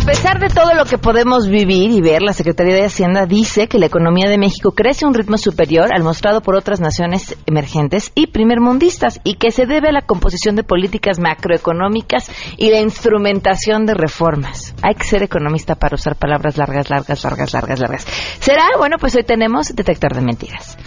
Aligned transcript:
a 0.00 0.02
pesar 0.02 0.40
de 0.40 0.48
todo 0.48 0.72
lo 0.74 0.86
que 0.86 0.96
podemos 0.96 1.46
vivir 1.46 1.90
y 1.90 2.00
ver, 2.00 2.22
la 2.22 2.32
Secretaría 2.32 2.74
de 2.74 2.86
Hacienda 2.86 3.26
dice 3.26 3.68
que 3.68 3.78
la 3.78 3.86
economía 3.86 4.30
de 4.30 4.38
México 4.38 4.72
crece 4.72 5.04
a 5.04 5.08
un 5.08 5.14
ritmo 5.14 5.36
superior 5.36 5.92
al 5.94 6.02
mostrado 6.02 6.40
por 6.40 6.56
otras 6.56 6.80
naciones 6.80 7.36
emergentes 7.46 8.10
y 8.14 8.28
primermundistas 8.28 9.20
y 9.24 9.34
que 9.34 9.50
se 9.50 9.66
debe 9.66 9.88
a 9.88 9.92
la 9.92 10.02
composición 10.02 10.56
de 10.56 10.64
políticas 10.64 11.18
macroeconómicas 11.18 12.30
y 12.56 12.70
la 12.70 12.80
instrumentación 12.80 13.84
de 13.84 13.92
reformas. 13.94 14.74
Hay 14.82 14.94
que 14.94 15.04
ser 15.04 15.22
economista 15.22 15.74
para 15.74 15.96
usar 15.96 16.16
palabras 16.16 16.56
largas, 16.56 16.88
largas, 16.88 17.22
largas, 17.22 17.52
largas, 17.52 17.80
largas. 17.80 18.06
¿Será? 18.40 18.64
Bueno, 18.78 18.96
pues 18.98 19.14
hoy 19.16 19.24
tenemos 19.24 19.74
detector 19.74 20.14
de 20.14 20.22
mentiras. 20.22 20.78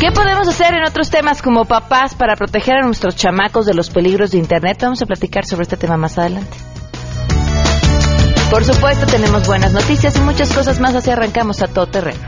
¿Qué 0.00 0.12
podemos 0.12 0.48
hacer 0.48 0.72
en 0.72 0.84
otros 0.88 1.10
temas 1.10 1.42
como 1.42 1.66
papás 1.66 2.14
para 2.14 2.36
proteger 2.36 2.76
a 2.76 2.86
nuestros 2.86 3.16
chamacos 3.16 3.66
de 3.66 3.74
los 3.74 3.90
peligros 3.90 4.30
de 4.30 4.38
Internet? 4.38 4.78
Vamos 4.80 5.02
a 5.02 5.06
platicar 5.06 5.44
sobre 5.44 5.64
este 5.64 5.76
tema 5.76 5.98
más 5.98 6.16
adelante. 6.16 6.69
Por 8.50 8.64
supuesto, 8.64 9.06
tenemos 9.06 9.46
buenas 9.46 9.72
noticias 9.72 10.16
y 10.16 10.20
muchas 10.20 10.52
cosas 10.52 10.80
más, 10.80 10.94
así 10.94 11.10
arrancamos 11.10 11.62
a 11.62 11.68
todo 11.68 11.86
terreno. 11.86 12.20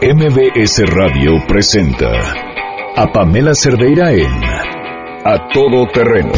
MBS 0.00 0.82
Radio 0.86 1.32
presenta 1.48 2.06
a 2.96 3.06
Pamela 3.12 3.52
Cerdeira 3.54 4.12
en 4.12 4.32
A 5.24 5.48
Todo 5.52 5.86
Terreno, 5.92 6.32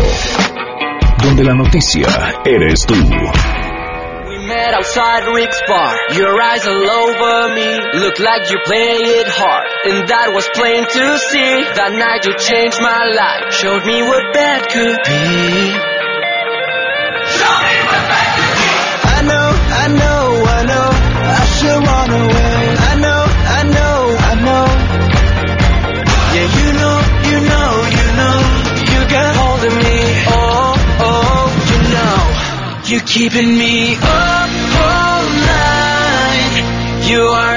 donde 1.23 1.45
la 1.45 1.55
noticia 1.55 2.09
eres 2.45 2.87
tú. 2.87 2.95
met 4.48 4.75
outside 4.75 5.25
Rick's 5.33 5.62
bar. 5.69 5.95
Your 6.19 6.34
eyes 6.41 6.67
all 6.67 6.91
over 6.91 7.55
me, 7.55 7.69
look 8.01 8.19
like 8.19 8.51
you 8.51 8.59
play 8.65 8.98
it 9.20 9.29
hard. 9.29 9.67
And 9.87 10.09
that 10.09 10.33
was 10.34 10.48
plain 10.53 10.83
to 10.83 11.19
see. 11.31 11.53
That 11.79 11.93
night 11.93 12.27
you 12.27 12.34
changed 12.37 12.81
my 12.81 13.05
life, 13.07 13.55
showed 13.55 13.87
me 13.87 14.03
what 14.03 14.34
bad 14.34 14.69
could 14.69 14.98
be. 15.06 16.02
Keeping 33.13 33.59
me 33.59 33.95
up 33.97 34.49
all 34.81 35.25
night. 35.45 37.05
You 37.11 37.21
are 37.21 37.52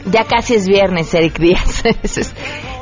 Ya 0.06 0.24
casi 0.24 0.54
es 0.54 0.66
viernes, 0.66 1.12
Eric 1.12 1.38
Díaz. 1.38 1.84
eso, 2.02 2.20
es, 2.20 2.34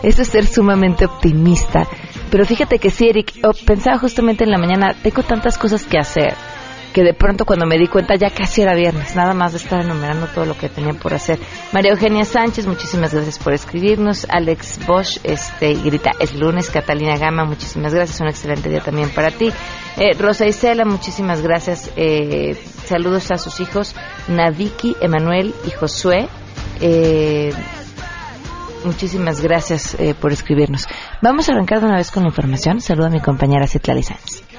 eso 0.02 0.22
es 0.22 0.28
ser 0.28 0.46
sumamente 0.46 1.06
optimista. 1.06 1.86
Pero 2.30 2.44
fíjate 2.44 2.78
que 2.78 2.90
sí, 2.90 3.08
Eric, 3.08 3.32
oh, 3.42 3.52
pensaba 3.66 3.98
justamente 3.98 4.44
en 4.44 4.50
la 4.50 4.58
mañana, 4.58 4.94
tengo 5.02 5.22
tantas 5.22 5.56
cosas 5.58 5.84
que 5.84 5.98
hacer 5.98 6.34
que 6.92 7.02
de 7.02 7.14
pronto 7.14 7.44
cuando 7.44 7.66
me 7.66 7.78
di 7.78 7.86
cuenta 7.86 8.14
ya 8.16 8.30
casi 8.30 8.62
era 8.62 8.74
viernes, 8.74 9.14
nada 9.14 9.34
más 9.34 9.52
de 9.52 9.58
estar 9.58 9.80
enumerando 9.80 10.26
todo 10.28 10.44
lo 10.46 10.56
que 10.56 10.68
tenía 10.68 10.94
por 10.94 11.14
hacer. 11.14 11.38
María 11.72 11.92
Eugenia 11.92 12.24
Sánchez, 12.24 12.66
muchísimas 12.66 13.12
gracias 13.12 13.38
por 13.38 13.52
escribirnos. 13.52 14.26
Alex 14.28 14.80
Bosch, 14.86 15.18
este, 15.24 15.74
grita, 15.74 16.12
es 16.18 16.34
lunes. 16.34 16.70
Catalina 16.70 17.16
Gama, 17.16 17.44
muchísimas 17.44 17.94
gracias, 17.94 18.20
un 18.20 18.28
excelente 18.28 18.68
día 18.68 18.80
también 18.80 19.10
para 19.10 19.30
ti. 19.30 19.52
Eh, 19.96 20.14
Rosa 20.18 20.46
Isela, 20.46 20.84
muchísimas 20.84 21.42
gracias. 21.42 21.90
Eh, 21.96 22.56
saludos 22.84 23.30
a 23.30 23.38
sus 23.38 23.60
hijos, 23.60 23.94
Naviki, 24.28 24.96
Emanuel 25.00 25.54
y 25.66 25.70
Josué. 25.70 26.28
Eh, 26.80 27.52
muchísimas 28.84 29.40
gracias 29.40 29.94
eh, 29.98 30.14
por 30.14 30.32
escribirnos. 30.32 30.86
Vamos 31.22 31.48
a 31.48 31.52
arrancar 31.52 31.80
de 31.80 31.86
una 31.86 31.96
vez 31.96 32.10
con 32.10 32.22
la 32.22 32.28
información. 32.28 32.80
Saludo 32.80 33.06
a 33.06 33.10
mi 33.10 33.20
compañera 33.20 33.66
Citlali 33.66 34.02
Sánchez. 34.02 34.57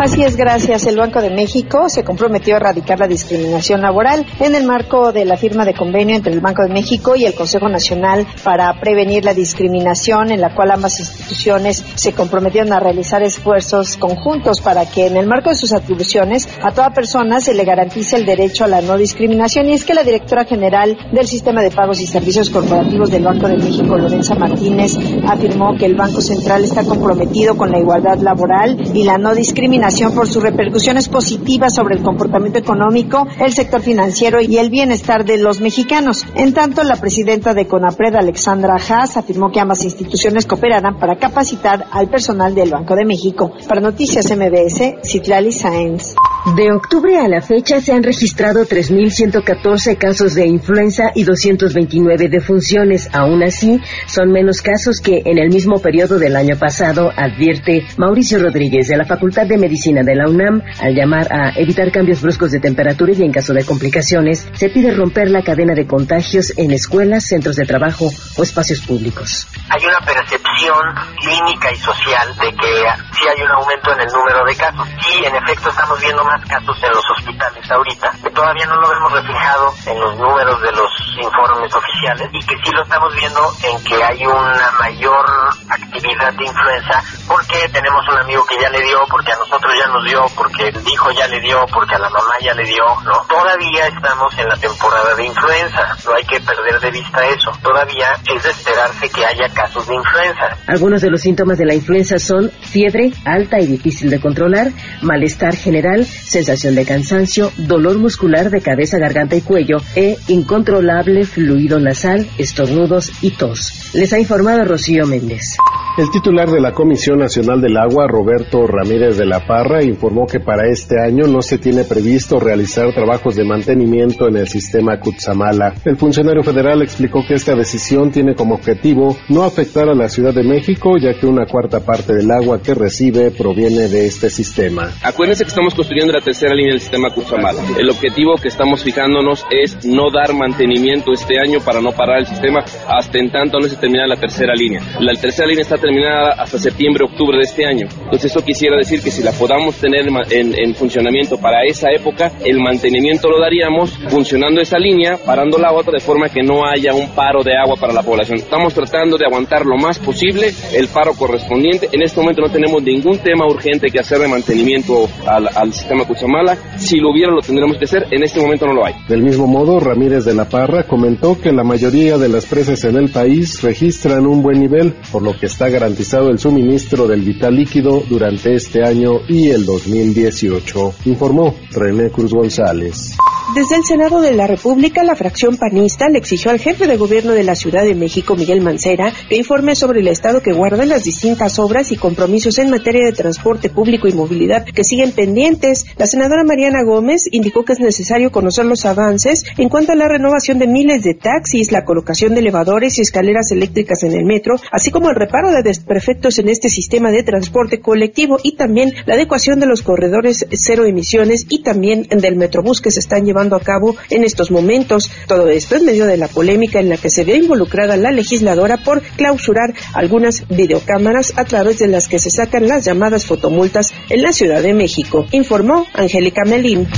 Así 0.00 0.22
es, 0.22 0.34
gracias. 0.34 0.86
El 0.86 0.96
Banco 0.96 1.20
de 1.20 1.28
México 1.28 1.90
se 1.90 2.04
comprometió 2.04 2.54
a 2.54 2.56
erradicar 2.56 2.98
la 2.98 3.06
discriminación 3.06 3.82
laboral 3.82 4.24
en 4.40 4.54
el 4.54 4.64
marco 4.64 5.12
de 5.12 5.26
la 5.26 5.36
firma 5.36 5.66
de 5.66 5.74
convenio 5.74 6.16
entre 6.16 6.32
el 6.32 6.40
Banco 6.40 6.62
de 6.62 6.72
México 6.72 7.16
y 7.16 7.26
el 7.26 7.34
Consejo 7.34 7.68
Nacional 7.68 8.26
para 8.42 8.72
prevenir 8.80 9.26
la 9.26 9.34
discriminación, 9.34 10.32
en 10.32 10.40
la 10.40 10.54
cual 10.54 10.70
ambas 10.70 10.98
instituciones 11.00 11.84
se 11.96 12.14
comprometieron 12.14 12.72
a 12.72 12.80
realizar 12.80 13.22
esfuerzos 13.22 13.98
conjuntos 13.98 14.62
para 14.62 14.86
que 14.86 15.06
en 15.06 15.18
el 15.18 15.26
marco 15.26 15.50
de 15.50 15.56
sus 15.56 15.74
atribuciones 15.74 16.48
a 16.62 16.70
toda 16.70 16.94
persona 16.94 17.42
se 17.42 17.52
le 17.52 17.64
garantice 17.64 18.16
el 18.16 18.24
derecho 18.24 18.64
a 18.64 18.68
la 18.68 18.80
no 18.80 18.96
discriminación. 18.96 19.68
Y 19.68 19.74
es 19.74 19.84
que 19.84 19.92
la 19.92 20.02
directora 20.02 20.46
general 20.46 20.96
del 21.12 21.26
Sistema 21.26 21.60
de 21.60 21.72
Pagos 21.72 22.00
y 22.00 22.06
Servicios 22.06 22.48
Corporativos 22.48 23.10
del 23.10 23.24
Banco 23.24 23.48
de 23.48 23.58
México, 23.58 23.98
Lorenza 23.98 24.34
Martínez, 24.34 24.96
afirmó 25.28 25.76
que 25.76 25.84
el 25.84 25.94
Banco 25.94 26.22
Central 26.22 26.64
está 26.64 26.84
comprometido 26.84 27.54
con 27.58 27.70
la 27.70 27.78
igualdad 27.78 28.16
laboral 28.20 28.78
y 28.94 29.04
la 29.04 29.18
no 29.18 29.34
discriminación 29.34 29.89
por 30.14 30.28
sus 30.28 30.42
repercusiones 30.42 31.08
positivas 31.08 31.74
sobre 31.74 31.96
el 31.96 32.02
comportamiento 32.02 32.60
económico, 32.60 33.26
el 33.40 33.52
sector 33.52 33.80
financiero 33.80 34.40
y 34.40 34.56
el 34.56 34.70
bienestar 34.70 35.24
de 35.24 35.36
los 35.36 35.60
mexicanos. 35.60 36.24
En 36.36 36.54
tanto, 36.54 36.84
la 36.84 36.94
presidenta 36.94 37.54
de 37.54 37.66
CONAPRED, 37.66 38.14
Alexandra 38.14 38.76
Haas, 38.76 39.16
afirmó 39.16 39.50
que 39.50 39.58
ambas 39.58 39.82
instituciones 39.82 40.46
cooperarán 40.46 41.00
para 41.00 41.16
capacitar 41.16 41.86
al 41.90 42.08
personal 42.08 42.54
del 42.54 42.70
Banco 42.70 42.94
de 42.94 43.04
México. 43.04 43.52
Para 43.68 43.80
Noticias 43.80 44.26
MBS, 44.30 45.00
Citlali 45.02 45.50
Sáenz. 45.50 46.14
De 46.56 46.72
octubre 46.72 47.18
a 47.18 47.28
la 47.28 47.42
fecha 47.42 47.80
se 47.80 47.92
han 47.92 48.02
registrado 48.02 48.64
3.114 48.64 49.98
casos 49.98 50.34
de 50.34 50.46
influenza 50.46 51.10
y 51.14 51.24
229 51.24 52.28
defunciones. 52.28 53.10
Aún 53.12 53.42
así, 53.42 53.78
son 54.06 54.30
menos 54.30 54.62
casos 54.62 55.00
que 55.00 55.20
en 55.26 55.36
el 55.36 55.50
mismo 55.50 55.80
periodo 55.80 56.18
del 56.18 56.36
año 56.36 56.56
pasado, 56.58 57.10
advierte 57.14 57.82
Mauricio 57.98 58.38
Rodríguez 58.38 58.88
de 58.88 58.96
la 58.96 59.04
Facultad 59.04 59.46
de 59.46 59.58
Medicina 59.58 59.79
de 59.80 60.14
la 60.14 60.28
UNAM. 60.28 60.62
Al 60.82 60.94
llamar 60.94 61.26
a 61.32 61.52
evitar 61.56 61.90
cambios 61.90 62.20
bruscos 62.20 62.50
de 62.50 62.60
temperatura 62.60 63.12
y 63.14 63.22
en 63.22 63.32
caso 63.32 63.54
de 63.54 63.64
complicaciones, 63.64 64.46
se 64.52 64.68
pide 64.68 64.92
romper 64.92 65.30
la 65.30 65.42
cadena 65.42 65.74
de 65.74 65.86
contagios 65.86 66.52
en 66.58 66.70
escuelas, 66.70 67.24
centros 67.26 67.56
de 67.56 67.64
trabajo 67.64 68.10
o 68.36 68.42
espacios 68.42 68.82
públicos. 68.82 69.48
Hay 69.70 69.82
una 69.86 69.98
percepción 70.04 70.76
clínica 71.18 71.72
y 71.72 71.76
social 71.76 72.28
de 72.36 72.52
que 72.52 72.72
sí 73.16 73.24
hay 73.24 73.42
un 73.42 73.50
aumento 73.50 73.92
en 73.92 74.00
el 74.00 74.12
número 74.12 74.44
de 74.44 74.54
casos. 74.54 74.86
Sí, 75.00 75.24
en 75.24 75.34
efecto, 75.34 75.70
estamos 75.70 75.98
viendo 75.98 76.22
más 76.24 76.44
casos 76.44 76.76
en 76.82 76.90
los 76.90 77.04
hospitales 77.16 77.70
ahorita, 77.70 78.10
que 78.22 78.30
todavía 78.30 78.66
no 78.66 78.76
lo 78.76 78.88
vemos 78.90 79.12
reflejado 79.12 79.72
en 79.86 79.98
los 79.98 80.16
números 80.18 80.60
de 80.60 80.72
los 80.72 80.90
informes 81.24 81.72
oficiales 81.74 82.28
y 82.32 82.40
que 82.44 82.56
sí 82.62 82.70
lo 82.74 82.82
estamos 82.82 83.14
viendo 83.16 83.40
en 83.64 83.84
que 83.84 83.96
hay 83.96 84.26
una 84.26 84.70
mayor 84.78 85.24
actividad 85.70 86.32
de 86.34 86.44
influenza 86.44 87.02
porque 87.26 87.68
tenemos 87.72 88.02
un 88.10 88.18
amigo 88.20 88.44
que 88.44 88.60
ya 88.60 88.68
le 88.70 88.82
dio, 88.82 88.98
porque 89.08 89.32
a 89.32 89.36
nosotros 89.36 89.69
ya 89.74 89.86
nos 89.88 90.04
dio, 90.04 90.20
porque 90.36 90.68
el 90.68 90.76
hijo 90.86 91.10
ya 91.12 91.26
le 91.28 91.40
dio, 91.40 91.64
porque 91.72 91.94
a 91.94 91.98
la 91.98 92.10
mamá 92.10 92.34
ya 92.42 92.54
le 92.54 92.64
dio, 92.64 92.84
¿no? 93.04 93.24
Todavía 93.28 93.86
estamos 93.86 94.36
en 94.38 94.48
la 94.48 94.56
temporada 94.56 95.14
de 95.16 95.26
influenza, 95.26 95.96
no 96.04 96.14
hay 96.14 96.24
que 96.24 96.40
perder 96.40 96.80
de 96.80 96.90
vista 96.90 97.26
eso. 97.28 97.50
Todavía 97.62 98.12
es 98.34 98.42
de 98.42 98.50
esperarse 98.50 99.08
que 99.08 99.24
haya 99.24 99.48
casos 99.54 99.86
de 99.86 99.94
influenza. 99.94 100.56
Algunos 100.66 101.00
de 101.00 101.10
los 101.10 101.20
síntomas 101.20 101.58
de 101.58 101.66
la 101.66 101.74
influenza 101.74 102.18
son 102.18 102.50
fiebre 102.50 103.12
alta 103.24 103.58
y 103.58 103.66
difícil 103.66 104.10
de 104.10 104.20
controlar, 104.20 104.68
malestar 105.02 105.30
malestar 105.30 105.54
general, 105.54 106.06
sensación 106.06 106.74
de 106.74 106.84
cansancio, 106.84 107.52
dolor 107.56 107.98
muscular 107.98 108.50
de 108.50 108.60
cabeza, 108.60 108.98
garganta 108.98 109.36
y 109.36 109.42
cuello 109.42 109.76
e 109.94 110.16
incontrolable 110.28 111.24
fluido 111.24 111.78
nasal, 111.78 112.26
estornudos 112.36 113.12
y 113.22 113.30
tos. 113.30 113.92
Les 113.94 114.12
ha 114.12 114.18
informado 114.18 114.64
Rocío 114.64 115.06
Méndez. 115.06 115.56
El 115.98 116.10
titular 116.10 116.48
de 116.48 116.60
la 116.60 116.72
Comisión 116.72 117.18
Nacional 117.18 117.60
del 117.60 117.76
Agua, 117.76 118.06
Roberto 118.08 118.66
Ramírez 118.66 119.18
de 119.18 119.26
la 119.26 119.46
Parra, 119.50 119.82
informó 119.82 120.28
que 120.28 120.38
para 120.38 120.68
este 120.70 121.00
año 121.00 121.26
no 121.26 121.42
se 121.42 121.58
tiene 121.58 121.82
previsto 121.82 122.38
realizar 122.38 122.94
trabajos 122.94 123.34
de 123.34 123.42
mantenimiento 123.42 124.28
en 124.28 124.36
el 124.36 124.46
sistema 124.46 125.00
Cutzamala. 125.00 125.74
El 125.84 125.96
funcionario 125.96 126.44
federal 126.44 126.82
explicó 126.82 127.24
que 127.26 127.34
esta 127.34 127.56
decisión 127.56 128.12
tiene 128.12 128.36
como 128.36 128.54
objetivo 128.54 129.16
no 129.28 129.42
afectar 129.42 129.88
a 129.88 129.94
la 129.96 130.08
Ciudad 130.08 130.32
de 130.32 130.44
México, 130.44 130.96
ya 130.98 131.14
que 131.14 131.26
una 131.26 131.46
cuarta 131.46 131.80
parte 131.80 132.14
del 132.14 132.30
agua 132.30 132.62
que 132.62 132.74
recibe 132.74 133.32
proviene 133.32 133.88
de 133.88 134.06
este 134.06 134.30
sistema. 134.30 134.92
Acuérdense 135.02 135.42
que 135.42 135.48
estamos 135.48 135.74
construyendo 135.74 136.12
la 136.12 136.20
tercera 136.20 136.54
línea 136.54 136.74
del 136.74 136.80
sistema 136.80 137.12
Cutzamala. 137.12 137.60
El 137.76 137.90
objetivo 137.90 138.36
que 138.40 138.46
estamos 138.46 138.84
fijándonos 138.84 139.44
es 139.50 139.84
no 139.84 140.12
dar 140.14 140.32
mantenimiento 140.32 141.12
este 141.12 141.40
año 141.40 141.58
para 141.58 141.80
no 141.80 141.90
parar 141.90 142.20
el 142.20 142.26
sistema 142.28 142.60
hasta 142.86 143.18
en 143.18 143.32
tanto 143.32 143.58
no 143.58 143.66
se 143.66 143.74
termina 143.74 144.06
la 144.06 144.14
tercera 144.14 144.54
línea. 144.54 144.80
La 145.00 145.12
tercera 145.20 145.48
línea 145.48 145.62
está 145.62 145.76
terminada 145.76 146.34
hasta 146.38 146.56
septiembre, 146.56 147.04
octubre 147.04 147.38
de 147.38 147.42
este 147.42 147.66
año. 147.66 147.88
Entonces 148.04 148.30
eso 148.30 148.44
quisiera 148.44 148.76
decir 148.76 149.02
que 149.02 149.10
si 149.10 149.24
la 149.24 149.39
podamos 149.40 149.76
tener 149.76 150.06
en, 150.06 150.54
en 150.54 150.74
funcionamiento 150.74 151.38
para 151.38 151.64
esa 151.64 151.90
época, 151.90 152.30
el 152.44 152.60
mantenimiento 152.60 153.30
lo 153.30 153.40
daríamos 153.40 153.98
funcionando 154.10 154.60
esa 154.60 154.78
línea, 154.78 155.16
parando 155.16 155.56
la 155.56 155.72
otra 155.72 155.94
de 155.94 156.00
forma 156.00 156.28
que 156.28 156.42
no 156.42 156.66
haya 156.66 156.92
un 156.92 157.08
paro 157.14 157.42
de 157.42 157.56
agua 157.56 157.76
para 157.80 157.94
la 157.94 158.02
población. 158.02 158.36
Estamos 158.38 158.74
tratando 158.74 159.16
de 159.16 159.24
aguantar 159.24 159.64
lo 159.64 159.78
más 159.78 159.98
posible 159.98 160.52
el 160.74 160.88
paro 160.88 161.14
correspondiente. 161.14 161.88
En 161.90 162.02
este 162.02 162.20
momento 162.20 162.42
no 162.42 162.50
tenemos 162.50 162.82
ningún 162.82 163.16
tema 163.18 163.46
urgente 163.46 163.88
que 163.88 163.98
hacer 163.98 164.18
de 164.18 164.28
mantenimiento 164.28 165.08
al, 165.26 165.48
al 165.54 165.72
sistema 165.72 166.04
Cuchamala. 166.04 166.58
Si 166.76 166.98
lo 166.98 167.10
hubiera, 167.10 167.32
lo 167.32 167.40
tendremos 167.40 167.78
que 167.78 167.84
hacer. 167.84 168.06
En 168.10 168.22
este 168.22 168.40
momento 168.40 168.66
no 168.66 168.74
lo 168.74 168.84
hay. 168.84 168.94
Del 169.08 169.22
mismo 169.22 169.46
modo, 169.46 169.80
Ramírez 169.80 170.26
de 170.26 170.34
la 170.34 170.48
Parra 170.48 170.82
comentó 170.82 171.40
que 171.40 171.50
la 171.50 171.64
mayoría 171.64 172.18
de 172.18 172.28
las 172.28 172.44
presas 172.44 172.84
en 172.84 172.96
el 172.96 173.08
país 173.08 173.62
registran 173.62 174.26
un 174.26 174.42
buen 174.42 174.60
nivel, 174.60 174.94
por 175.10 175.22
lo 175.22 175.32
que 175.32 175.46
está 175.46 175.70
garantizado 175.70 176.28
el 176.28 176.38
suministro 176.38 177.06
del 177.06 177.22
vital 177.22 177.56
líquido 177.56 178.02
durante 178.06 178.54
este 178.54 178.82
año 178.82 179.20
y 179.30 179.50
el 179.50 179.64
2018, 179.64 180.94
informó 181.04 181.54
René 181.70 182.10
Cruz 182.10 182.32
González. 182.32 183.16
Desde 183.54 183.74
el 183.74 183.84
Senado 183.84 184.20
de 184.20 184.32
la 184.32 184.46
República, 184.46 185.02
la 185.02 185.16
fracción 185.16 185.56
panista 185.56 186.08
le 186.08 186.18
exigió 186.18 186.52
al 186.52 186.60
jefe 186.60 186.86
de 186.86 186.96
gobierno 186.96 187.32
de 187.32 187.42
la 187.42 187.56
Ciudad 187.56 187.82
de 187.82 187.96
México, 187.96 188.36
Miguel 188.36 188.60
Mancera, 188.60 189.12
que 189.28 189.36
informe 189.36 189.74
sobre 189.74 190.00
el 190.00 190.06
estado 190.06 190.40
que 190.40 190.52
guardan 190.52 190.88
las 190.88 191.02
distintas 191.02 191.58
obras 191.58 191.90
y 191.90 191.96
compromisos 191.96 192.58
en 192.58 192.70
materia 192.70 193.04
de 193.04 193.12
transporte 193.12 193.68
público 193.68 194.06
y 194.06 194.12
movilidad 194.12 194.64
que 194.64 194.84
siguen 194.84 195.10
pendientes. 195.10 195.84
La 195.96 196.06
senadora 196.06 196.44
Mariana 196.44 196.84
Gómez 196.84 197.24
indicó 197.32 197.64
que 197.64 197.72
es 197.72 197.80
necesario 197.80 198.30
conocer 198.30 198.66
los 198.66 198.86
avances 198.86 199.44
en 199.58 199.68
cuanto 199.68 199.92
a 199.92 199.96
la 199.96 200.06
renovación 200.06 200.60
de 200.60 200.68
miles 200.68 201.02
de 201.02 201.14
taxis, 201.14 201.72
la 201.72 201.84
colocación 201.84 202.34
de 202.34 202.40
elevadores 202.40 202.98
y 202.98 203.02
escaleras 203.02 203.50
eléctricas 203.50 204.04
en 204.04 204.12
el 204.12 204.26
metro, 204.26 204.54
así 204.70 204.92
como 204.92 205.10
el 205.10 205.16
reparo 205.16 205.50
de 205.50 205.64
desperfectos 205.64 206.38
en 206.38 206.50
este 206.50 206.68
sistema 206.68 207.10
de 207.10 207.24
transporte 207.24 207.80
colectivo 207.80 208.38
y 208.44 208.52
también 208.54 208.92
la 209.06 209.16
adecuación 209.20 209.60
de 209.60 209.66
los 209.66 209.82
corredores 209.82 210.46
cero 210.50 210.86
emisiones 210.86 211.44
y 211.50 211.62
también 211.62 212.06
del 212.08 212.36
metrobús 212.36 212.80
que 212.80 212.90
se 212.90 213.00
están 213.00 213.26
llevando 213.26 213.54
a 213.54 213.60
cabo 213.60 213.94
en 214.08 214.24
estos 214.24 214.50
momentos. 214.50 215.10
Todo 215.26 215.48
esto 215.50 215.76
en 215.76 215.84
medio 215.84 216.06
de 216.06 216.16
la 216.16 216.28
polémica 216.28 216.80
en 216.80 216.88
la 216.88 216.96
que 216.96 217.10
se 217.10 217.24
ve 217.24 217.36
involucrada 217.36 217.98
la 217.98 218.12
legisladora 218.12 218.78
por 218.78 219.02
clausurar 219.02 219.74
algunas 219.92 220.48
videocámaras 220.48 221.34
a 221.36 221.44
través 221.44 221.78
de 221.80 221.88
las 221.88 222.08
que 222.08 222.18
se 222.18 222.30
sacan 222.30 222.66
las 222.66 222.86
llamadas 222.86 223.26
fotomultas 223.26 223.92
en 224.08 224.22
la 224.22 224.32
Ciudad 224.32 224.62
de 224.62 224.72
México, 224.72 225.26
informó 225.32 225.86
Angélica 225.92 226.44
Melín. 226.46 226.88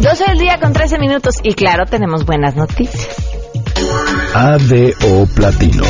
Doce 0.00 0.24
del 0.28 0.38
día 0.38 0.58
con 0.60 0.74
13 0.74 0.98
minutos 0.98 1.36
y 1.42 1.54
claro, 1.54 1.86
tenemos 1.86 2.26
buenas 2.26 2.56
noticias. 2.56 3.08
ADO 4.34 5.26
Platino 5.34 5.84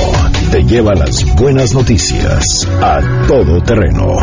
te 0.53 0.63
lleva 0.65 0.93
las 0.93 1.25
buenas 1.37 1.73
noticias 1.73 2.69
a 2.83 3.01
todo 3.27 3.63
terreno. 3.63 4.19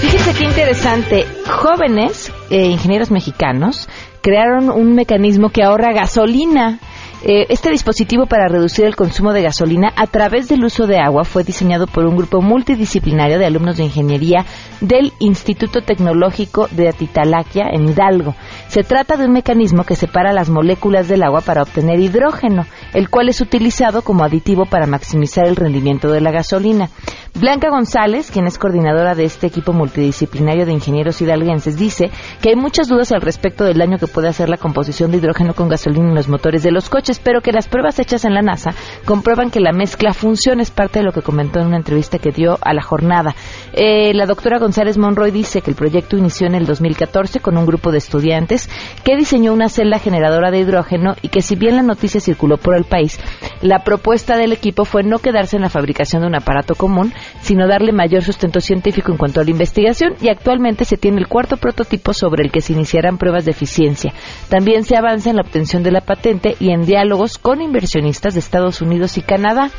Fíjense 0.00 0.32
qué 0.38 0.44
interesante. 0.44 1.26
Jóvenes 1.46 2.32
eh, 2.48 2.64
ingenieros 2.68 3.10
mexicanos 3.10 3.90
crearon 4.22 4.70
un 4.70 4.94
mecanismo 4.94 5.50
que 5.50 5.62
ahorra 5.62 5.92
gasolina. 5.92 6.78
Eh, 7.22 7.46
este 7.48 7.70
dispositivo 7.70 8.26
para 8.26 8.46
reducir 8.46 8.84
el 8.84 8.94
consumo 8.94 9.32
de 9.32 9.42
gasolina 9.42 9.92
a 9.96 10.06
través 10.06 10.48
del 10.48 10.64
uso 10.64 10.86
de 10.86 10.98
agua 10.98 11.24
fue 11.24 11.44
diseñado 11.44 11.86
por 11.86 12.04
un 12.04 12.14
grupo 12.14 12.42
multidisciplinario 12.42 13.38
de 13.38 13.46
alumnos 13.46 13.78
de 13.78 13.84
ingeniería 13.84 14.44
del 14.82 15.12
Instituto 15.18 15.80
Tecnológico 15.80 16.68
de 16.70 16.88
Atitalaquia 16.88 17.68
en 17.72 17.88
Hidalgo. 17.88 18.34
Se 18.68 18.82
trata 18.82 19.16
de 19.16 19.24
un 19.24 19.32
mecanismo 19.32 19.84
que 19.84 19.96
separa 19.96 20.34
las 20.34 20.50
moléculas 20.50 21.08
del 21.08 21.22
agua 21.22 21.40
para 21.40 21.62
obtener 21.62 21.98
hidrógeno, 22.00 22.66
el 22.92 23.08
cual 23.08 23.30
es 23.30 23.40
utilizado 23.40 24.02
como 24.02 24.22
aditivo 24.22 24.66
para 24.66 24.86
maximizar 24.86 25.46
el 25.46 25.56
rendimiento 25.56 26.10
de 26.10 26.20
la 26.20 26.32
gasolina. 26.32 26.90
Blanca 27.38 27.68
González, 27.68 28.30
quien 28.30 28.46
es 28.46 28.56
coordinadora 28.56 29.14
de 29.14 29.24
este 29.24 29.46
equipo 29.46 29.74
multidisciplinario 29.74 30.64
de 30.64 30.72
ingenieros 30.72 31.20
hidalguenses, 31.20 31.76
dice 31.76 32.10
que 32.40 32.48
hay 32.48 32.56
muchas 32.56 32.88
dudas 32.88 33.12
al 33.12 33.20
respecto 33.20 33.64
del 33.64 33.76
daño 33.76 33.98
que 33.98 34.06
puede 34.06 34.28
hacer 34.28 34.48
la 34.48 34.56
composición 34.56 35.10
de 35.10 35.18
hidrógeno 35.18 35.52
con 35.52 35.68
gasolina 35.68 36.08
en 36.08 36.14
los 36.14 36.28
motores 36.28 36.62
de 36.62 36.70
los 36.70 36.88
coches, 36.88 37.05
pero 37.22 37.40
que 37.40 37.52
las 37.52 37.68
pruebas 37.68 37.98
hechas 37.98 38.24
en 38.24 38.34
la 38.34 38.42
NASA 38.42 38.74
comprueban 39.04 39.50
que 39.50 39.60
la 39.60 39.72
mezcla 39.72 40.12
funciona, 40.12 40.62
es 40.62 40.70
parte 40.70 40.98
de 40.98 41.04
lo 41.04 41.12
que 41.12 41.22
comentó 41.22 41.60
en 41.60 41.68
una 41.68 41.76
entrevista 41.76 42.18
que 42.18 42.30
dio 42.30 42.58
a 42.60 42.74
la 42.74 42.82
jornada. 42.82 43.34
Eh, 43.72 44.12
la 44.14 44.26
doctora 44.26 44.58
González 44.58 44.98
Monroy 44.98 45.30
dice 45.30 45.60
que 45.60 45.70
el 45.70 45.76
proyecto 45.76 46.16
inició 46.16 46.46
en 46.46 46.54
el 46.54 46.66
2014 46.66 47.40
con 47.40 47.56
un 47.56 47.66
grupo 47.66 47.92
de 47.92 47.98
estudiantes 47.98 48.68
que 49.04 49.16
diseñó 49.16 49.52
una 49.52 49.68
celda 49.68 49.98
generadora 49.98 50.50
de 50.50 50.58
hidrógeno 50.58 51.14
y 51.22 51.28
que 51.28 51.42
si 51.42 51.54
bien 51.54 51.76
la 51.76 51.82
noticia 51.82 52.20
circuló 52.20 52.56
por 52.56 52.76
el 52.76 52.84
país, 52.84 53.20
la 53.62 53.84
propuesta 53.84 54.36
del 54.36 54.52
equipo 54.52 54.84
fue 54.84 55.02
no 55.02 55.18
quedarse 55.18 55.56
en 55.56 55.62
la 55.62 55.70
fabricación 55.70 56.22
de 56.22 56.28
un 56.28 56.34
aparato 56.34 56.74
común, 56.74 57.12
sino 57.40 57.68
darle 57.68 57.92
mayor 57.92 58.22
sustento 58.22 58.60
científico 58.60 59.12
en 59.12 59.18
cuanto 59.18 59.40
a 59.40 59.44
la 59.44 59.50
investigación 59.50 60.14
y 60.20 60.28
actualmente 60.28 60.84
se 60.84 60.96
tiene 60.96 61.18
el 61.18 61.28
cuarto 61.28 61.56
prototipo 61.56 62.12
sobre 62.12 62.44
el 62.44 62.50
que 62.50 62.60
se 62.60 62.72
iniciarán 62.72 63.18
pruebas 63.18 63.44
de 63.44 63.52
eficiencia. 63.52 64.12
También 64.48 64.84
se 64.84 64.96
avanza 64.96 65.30
en 65.30 65.36
la 65.36 65.42
obtención 65.42 65.82
de 65.82 65.92
la 65.92 66.00
patente 66.00 66.56
y 66.60 66.70
en 66.70 66.86
diálogos 66.96 67.36
con 67.36 67.60
inversionistas 67.60 68.32
de 68.32 68.40
Estados 68.40 68.80
Unidos 68.80 69.18
y 69.18 69.20
Canadá. 69.20 69.70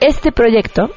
Este 0.00 0.32
proyecto 0.32 0.88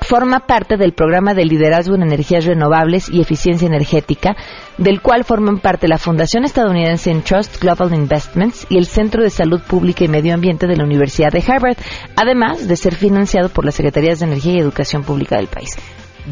forma 0.00 0.46
parte 0.46 0.78
del 0.78 0.94
programa 0.94 1.34
de 1.34 1.44
liderazgo 1.44 1.96
en 1.96 2.02
energías 2.02 2.46
renovables 2.46 3.10
y 3.10 3.20
eficiencia 3.20 3.66
energética, 3.66 4.36
del 4.78 5.02
cual 5.02 5.24
forman 5.24 5.58
parte 5.58 5.86
la 5.86 5.98
Fundación 5.98 6.44
Estadounidense 6.44 7.14
Trust 7.16 7.60
Global 7.60 7.92
Investments 7.92 8.66
y 8.70 8.78
el 8.78 8.86
Centro 8.86 9.22
de 9.22 9.28
Salud 9.28 9.60
Pública 9.60 10.04
y 10.04 10.08
Medio 10.08 10.32
Ambiente 10.32 10.66
de 10.66 10.76
la 10.76 10.84
Universidad 10.84 11.30
de 11.30 11.44
Harvard, 11.46 11.76
además 12.16 12.66
de 12.66 12.76
ser 12.76 12.94
financiado 12.94 13.50
por 13.50 13.66
las 13.66 13.74
Secretarías 13.74 14.20
de 14.20 14.26
Energía 14.26 14.54
y 14.54 14.60
Educación 14.60 15.02
Pública 15.02 15.36
del 15.36 15.48
país. 15.48 15.76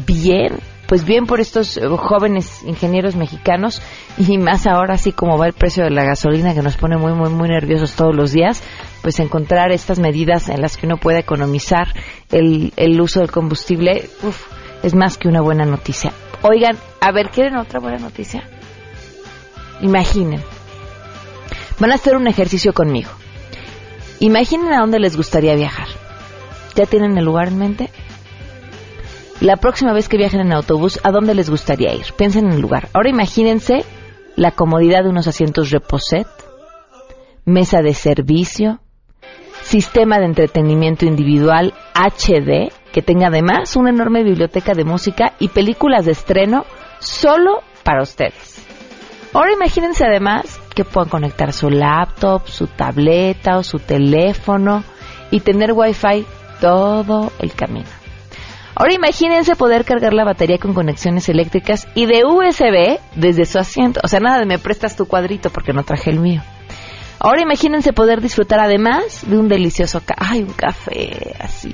Bien, 0.05 0.59
pues 0.87 1.05
bien 1.05 1.25
por 1.25 1.39
estos 1.39 1.77
eh, 1.77 1.87
jóvenes 1.87 2.63
ingenieros 2.63 3.15
mexicanos 3.15 3.81
y 4.17 4.37
más 4.37 4.67
ahora 4.67 4.95
así 4.95 5.11
como 5.11 5.37
va 5.37 5.47
el 5.47 5.53
precio 5.53 5.83
de 5.83 5.89
la 5.89 6.03
gasolina 6.03 6.53
que 6.53 6.61
nos 6.61 6.75
pone 6.75 6.97
muy 6.97 7.13
muy 7.13 7.29
muy 7.29 7.47
nerviosos 7.47 7.93
todos 7.93 8.13
los 8.13 8.33
días 8.33 8.61
pues 9.01 9.19
encontrar 9.19 9.71
estas 9.71 9.99
medidas 9.99 10.49
en 10.49 10.61
las 10.61 10.75
que 10.75 10.85
uno 10.85 10.97
pueda 10.97 11.19
economizar 11.19 11.87
el, 12.29 12.73
el 12.75 12.99
uso 12.99 13.21
del 13.21 13.31
combustible 13.31 14.09
es 14.83 14.95
más 14.95 15.17
que 15.17 15.29
una 15.29 15.41
buena 15.41 15.65
noticia. 15.65 16.11
Oigan 16.41 16.77
a 16.99 17.11
ver 17.11 17.29
quieren 17.29 17.55
otra 17.55 17.79
buena 17.79 17.97
noticia 17.99 18.43
imaginen. 19.81 20.41
Van 21.79 21.91
a 21.91 21.95
hacer 21.95 22.15
un 22.15 22.27
ejercicio 22.27 22.73
conmigo. 22.73 23.09
Imaginen 24.19 24.73
a 24.73 24.79
dónde 24.79 24.99
les 24.99 25.17
gustaría 25.17 25.55
viajar. 25.55 25.87
Ya 26.75 26.85
tienen 26.85 27.17
el 27.17 27.25
lugar 27.25 27.49
en 27.49 27.57
mente 27.57 27.89
la 29.41 29.57
próxima 29.57 29.93
vez 29.93 30.07
que 30.07 30.17
viajen 30.17 30.39
en 30.39 30.53
autobús, 30.53 30.99
¿a 31.03 31.11
dónde 31.11 31.35
les 31.35 31.49
gustaría 31.49 31.93
ir? 31.93 32.05
Piensen 32.17 32.45
en 32.45 32.53
el 32.53 32.61
lugar. 32.61 32.87
Ahora 32.93 33.09
imagínense 33.09 33.83
la 34.35 34.51
comodidad 34.51 35.03
de 35.03 35.09
unos 35.09 35.27
asientos 35.27 35.71
reposet, 35.71 36.27
mesa 37.45 37.81
de 37.81 37.93
servicio, 37.93 38.79
sistema 39.61 40.19
de 40.19 40.25
entretenimiento 40.25 41.05
individual 41.05 41.73
HD, 41.93 42.71
que 42.93 43.01
tenga 43.01 43.27
además 43.27 43.75
una 43.75 43.89
enorme 43.89 44.23
biblioteca 44.23 44.73
de 44.73 44.85
música 44.85 45.33
y 45.39 45.49
películas 45.49 46.05
de 46.05 46.11
estreno 46.11 46.65
solo 46.99 47.61
para 47.83 48.03
ustedes. 48.03 48.65
Ahora 49.33 49.51
imagínense 49.51 50.05
además 50.05 50.61
que 50.73 50.85
puedan 50.85 51.09
conectar 51.09 51.51
su 51.51 51.69
laptop, 51.69 52.47
su 52.47 52.67
tableta 52.67 53.57
o 53.57 53.63
su 53.63 53.79
teléfono 53.79 54.83
y 55.29 55.41
tener 55.41 55.73
wifi 55.73 56.25
todo 56.61 57.31
el 57.39 57.53
camino. 57.53 57.94
Ahora 58.75 58.93
imagínense 58.93 59.55
poder 59.55 59.85
cargar 59.85 60.13
la 60.13 60.25
batería 60.25 60.57
con 60.57 60.73
conexiones 60.73 61.29
eléctricas 61.29 61.87
y 61.95 62.05
de 62.07 62.25
USB 62.25 62.99
desde 63.15 63.45
su 63.45 63.57
asiento. 63.57 64.01
O 64.03 64.07
sea, 64.09 64.19
nada 64.19 64.39
de 64.39 64.45
me 64.45 64.59
prestas 64.59 64.97
tu 64.97 65.05
cuadrito 65.05 65.49
porque 65.49 65.71
no 65.71 65.83
traje 65.83 66.09
el 66.09 66.19
mío. 66.19 66.41
Ahora 67.19 67.41
imagínense 67.41 67.93
poder 67.93 68.21
disfrutar 68.21 68.59
además 68.59 69.23
de 69.25 69.37
un 69.37 69.47
delicioso 69.47 70.01
ca 70.05 70.15
ay, 70.17 70.43
un 70.43 70.51
café 70.53 71.35
así. 71.39 71.73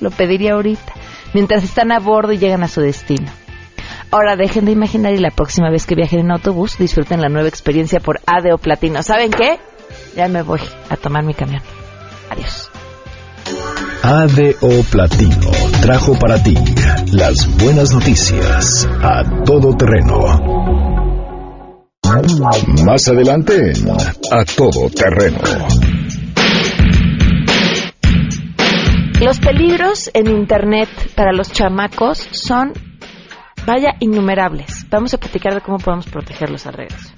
Lo 0.00 0.10
pediría 0.10 0.54
ahorita. 0.54 0.94
Mientras 1.34 1.62
están 1.64 1.92
a 1.92 1.98
bordo 1.98 2.32
y 2.32 2.38
llegan 2.38 2.62
a 2.62 2.68
su 2.68 2.80
destino. 2.80 3.30
Ahora 4.10 4.36
dejen 4.36 4.64
de 4.64 4.72
imaginar 4.72 5.12
y 5.12 5.18
la 5.18 5.30
próxima 5.30 5.70
vez 5.70 5.84
que 5.84 5.94
viajen 5.94 6.20
en 6.20 6.30
autobús 6.30 6.78
disfruten 6.78 7.20
la 7.20 7.28
nueva 7.28 7.48
experiencia 7.48 8.00
por 8.00 8.20
ADO 8.26 8.56
Platino. 8.56 9.02
¿Saben 9.02 9.30
qué? 9.30 9.60
Ya 10.16 10.28
me 10.28 10.40
voy 10.40 10.60
a 10.88 10.96
tomar 10.96 11.24
mi 11.24 11.34
camión. 11.34 11.62
Adiós. 12.30 12.70
ADO 14.02 14.82
Platino 14.90 15.50
trajo 15.82 16.18
para 16.18 16.42
ti 16.42 16.54
las 17.12 17.48
buenas 17.58 17.92
noticias 17.92 18.88
a 19.02 19.22
todo 19.44 19.76
terreno. 19.76 20.68
Más 22.84 23.08
adelante, 23.08 23.72
a 24.30 24.44
todo 24.44 24.88
terreno. 24.90 25.38
Los 29.20 29.40
peligros 29.40 30.10
en 30.14 30.28
Internet 30.28 30.88
para 31.16 31.32
los 31.32 31.50
chamacos 31.50 32.18
son, 32.30 32.72
vaya, 33.66 33.94
innumerables. 34.00 34.86
Vamos 34.90 35.12
a 35.14 35.18
platicar 35.18 35.54
de 35.54 35.60
cómo 35.60 35.78
podemos 35.78 36.06
protegerlos 36.06 36.66
al 36.66 36.74
regreso. 36.74 37.17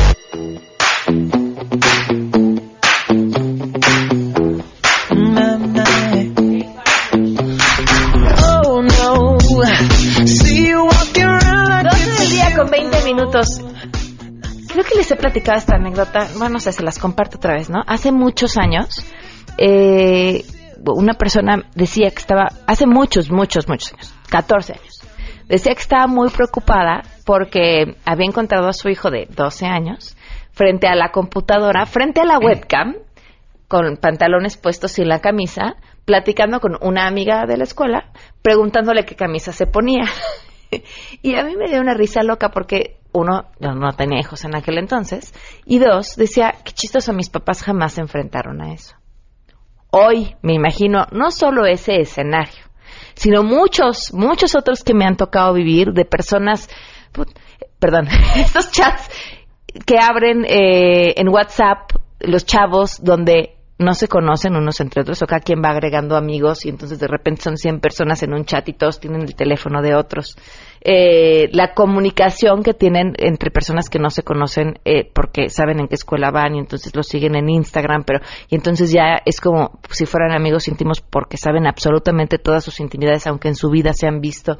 Minutos. 13.13 13.61
Creo 14.71 14.85
que 14.85 14.95
les 14.95 15.11
he 15.11 15.15
platicado 15.15 15.57
esta 15.57 15.75
anécdota. 15.75 16.27
Bueno, 16.37 16.53
no 16.53 16.59
sé, 16.59 16.71
se 16.71 16.83
las 16.83 16.97
comparto 16.97 17.37
otra 17.37 17.55
vez, 17.55 17.69
¿no? 17.69 17.83
Hace 17.85 18.11
muchos 18.11 18.57
años, 18.57 19.03
eh, 19.57 20.43
una 20.85 21.13
persona 21.15 21.63
decía 21.75 22.09
que 22.09 22.19
estaba, 22.19 22.47
hace 22.67 22.87
muchos, 22.87 23.29
muchos, 23.29 23.67
muchos 23.67 23.93
años, 23.93 24.13
14 24.29 24.73
años, 24.73 25.03
decía 25.47 25.75
que 25.75 25.81
estaba 25.81 26.07
muy 26.07 26.29
preocupada 26.29 27.03
porque 27.25 27.95
había 28.05 28.25
encontrado 28.27 28.67
a 28.67 28.73
su 28.73 28.89
hijo 28.89 29.11
de 29.11 29.27
12 29.29 29.65
años 29.65 30.15
frente 30.51 30.87
a 30.87 30.95
la 30.95 31.11
computadora, 31.11 31.85
frente 31.85 32.21
a 32.21 32.25
la 32.25 32.39
webcam, 32.39 32.95
con 33.67 33.97
pantalones 33.97 34.57
puestos 34.57 34.99
y 34.99 35.05
la 35.05 35.19
camisa, 35.19 35.75
platicando 36.05 36.59
con 36.59 36.77
una 36.81 37.07
amiga 37.07 37.45
de 37.45 37.57
la 37.57 37.63
escuela, 37.63 38.11
preguntándole 38.41 39.05
qué 39.05 39.15
camisa 39.15 39.53
se 39.53 39.65
ponía. 39.65 40.05
y 41.21 41.35
a 41.35 41.43
mí 41.43 41.55
me 41.55 41.69
dio 41.69 41.79
una 41.79 41.93
risa 41.93 42.23
loca 42.23 42.49
porque, 42.49 42.99
uno, 43.13 43.45
yo 43.59 43.73
no 43.73 43.91
tenía 43.93 44.19
hijos 44.19 44.43
en 44.45 44.55
aquel 44.55 44.77
entonces, 44.77 45.33
y 45.65 45.79
dos, 45.79 46.15
decía, 46.15 46.55
qué 46.63 46.71
chistoso, 46.71 47.13
mis 47.13 47.29
papás 47.29 47.63
jamás 47.63 47.93
se 47.93 48.01
enfrentaron 48.01 48.61
a 48.61 48.73
eso. 48.73 48.95
Hoy 49.91 50.35
me 50.41 50.53
imagino 50.53 51.05
no 51.11 51.31
solo 51.31 51.65
ese 51.65 51.99
escenario, 51.99 52.63
sino 53.13 53.43
muchos, 53.43 54.13
muchos 54.13 54.55
otros 54.55 54.83
que 54.83 54.93
me 54.93 55.05
han 55.05 55.17
tocado 55.17 55.53
vivir 55.53 55.91
de 55.91 56.05
personas, 56.05 56.69
perdón, 57.79 58.07
estos 58.37 58.71
chats 58.71 59.09
que 59.85 59.99
abren 59.99 60.45
eh, 60.45 61.13
en 61.17 61.29
WhatsApp 61.29 61.91
los 62.19 62.45
chavos 62.45 63.03
donde 63.03 63.57
no 63.81 63.93
se 63.93 64.07
conocen 64.07 64.55
unos 64.55 64.79
entre 64.79 65.01
otros 65.01 65.21
o 65.21 65.27
cada 65.27 65.41
quien 65.41 65.61
va 65.63 65.69
agregando 65.69 66.15
amigos 66.15 66.65
y 66.65 66.69
entonces 66.69 66.99
de 66.99 67.07
repente 67.07 67.41
son 67.41 67.57
100 67.57 67.79
personas 67.79 68.23
en 68.23 68.33
un 68.33 68.45
chat 68.45 68.67
y 68.69 68.73
todos 68.73 68.99
tienen 68.99 69.21
el 69.21 69.35
teléfono 69.35 69.81
de 69.81 69.95
otros. 69.95 70.37
Eh, 70.83 71.49
la 71.51 71.73
comunicación 71.73 72.63
que 72.63 72.73
tienen 72.73 73.13
entre 73.17 73.51
personas 73.51 73.89
que 73.89 73.99
no 73.99 74.09
se 74.09 74.23
conocen 74.23 74.79
eh, 74.85 75.09
porque 75.11 75.49
saben 75.49 75.79
en 75.79 75.87
qué 75.87 75.95
escuela 75.95 76.31
van 76.31 76.55
y 76.55 76.59
entonces 76.59 76.95
los 76.95 77.07
siguen 77.07 77.35
en 77.35 77.49
Instagram, 77.49 78.03
pero 78.03 78.19
y 78.49 78.55
entonces 78.55 78.91
ya 78.91 79.17
es 79.25 79.41
como 79.41 79.79
si 79.89 80.05
fueran 80.05 80.31
amigos 80.31 80.67
íntimos 80.67 81.01
porque 81.01 81.37
saben 81.37 81.67
absolutamente 81.67 82.37
todas 82.37 82.63
sus 82.63 82.79
intimidades 82.79 83.27
aunque 83.27 83.47
en 83.47 83.55
su 83.55 83.69
vida 83.69 83.93
se 83.93 84.07
han 84.07 84.21
visto. 84.21 84.57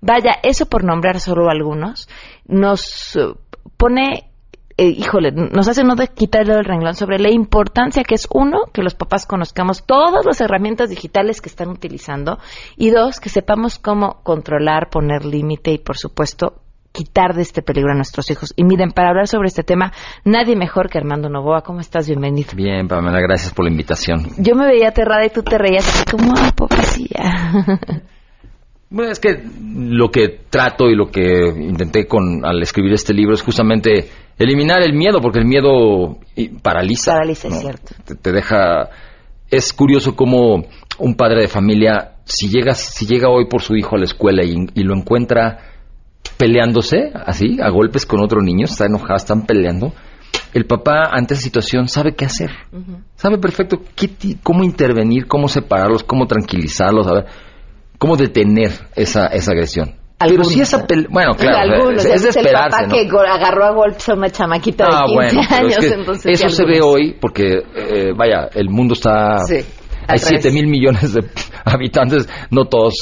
Vaya, 0.00 0.36
eso 0.42 0.66
por 0.66 0.84
nombrar 0.84 1.20
solo 1.20 1.48
algunos 1.48 2.08
nos 2.46 3.16
eh, 3.16 3.34
pone 3.76 4.33
eh, 4.76 4.88
híjole, 4.88 5.30
nos 5.30 5.68
hace 5.68 5.84
no 5.84 5.94
de 5.94 6.08
quitarle 6.08 6.54
el 6.54 6.64
renglón 6.64 6.94
sobre 6.94 7.20
la 7.20 7.30
importancia 7.30 8.02
que 8.02 8.16
es 8.16 8.26
uno, 8.32 8.62
que 8.72 8.82
los 8.82 8.94
papás 8.94 9.24
conozcamos 9.24 9.84
todas 9.84 10.26
las 10.26 10.40
herramientas 10.40 10.90
digitales 10.90 11.40
que 11.40 11.48
están 11.48 11.68
utilizando 11.68 12.38
y 12.76 12.90
dos, 12.90 13.20
que 13.20 13.28
sepamos 13.28 13.78
cómo 13.78 14.20
controlar, 14.24 14.90
poner 14.90 15.24
límite 15.24 15.70
y 15.70 15.78
por 15.78 15.96
supuesto 15.96 16.60
quitar 16.90 17.34
de 17.34 17.42
este 17.42 17.62
peligro 17.62 17.92
a 17.92 17.94
nuestros 17.94 18.30
hijos. 18.30 18.52
Y 18.56 18.64
miren, 18.64 18.90
para 18.90 19.10
hablar 19.10 19.28
sobre 19.28 19.48
este 19.48 19.64
tema, 19.64 19.92
nadie 20.24 20.56
mejor 20.56 20.88
que 20.88 20.98
Armando 20.98 21.28
Novoa. 21.28 21.62
¿Cómo 21.62 21.80
estás? 21.80 22.06
Bienvenido. 22.06 22.50
Bien, 22.54 22.86
Pamela, 22.86 23.20
gracias 23.20 23.52
por 23.52 23.64
la 23.64 23.70
invitación. 23.70 24.28
Yo 24.38 24.54
me 24.54 24.66
veía 24.66 24.88
aterrada 24.88 25.26
y 25.26 25.30
tú 25.30 25.42
te 25.42 25.58
reías 25.58 25.88
así 25.88 26.04
como, 26.04 26.32
ay, 26.36 26.50
pobrecilla. 26.54 27.52
Bueno, 28.90 29.10
es 29.10 29.18
que 29.18 29.42
lo 29.76 30.08
que 30.08 30.42
trato 30.48 30.88
y 30.88 30.94
lo 30.94 31.10
que 31.10 31.48
intenté 31.48 32.06
con 32.06 32.44
al 32.44 32.62
escribir 32.62 32.92
este 32.92 33.12
libro 33.12 33.34
es 33.34 33.42
justamente 33.42 34.08
eliminar 34.38 34.82
el 34.82 34.94
miedo, 34.94 35.20
porque 35.20 35.38
el 35.38 35.46
miedo 35.46 36.18
paraliza. 36.62 37.12
Paraliza, 37.12 37.48
es 37.48 37.60
cierto. 37.60 37.94
Te, 38.04 38.14
te 38.14 38.32
deja. 38.32 38.90
Es 39.50 39.72
curioso 39.72 40.16
cómo 40.16 40.64
un 40.98 41.14
padre 41.14 41.42
de 41.42 41.48
familia, 41.48 42.16
si 42.24 42.48
llega, 42.48 42.74
si 42.74 43.06
llega 43.06 43.28
hoy 43.28 43.46
por 43.48 43.62
su 43.62 43.76
hijo 43.76 43.96
a 43.96 43.98
la 43.98 44.04
escuela 44.04 44.42
y, 44.44 44.54
y 44.74 44.82
lo 44.82 44.94
encuentra 44.94 45.58
peleándose, 46.36 47.12
así, 47.26 47.58
a 47.62 47.70
golpes 47.70 48.06
con 48.06 48.20
otro 48.20 48.40
niño, 48.40 48.64
está 48.64 48.86
enojado, 48.86 49.16
están 49.16 49.46
peleando. 49.46 49.92
El 50.52 50.66
papá 50.66 51.10
ante 51.12 51.34
esa 51.34 51.42
situación 51.42 51.88
sabe 51.88 52.14
qué 52.14 52.24
hacer. 52.24 52.50
Sabe 53.16 53.38
perfecto 53.38 53.80
qué 53.94 54.10
cómo 54.42 54.64
intervenir, 54.64 55.26
cómo 55.26 55.48
separarlos, 55.48 56.04
cómo 56.04 56.26
tranquilizarlos, 56.26 57.06
a 57.06 57.14
ver, 57.14 57.26
cómo 57.98 58.16
detener 58.16 58.70
esa, 58.94 59.26
esa 59.26 59.52
agresión. 59.52 59.94
Pero 60.18 60.44
si 60.44 60.60
esa 60.60 60.86
pelea... 60.86 61.06
Bueno, 61.10 61.34
claro, 61.34 61.74
Algunos, 61.74 62.04
es, 62.04 62.14
es 62.14 62.22
de 62.22 62.28
el 62.30 62.36
esperarse, 62.46 62.70
papá 62.70 62.86
¿no? 62.86 62.94
que 62.94 63.28
agarró 63.28 63.64
a 63.64 63.70
golpes 63.72 64.08
a 64.08 64.14
una 64.14 64.30
chamaquita 64.30 64.84
de 64.86 64.90
Ah, 64.94 65.04
15 65.06 65.14
bueno, 65.14 65.40
años. 65.50 65.78
es 65.78 65.86
que 65.88 65.94
entonces, 65.94 66.40
eso 66.40 66.48
se 66.50 66.64
ve 66.64 66.80
hoy 66.80 67.16
porque, 67.20 67.58
eh, 67.74 68.12
vaya, 68.16 68.48
el 68.54 68.70
mundo 68.70 68.94
está... 68.94 69.38
Sí, 69.40 69.56
hay 69.56 69.62
al 70.08 70.18
7 70.18 70.36
revés. 70.48 70.54
mil 70.54 70.66
millones 70.68 71.12
de 71.14 71.24
habitantes, 71.64 72.28
no 72.50 72.66
todos 72.66 72.94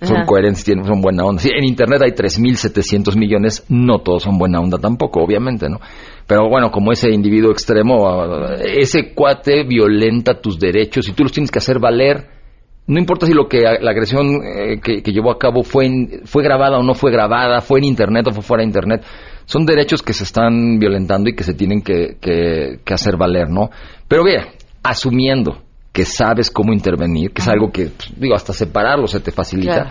son 0.00 0.16
Ajá. 0.18 0.26
coherentes, 0.26 0.64
tienen, 0.64 0.84
son 0.84 1.00
buena 1.00 1.24
onda. 1.24 1.40
Sí, 1.42 1.50
en 1.56 1.64
Internet 1.64 2.02
hay 2.02 2.10
3.700 2.12 3.16
millones, 3.16 3.64
no 3.68 3.98
todos 4.00 4.22
son 4.24 4.38
buena 4.38 4.60
onda 4.60 4.78
tampoco, 4.78 5.20
obviamente, 5.22 5.68
¿no? 5.68 5.78
Pero 6.26 6.48
bueno, 6.48 6.70
como 6.70 6.92
ese 6.92 7.10
individuo 7.10 7.50
extremo, 7.52 8.08
ah, 8.08 8.56
ese 8.62 9.14
cuate 9.14 9.64
violenta 9.64 10.40
tus 10.40 10.58
derechos 10.58 11.08
y 11.08 11.12
tú 11.12 11.22
los 11.22 11.32
tienes 11.32 11.50
que 11.50 11.58
hacer 11.58 11.78
valer. 11.78 12.35
No 12.88 13.00
importa 13.00 13.26
si 13.26 13.32
lo 13.34 13.48
que 13.48 13.60
la 13.62 13.90
agresión 13.90 14.40
eh, 14.44 14.80
que, 14.80 15.02
que 15.02 15.12
llevó 15.12 15.30
a 15.32 15.38
cabo 15.38 15.62
fue 15.64 15.86
en- 15.86 16.20
fue 16.24 16.42
grabada 16.44 16.78
o 16.78 16.82
no 16.84 16.94
fue 16.94 17.10
grabada, 17.10 17.60
fue 17.60 17.80
en 17.80 17.84
internet 17.86 18.28
o 18.28 18.32
fue 18.32 18.42
fuera 18.42 18.62
de 18.62 18.68
internet. 18.68 19.02
Son 19.44 19.66
derechos 19.66 20.02
que 20.02 20.12
se 20.12 20.24
están 20.24 20.78
violentando 20.78 21.28
y 21.28 21.34
que 21.34 21.42
se 21.44 21.54
tienen 21.54 21.82
que, 21.82 22.16
que- 22.20 22.78
que 22.84 22.94
hacer 22.94 23.16
valer, 23.16 23.48
¿no? 23.50 23.70
Pero 24.06 24.24
bien, 24.24 24.42
asumiendo 24.84 25.62
que 25.92 26.04
sabes 26.04 26.50
cómo 26.50 26.72
intervenir, 26.72 27.32
que 27.32 27.42
es 27.42 27.48
algo 27.48 27.72
que, 27.72 27.86
pues, 27.86 28.12
digo, 28.16 28.34
hasta 28.34 28.52
separarlo 28.52 29.06
se 29.08 29.20
te 29.20 29.32
facilita. 29.32 29.72
Claro. 29.74 29.90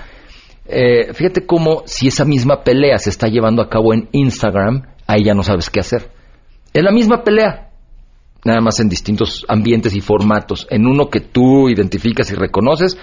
Eh, 0.67 1.13
fíjate 1.13 1.45
cómo 1.45 1.83
si 1.85 2.07
esa 2.07 2.25
misma 2.25 2.63
pelea 2.63 2.97
se 2.97 3.09
está 3.09 3.27
llevando 3.27 3.61
a 3.61 3.69
cabo 3.69 3.93
en 3.93 4.07
Instagram, 4.11 4.83
ahí 5.07 5.23
ya 5.23 5.33
no 5.33 5.43
sabes 5.43 5.69
qué 5.69 5.79
hacer. 5.79 6.09
Es 6.73 6.83
la 6.83 6.91
misma 6.91 7.23
pelea, 7.23 7.64
nada 8.45 8.61
más 8.61 8.79
en 8.79 8.87
distintos 8.87 9.45
ambientes 9.49 9.93
y 9.95 10.01
formatos. 10.01 10.67
En 10.69 10.87
uno 10.87 11.09
que 11.09 11.19
tú 11.19 11.67
identificas 11.67 12.31
y 12.31 12.35
reconoces 12.35 12.97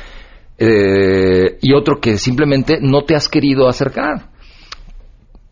eh, 0.56 1.58
y 1.60 1.74
otro 1.74 2.00
que 2.00 2.16
simplemente 2.16 2.78
no 2.80 3.02
te 3.02 3.14
has 3.14 3.28
querido 3.28 3.68
acercar. 3.68 4.31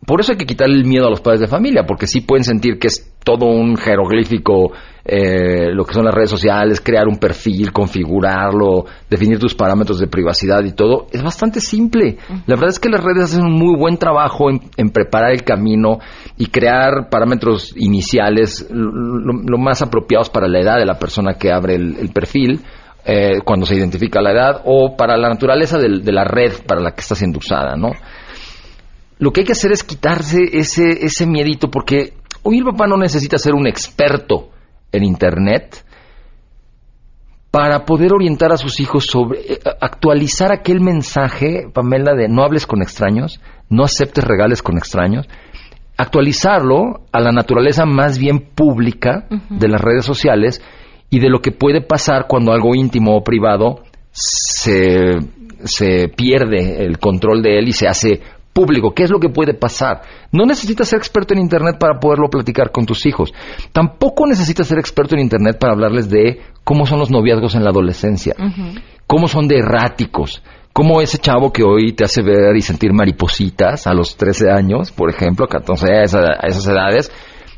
Por 0.05 0.19
eso 0.21 0.31
hay 0.31 0.37
que 0.37 0.45
quitarle 0.45 0.75
el 0.75 0.85
miedo 0.85 1.07
a 1.07 1.09
los 1.09 1.21
padres 1.21 1.41
de 1.41 1.47
familia, 1.47 1.83
porque 1.85 2.07
sí 2.07 2.21
pueden 2.21 2.43
sentir 2.43 2.79
que 2.79 2.87
es 2.87 3.13
todo 3.23 3.45
un 3.45 3.77
jeroglífico 3.77 4.71
eh, 5.05 5.71
lo 5.73 5.83
que 5.85 5.93
son 5.93 6.05
las 6.05 6.13
redes 6.13 6.29
sociales, 6.29 6.81
crear 6.81 7.07
un 7.07 7.17
perfil, 7.17 7.71
configurarlo, 7.71 8.85
definir 9.09 9.39
tus 9.39 9.55
parámetros 9.55 9.99
de 9.99 10.07
privacidad 10.07 10.63
y 10.63 10.73
todo. 10.73 11.07
Es 11.11 11.23
bastante 11.23 11.59
simple. 11.59 12.17
La 12.47 12.55
verdad 12.55 12.69
es 12.69 12.79
que 12.79 12.89
las 12.89 13.03
redes 13.03 13.25
hacen 13.25 13.43
un 13.45 13.53
muy 13.53 13.75
buen 13.77 13.97
trabajo 13.97 14.49
en, 14.49 14.59
en 14.77 14.89
preparar 14.89 15.31
el 15.31 15.43
camino 15.43 15.99
y 16.37 16.47
crear 16.47 17.09
parámetros 17.09 17.73
iniciales 17.77 18.67
lo, 18.71 19.57
más 19.57 19.81
apropiados 19.81 20.29
para 20.29 20.47
la 20.47 20.59
edad 20.59 20.77
de 20.77 20.85
la 20.85 20.99
persona 20.99 21.33
que 21.33 21.51
abre 21.51 21.75
el, 21.75 21.97
el 21.97 22.09
perfil. 22.09 22.61
eh, 23.03 23.39
cuando 23.43 23.65
se 23.65 23.75
identifica 23.75 24.21
la 24.21 24.31
edad 24.31 24.61
o 24.65 24.95
para 24.95 25.17
la 25.17 25.27
naturaleza 25.29 25.79
del- 25.79 26.03
de 26.03 26.11
la 26.11 26.23
red 26.23 26.51
para 26.67 26.79
la 26.81 26.91
que 26.91 27.01
está 27.01 27.15
siendo 27.15 27.39
usada, 27.39 27.75
¿no? 27.75 27.89
Lo 29.21 29.31
que 29.31 29.41
hay 29.41 29.45
que 29.45 29.51
hacer 29.51 29.71
es 29.71 29.83
quitarse 29.83 30.39
ese, 30.51 31.05
ese 31.05 31.27
miedito, 31.27 31.69
porque 31.69 32.15
hoy 32.41 32.57
el 32.57 32.63
papá 32.63 32.87
no 32.87 32.97
necesita 32.97 33.37
ser 33.37 33.53
un 33.53 33.67
experto 33.67 34.49
en 34.91 35.03
Internet 35.03 35.85
para 37.51 37.85
poder 37.85 38.13
orientar 38.13 38.51
a 38.51 38.57
sus 38.57 38.79
hijos 38.79 39.05
sobre, 39.05 39.41
eh, 39.41 39.59
actualizar 39.79 40.51
aquel 40.51 40.81
mensaje, 40.81 41.67
Pamela, 41.71 42.15
de 42.15 42.29
no 42.29 42.43
hables 42.43 42.65
con 42.65 42.81
extraños, 42.81 43.39
no 43.69 43.83
aceptes 43.83 44.23
regales 44.23 44.63
con 44.63 44.79
extraños, 44.79 45.29
actualizarlo 45.97 47.01
a 47.11 47.19
la 47.19 47.31
naturaleza 47.31 47.85
más 47.85 48.17
bien 48.17 48.39
pública 48.39 49.27
de 49.51 49.67
las 49.67 49.81
redes 49.81 50.03
sociales 50.03 50.63
y 51.11 51.19
de 51.19 51.29
lo 51.29 51.41
que 51.41 51.51
puede 51.51 51.81
pasar 51.81 52.25
cuando 52.27 52.53
algo 52.53 52.73
íntimo 52.73 53.15
o 53.15 53.23
privado 53.23 53.83
se, 54.09 55.19
se 55.63 56.07
pierde 56.07 56.83
el 56.83 56.97
control 56.97 57.43
de 57.43 57.59
él 57.59 57.67
y 57.67 57.73
se 57.73 57.87
hace 57.87 58.21
público. 58.53 58.93
¿Qué 58.93 59.03
es 59.03 59.09
lo 59.11 59.19
que 59.19 59.29
puede 59.29 59.53
pasar? 59.53 60.01
No 60.31 60.45
necesitas 60.45 60.87
ser 60.89 60.97
experto 60.99 61.33
en 61.33 61.39
Internet 61.39 61.77
para 61.79 61.99
poderlo 61.99 62.29
platicar 62.29 62.71
con 62.71 62.85
tus 62.85 63.05
hijos. 63.05 63.33
Tampoco 63.71 64.25
necesitas 64.27 64.67
ser 64.67 64.79
experto 64.79 65.15
en 65.15 65.21
Internet 65.21 65.57
para 65.59 65.73
hablarles 65.73 66.09
de 66.09 66.41
cómo 66.63 66.85
son 66.85 66.99
los 66.99 67.09
noviazgos 67.11 67.55
en 67.55 67.63
la 67.63 67.69
adolescencia, 67.69 68.35
cómo 69.07 69.27
son 69.27 69.47
de 69.47 69.57
erráticos, 69.59 70.41
cómo 70.73 71.01
ese 71.01 71.17
chavo 71.17 71.51
que 71.51 71.63
hoy 71.63 71.93
te 71.93 72.03
hace 72.05 72.21
ver 72.21 72.55
y 72.55 72.61
sentir 72.61 72.93
maripositas 72.93 73.87
a 73.87 73.93
los 73.93 74.15
13 74.15 74.49
años, 74.51 74.91
por 74.91 75.09
ejemplo, 75.09 75.47
14 75.47 75.85
a, 75.93 76.03
esa- 76.03 76.33
a 76.39 76.47
esas 76.47 76.67
edades, 76.67 77.11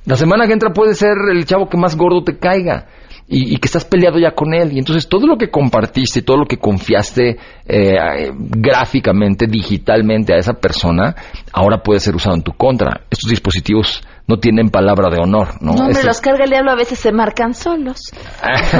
la 0.05 0.15
semana 0.15 0.47
que 0.47 0.53
entra 0.53 0.73
puede 0.73 0.95
ser 0.95 1.13
el 1.31 1.45
chavo 1.45 1.69
que 1.69 1.77
más 1.77 1.95
gordo 1.95 2.23
te 2.23 2.37
caiga. 2.37 2.87
Y, 3.35 3.55
y 3.55 3.57
que 3.57 3.65
estás 3.65 3.83
peleado 3.83 4.19
ya 4.19 4.31
con 4.35 4.53
él. 4.53 4.73
Y 4.73 4.79
entonces 4.79 5.09
todo 5.09 5.25
lo 5.25 5.37
que 5.37 5.49
compartiste, 5.49 6.21
todo 6.21 6.37
lo 6.37 6.45
que 6.45 6.57
confiaste 6.57 7.37
eh, 7.65 8.31
gráficamente, 8.37 9.47
digitalmente 9.47 10.33
a 10.33 10.37
esa 10.37 10.53
persona, 10.53 11.15
ahora 11.51 11.81
puede 11.81 11.99
ser 11.99 12.15
usado 12.15 12.35
en 12.35 12.43
tu 12.43 12.51
contra. 12.53 13.01
Estos 13.09 13.29
dispositivos 13.31 14.03
no 14.25 14.37
tienen 14.37 14.69
palabra 14.69 15.09
de 15.09 15.17
honor, 15.21 15.49
¿no? 15.61 15.73
No, 15.73 15.89
los 15.89 16.21
carga 16.21 16.45
el 16.45 16.49
diablo 16.49 16.71
a 16.71 16.75
veces 16.75 16.97
se 16.99 17.11
marcan 17.11 17.53
solos. 17.53 17.99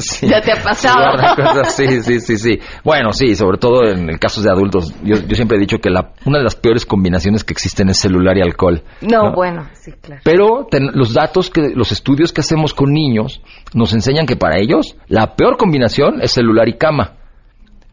Sí. 0.00 0.28
Ya 0.28 0.40
te 0.40 0.52
ha 0.52 0.62
pasado. 0.62 1.16
Cosas, 1.36 1.74
Sí, 1.74 2.02
sí, 2.02 2.20
sí, 2.20 2.36
sí. 2.36 2.58
Bueno, 2.84 3.12
sí, 3.12 3.34
sobre 3.34 3.58
todo 3.58 3.84
en 3.88 4.08
el 4.10 4.18
caso 4.18 4.42
de 4.42 4.50
adultos. 4.50 4.92
Yo, 5.02 5.16
yo 5.16 5.34
siempre 5.36 5.56
he 5.56 5.60
dicho 5.60 5.78
que 5.78 5.90
la, 5.90 6.12
una 6.24 6.38
de 6.38 6.44
las 6.44 6.54
peores 6.56 6.84
combinaciones 6.86 7.44
que 7.44 7.52
existen 7.52 7.88
es 7.88 7.98
celular 7.98 8.36
y 8.36 8.42
alcohol. 8.42 8.82
No, 9.00 9.32
bueno, 9.32 9.68
sí, 9.74 9.92
claro. 10.00 10.22
Pero 10.24 10.66
ten- 10.70 10.90
los 10.94 11.14
datos, 11.14 11.50
que 11.50 11.70
los 11.74 11.92
estudios 11.92 12.32
que 12.32 12.40
hacemos 12.40 12.74
con 12.74 12.92
niños 12.92 13.40
nos 13.74 13.92
enseñan 13.92 14.26
que 14.26 14.36
para 14.36 14.58
ellos 14.58 14.96
la 15.08 15.34
peor 15.36 15.56
combinación 15.56 16.20
es 16.22 16.32
celular 16.32 16.68
y 16.68 16.76
cama. 16.76 17.14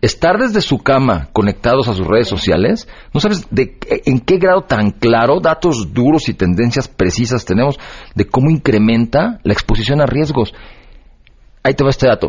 Estar 0.05 0.37
desde 0.37 0.61
su 0.61 0.77
cama 0.77 1.29
conectados 1.33 1.87
a 1.87 1.95
sus 1.95 2.05
redes 2.05 2.27
sociales, 2.27 2.87
no 3.11 3.19
sabes 3.19 3.47
de 3.49 3.79
en 4.05 4.19
qué 4.19 4.37
grado 4.37 4.61
tan 4.61 4.91
claro, 4.91 5.39
datos 5.39 5.95
duros 5.95 6.29
y 6.29 6.35
tendencias 6.35 6.87
precisas 6.87 7.43
tenemos 7.43 7.79
de 8.13 8.27
cómo 8.27 8.51
incrementa 8.51 9.39
la 9.41 9.53
exposición 9.53 10.01
a 10.01 10.05
riesgos. 10.05 10.53
Ahí 11.63 11.73
te 11.73 11.83
va 11.83 11.89
este 11.89 12.05
dato. 12.05 12.27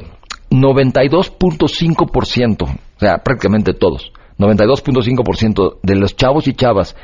92.5%, 0.48 2.62
o 2.62 2.98
sea, 2.98 3.18
prácticamente 3.18 3.74
todos, 3.74 4.10
92.5% 4.38 5.80
de 5.82 5.96
los 5.96 6.16
chavos 6.16 6.48
y 6.48 6.54
chavas 6.54 6.96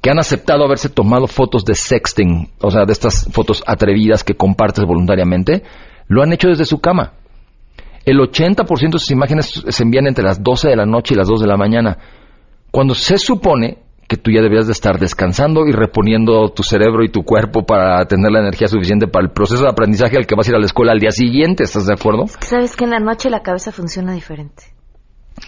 que 0.00 0.10
han 0.10 0.20
aceptado 0.20 0.64
haberse 0.64 0.88
tomado 0.88 1.26
fotos 1.26 1.64
de 1.64 1.74
sexting, 1.74 2.48
o 2.60 2.70
sea, 2.70 2.84
de 2.84 2.92
estas 2.92 3.26
fotos 3.32 3.64
atrevidas 3.66 4.22
que 4.22 4.36
compartes 4.36 4.84
voluntariamente, 4.84 5.64
lo 6.06 6.22
han 6.22 6.32
hecho 6.32 6.46
desde 6.46 6.64
su 6.64 6.78
cama. 6.78 7.14
El 8.04 8.18
80% 8.18 8.92
de 8.92 8.98
sus 8.98 9.10
imágenes 9.10 9.64
se 9.66 9.82
envían 9.82 10.06
entre 10.06 10.24
las 10.24 10.42
12 10.42 10.68
de 10.68 10.76
la 10.76 10.86
noche 10.86 11.14
y 11.14 11.16
las 11.16 11.28
2 11.28 11.40
de 11.40 11.46
la 11.46 11.56
mañana, 11.56 11.98
cuando 12.70 12.94
se 12.94 13.18
supone 13.18 13.78
que 14.08 14.16
tú 14.16 14.30
ya 14.30 14.42
deberías 14.42 14.66
de 14.66 14.72
estar 14.72 14.98
descansando 14.98 15.66
y 15.66 15.72
reponiendo 15.72 16.50
tu 16.50 16.62
cerebro 16.62 17.02
y 17.04 17.08
tu 17.08 17.22
cuerpo 17.22 17.64
para 17.64 18.04
tener 18.06 18.30
la 18.30 18.40
energía 18.40 18.68
suficiente 18.68 19.06
para 19.06 19.24
el 19.24 19.32
proceso 19.32 19.62
de 19.62 19.70
aprendizaje 19.70 20.16
al 20.16 20.26
que 20.26 20.34
vas 20.34 20.46
a 20.46 20.50
ir 20.50 20.56
a 20.56 20.58
la 20.58 20.66
escuela 20.66 20.92
al 20.92 20.98
día 20.98 21.12
siguiente, 21.12 21.64
¿estás 21.64 21.86
de 21.86 21.94
acuerdo? 21.94 22.26
Sabes 22.40 22.76
que 22.76 22.84
en 22.84 22.90
la 22.90 22.98
noche 22.98 23.30
la 23.30 23.40
cabeza 23.40 23.72
funciona 23.72 24.12
diferente. 24.12 24.64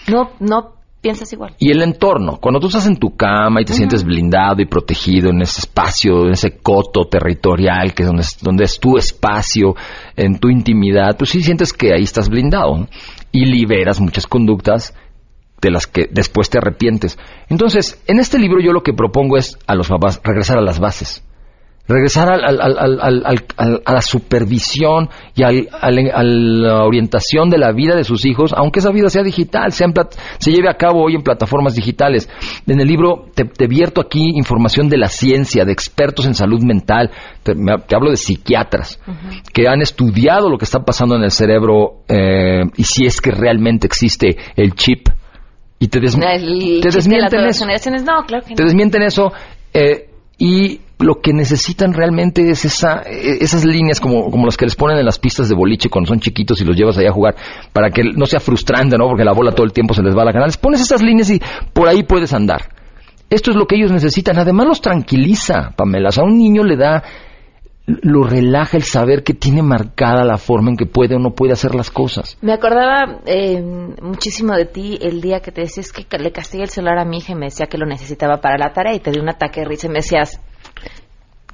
No, 0.09 0.31
no 0.41 0.84
piensas 1.05 1.31
igual. 1.35 1.55
Y 1.59 1.71
el 1.71 1.83
entorno, 1.83 2.39
cuando 2.41 2.59
tú 2.59 2.69
estás 2.69 2.87
en 2.87 2.97
tu 2.97 3.15
cama 3.15 3.61
y 3.61 3.67
te 3.67 3.75
sientes 3.75 4.03
blindado 4.03 4.63
y 4.63 4.65
protegido 4.65 5.29
en 5.29 5.43
ese 5.43 5.61
espacio, 5.61 6.25
en 6.25 6.33
ese 6.33 6.57
coto 6.63 7.05
territorial, 7.11 7.93
que 7.93 8.05
es 8.05 8.07
donde 8.07 8.23
es, 8.23 8.39
donde 8.41 8.65
es 8.65 8.81
tu 8.81 8.97
espacio, 8.97 9.77
en 10.17 10.39
tu 10.39 10.49
intimidad, 10.49 11.15
tú 11.15 11.27
sí 11.27 11.43
sientes 11.43 11.75
que 11.75 11.93
ahí 11.93 12.05
estás 12.05 12.31
blindado 12.31 12.79
¿no? 12.79 12.89
y 13.33 13.45
liberas 13.45 14.01
muchas 14.01 14.27
conductas 14.27 14.95
de 15.61 15.71
las 15.71 15.87
que 15.87 16.09
después 16.11 16.49
te 16.49 16.57
arrepientes. 16.57 17.19
Entonces, 17.51 18.03
en 18.07 18.19
este 18.19 18.39
libro 18.39 18.63
yo 18.63 18.73
lo 18.73 18.83
que 18.83 18.95
propongo 18.95 19.37
es 19.37 19.59
a 19.67 19.75
los 19.75 19.89
papás 19.89 20.23
regresar 20.25 20.57
a 20.57 20.63
las 20.63 20.81
bases. 20.81 21.23
Regresar 21.87 22.31
al- 22.33 22.43
al- 22.45 22.61
al- 22.63 22.79
al- 22.79 23.01
al- 23.03 23.23
al- 23.27 23.45
al- 23.59 23.83
a 23.85 23.93
la 23.93 24.01
supervisión 24.01 25.11
y 25.35 25.43
al- 25.43 25.69
al- 25.81 26.11
a 26.15 26.23
la 26.23 26.85
orientación 26.85 27.51
de 27.51 27.59
la 27.59 27.73
vida 27.73 27.95
de 27.95 28.05
sus 28.05 28.25
hijos, 28.25 28.55
aunque 28.57 28.81
esa 28.81 28.91
vida 28.91 29.11
sea 29.11 29.23
digital, 29.23 29.71
sea 29.73 29.87
en 29.87 29.93
se 30.39 30.51
lleve 30.51 30.71
a 30.71 30.75
cabo 30.79 31.03
hoy 31.05 31.15
en 31.15 31.23
plataformas 31.23 31.75
digitales. 31.75 32.29
En 32.67 32.81
el 32.81 32.89
libro 32.89 33.27
te, 33.35 33.45
te 33.45 33.67
vierto 33.67 34.01
aquí 34.01 34.31
información 34.35 34.89
de 34.89 34.97
la 34.97 35.09
ciencia, 35.09 35.65
de 35.67 35.73
expertos 35.73 36.27
en 36.27 36.35
salud 36.35 36.63
mental, 36.63 37.11
te, 37.43 37.55
me- 37.55 37.79
te 37.87 37.95
hablo 37.95 38.11
de 38.11 38.17
psiquiatras 38.17 38.99
que 39.53 39.69
han 39.69 39.83
estudiado 39.83 40.49
lo 40.49 40.57
que 40.57 40.65
está 40.65 40.81
pasando 40.85 41.17
en 41.17 41.23
el 41.23 41.31
cerebro 41.31 42.03
eh, 42.09 42.63
y 42.77 42.85
si 42.85 43.05
es 43.05 43.21
que 43.21 43.31
realmente 43.31 43.87
existe 43.87 44.37
el 44.57 44.73
chip. 44.75 45.09
Y 45.79 45.89
te, 45.89 46.01
des- 46.01 46.15
El 46.17 46.81
te 46.81 46.89
de 46.89 46.95
desmienten 46.95 47.45
eso 47.45 47.67
no, 47.67 48.25
claro 48.27 48.45
que 48.47 48.55
te 48.55 48.63
no. 48.63 48.69
desmienten 48.69 49.03
eso 49.03 49.33
eh, 49.75 50.09
y 50.39 50.81
lo 50.99 51.21
que 51.21 51.33
necesitan 51.33 51.93
realmente 51.93 52.49
es 52.51 52.65
esa, 52.65 53.03
eh, 53.03 53.39
esas 53.41 53.65
líneas 53.65 54.01
como, 54.01 54.31
como 54.31 54.47
las 54.47 54.57
que 54.57 54.65
les 54.65 54.77
ponen 54.77 54.99
en 54.99 55.05
las 55.05 55.19
pistas 55.19 55.49
de 55.49 55.55
boliche 55.55 55.89
cuando 55.89 56.09
son 56.09 56.21
chiquitos 56.21 56.61
y 56.61 56.65
los 56.65 56.77
llevas 56.77 56.97
allá 56.99 57.11
a 57.11 57.13
jugar 57.13 57.35
para 57.73 57.91
que 57.91 58.03
no 58.05 58.27
sea 58.27 58.41
frustrante, 58.41 58.97
¿no? 58.97 59.09
Porque 59.09 59.25
la 59.25 59.33
bola 59.33 59.53
todo 59.53 59.67
el 59.67 59.73
tiempo 59.73 59.95
se 59.95 60.03
les 60.03 60.17
va 60.17 60.23
a 60.23 60.27
la 60.27 60.33
gana. 60.33 60.47
Les 60.47 60.57
pones 60.57 60.81
esas 60.81 61.03
líneas 61.03 61.31
y 61.31 61.41
por 61.73 61.89
ahí 61.89 62.05
puedes 62.05 62.33
andar. 62.33 62.63
Esto 63.31 63.51
es 63.51 63.57
lo 63.57 63.67
que 63.67 63.77
ellos 63.77 63.91
necesitan. 63.91 64.39
Además 64.39 64.67
los 64.67 64.81
tranquiliza, 64.81 65.73
Pamela. 65.77 66.11
A 66.17 66.23
un 66.23 66.39
niño 66.39 66.63
le 66.63 66.77
da, 66.77 67.03
lo 67.87 68.23
relaja 68.23 68.77
el 68.77 68.85
saber 68.85 69.25
que 69.25 69.35
tiene 69.35 69.63
marcada 69.63 70.25
la 70.25 70.37
forma 70.37 70.71
en 70.71 70.77
que 70.77 70.87
puede 70.87 71.17
o 71.17 71.19
no 71.19 71.31
puede 71.31 71.53
hacer 71.53 71.75
las 71.75 71.91
cosas. 71.91 72.39
Me 72.43 72.53
acordaba 72.53 73.21
eh, 73.27 73.61
muchísimo 74.01 74.55
de 74.55 74.67
ti 74.67 74.99
el 75.01 75.21
día 75.21 75.41
que 75.41 75.51
te 75.51 75.63
decías 75.63 75.91
que 75.91 76.07
le 76.19 76.31
castigué 76.31 76.63
el 76.63 76.71
celular 76.71 76.99
a 76.99 77.05
mi 77.05 77.19
hija 77.19 77.33
y 77.33 77.37
me 77.37 77.47
decía 77.47 77.67
que 77.67 77.79
lo 77.79 77.87
necesitaba 77.87 78.41
para 78.41 78.57
la 78.59 78.73
tarea 78.73 78.95
y 78.95 79.01
te 79.01 79.11
di 79.11 79.19
un 79.19 79.29
ataque 79.29 79.61
de 79.61 79.67
risa 79.67 79.89
y 79.89 79.91
me 79.91 79.97
decías, 79.97 80.41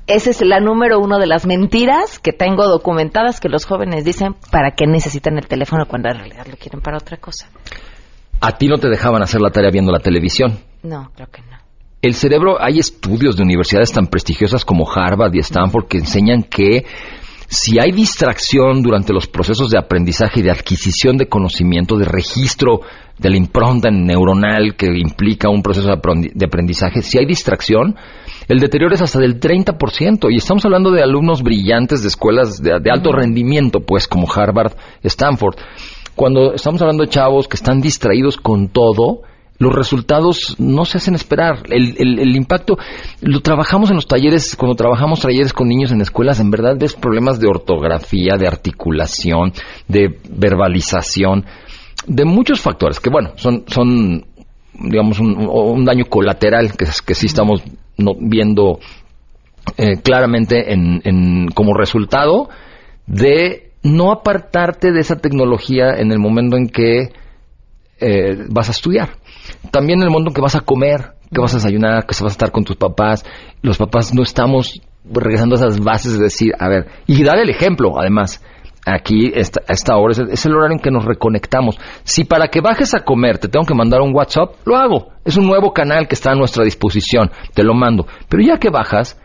esa 0.07 0.31
es 0.31 0.41
la 0.43 0.61
número 0.61 0.99
uno 0.99 1.19
de 1.19 1.27
las 1.27 1.47
mentiras 1.47 2.19
que 2.19 2.33
tengo 2.33 2.67
documentadas 2.67 3.41
que 3.41 3.49
los 3.49 3.65
jóvenes 3.65 4.05
dicen 4.05 4.35
para 4.51 4.73
qué 4.73 4.87
necesitan 4.87 5.39
el 5.39 5.47
teléfono 5.47 5.87
cuando 5.87 6.09
en 6.09 6.19
realidad 6.19 6.47
lo 6.47 6.57
quieren 6.57 6.81
para 6.81 6.99
otra 6.99 7.17
cosa. 7.17 7.49
A 8.41 8.53
ti 8.57 8.69
no 8.69 8.79
te 8.79 8.89
dejaban 8.89 9.23
hacer 9.23 9.41
la 9.41 9.51
tarea 9.51 9.71
viendo 9.71 9.93
la 9.93 10.01
televisión. 10.01 10.59
No, 10.83 11.11
creo 11.15 11.29
que 11.31 11.43
no. 11.43 11.59
El 12.03 12.15
cerebro, 12.15 12.57
hay 12.59 12.79
estudios 12.79 13.37
de 13.37 13.43
universidades 13.43 13.93
tan 13.93 14.07
prestigiosas 14.07 14.65
como 14.65 14.91
Harvard 14.91 15.35
y 15.35 15.41
Stanford 15.41 15.87
que 15.87 15.99
enseñan 15.99 16.43
que 16.45 16.87
si 17.53 17.81
hay 17.81 17.91
distracción 17.91 18.81
durante 18.81 19.13
los 19.13 19.27
procesos 19.27 19.71
de 19.71 19.79
aprendizaje 19.79 20.39
y 20.39 20.43
de 20.45 20.53
adquisición 20.53 21.17
de 21.17 21.27
conocimiento, 21.29 21.97
de 21.97 22.05
registro 22.05 22.81
de 23.19 23.29
la 23.29 23.37
impronta 23.37 23.91
neuronal 23.91 24.77
que 24.77 24.87
implica 24.87 25.51
un 25.51 25.61
proceso 25.61 25.89
de 25.89 25.95
aprendi- 25.95 26.33
de 26.33 26.47
aprendizaje, 26.47 27.03
si 27.03 27.19
hay 27.19 27.27
distracción, 27.27 27.97
el 28.47 28.61
deterioro 28.61 28.95
es 28.95 29.03
hasta 29.03 29.19
del 29.19 29.41
30%. 29.41 30.31
Y 30.33 30.37
estamos 30.37 30.65
hablando 30.65 30.93
de 30.93 31.03
alumnos 31.03 31.43
brillantes 31.43 32.03
de 32.03 32.09
escuelas 32.09 32.63
de, 32.63 32.79
de 32.81 32.91
alto 32.91 33.11
rendimiento, 33.11 33.81
pues 33.81 34.07
como 34.07 34.29
Harvard, 34.33 34.75
Stanford. 35.03 35.57
Cuando 36.15 36.55
estamos 36.55 36.81
hablando 36.83 37.03
de 37.05 37.11
chavos 37.11 37.49
que 37.49 37.57
están 37.57 37.81
distraídos 37.81 38.37
con 38.37 38.69
todo, 38.69 39.23
los 39.61 39.73
resultados 39.75 40.57
no 40.59 40.85
se 40.87 40.99
hacen 40.99 41.15
esperar. 41.15 41.63
El, 41.69 41.95
el- 41.99 42.19
el 42.19 42.35
impacto 42.35 42.79
lo 43.21 43.41
trabajamos 43.41 43.91
en 43.91 43.97
los 43.97 44.07
talleres, 44.09 44.57
cuando 44.57 44.75
trabajamos 44.75 45.21
talleres 45.21 45.53
con 45.53 45.69
niños 45.69 45.93
en 45.93 46.01
escuelas, 46.01 46.41
en 46.41 46.51
verdad 46.51 46.77
ves 46.79 46.95
problemas 46.95 47.39
de 47.39 47.47
ortografía, 47.47 48.37
de 48.39 48.49
articulación, 48.49 49.53
de 49.87 50.19
verbalización, 50.31 51.45
de 52.07 52.25
muchos 52.25 52.61
factores 52.61 52.99
que, 52.99 53.11
bueno, 53.11 53.33
son, 53.37 53.65
son 53.69 54.25
digamos, 54.73 55.21
un, 55.21 55.85
daño 55.85 56.07
colateral 56.07 56.73
que, 56.77 56.87
sí 57.15 57.27
estamos 57.27 57.63
viendo 58.19 58.81
eh, 59.77 59.99
claramente 60.03 60.73
en, 60.73 61.03
en- 61.05 61.49
como 61.55 61.75
resultado 61.75 62.49
de 63.07 63.73
no 63.83 64.11
apartarte 64.11 64.91
de 64.93 65.01
esa 65.01 65.17
tecnología 65.17 65.91
en 65.99 66.13
el 66.13 66.19
momento 66.19 66.57
en 66.57 66.69
que 66.69 67.13
eh, 68.01 68.47
vas 68.49 68.69
a 68.69 68.73
estudiar. 68.73 69.11
También 69.71 70.03
el 70.03 70.09
en 70.09 70.33
que 70.33 70.41
vas 70.41 70.57
a 70.57 70.61
comer, 70.61 71.13
que 71.33 71.41
vas 71.41 71.53
a 71.55 71.59
desayunar, 71.59 72.07
que 72.07 72.15
vas 72.21 72.23
a 72.23 72.27
estar 72.27 72.51
con 72.51 72.65
tus 72.65 72.77
papás. 72.77 73.25
Los 73.63 73.79
papás 73.79 74.15
no 74.15 74.23
estamos 74.23 74.81
regresando 75.05 75.55
a 75.55 75.59
esas 75.59 75.81
bases 75.81 76.19
de 76.19 76.25
decir, 76.25 76.53
a 76.59 76.69
ver, 76.69 76.89
y 77.07 77.23
dar 77.23 77.39
el 77.39 77.51
ejemplo, 77.51 77.99
además. 77.99 78.43
Aquí, 78.87 79.31
esta, 79.35 79.61
esta 79.69 79.97
hora, 79.99 80.13
es 80.13 80.19
el, 80.19 80.31
es 80.31 80.47
el 80.47 80.55
horario 80.55 80.77
en 80.77 80.83
que 80.83 80.91
nos 80.91 81.05
reconectamos. 81.05 81.79
Si 82.03 82.25
para 82.25 82.49
que 82.49 82.63
bajes 82.63 82.95
a 82.95 83.05
comer 83.05 83.37
te 83.37 83.49
tengo 83.49 83.67
que 83.67 83.75
mandar 83.75 84.01
un 84.01 84.15
WhatsApp, 84.15 84.55
lo 84.65 84.77
hago. 84.77 85.13
Es 85.25 85.37
un 85.37 85.47
nuevo 85.47 85.75
canal 85.75 86.09
que 86.09 86.15
está 86.15 86.33
a 86.33 86.35
nuestra 86.35 86.65
disposición. 86.65 87.31
Te 87.53 87.63
lo 87.63 87.75
mando. 87.75 88.07
Pero 88.29 88.43
ya 88.43 88.59
que 88.59 88.71
bajas, 88.71 89.21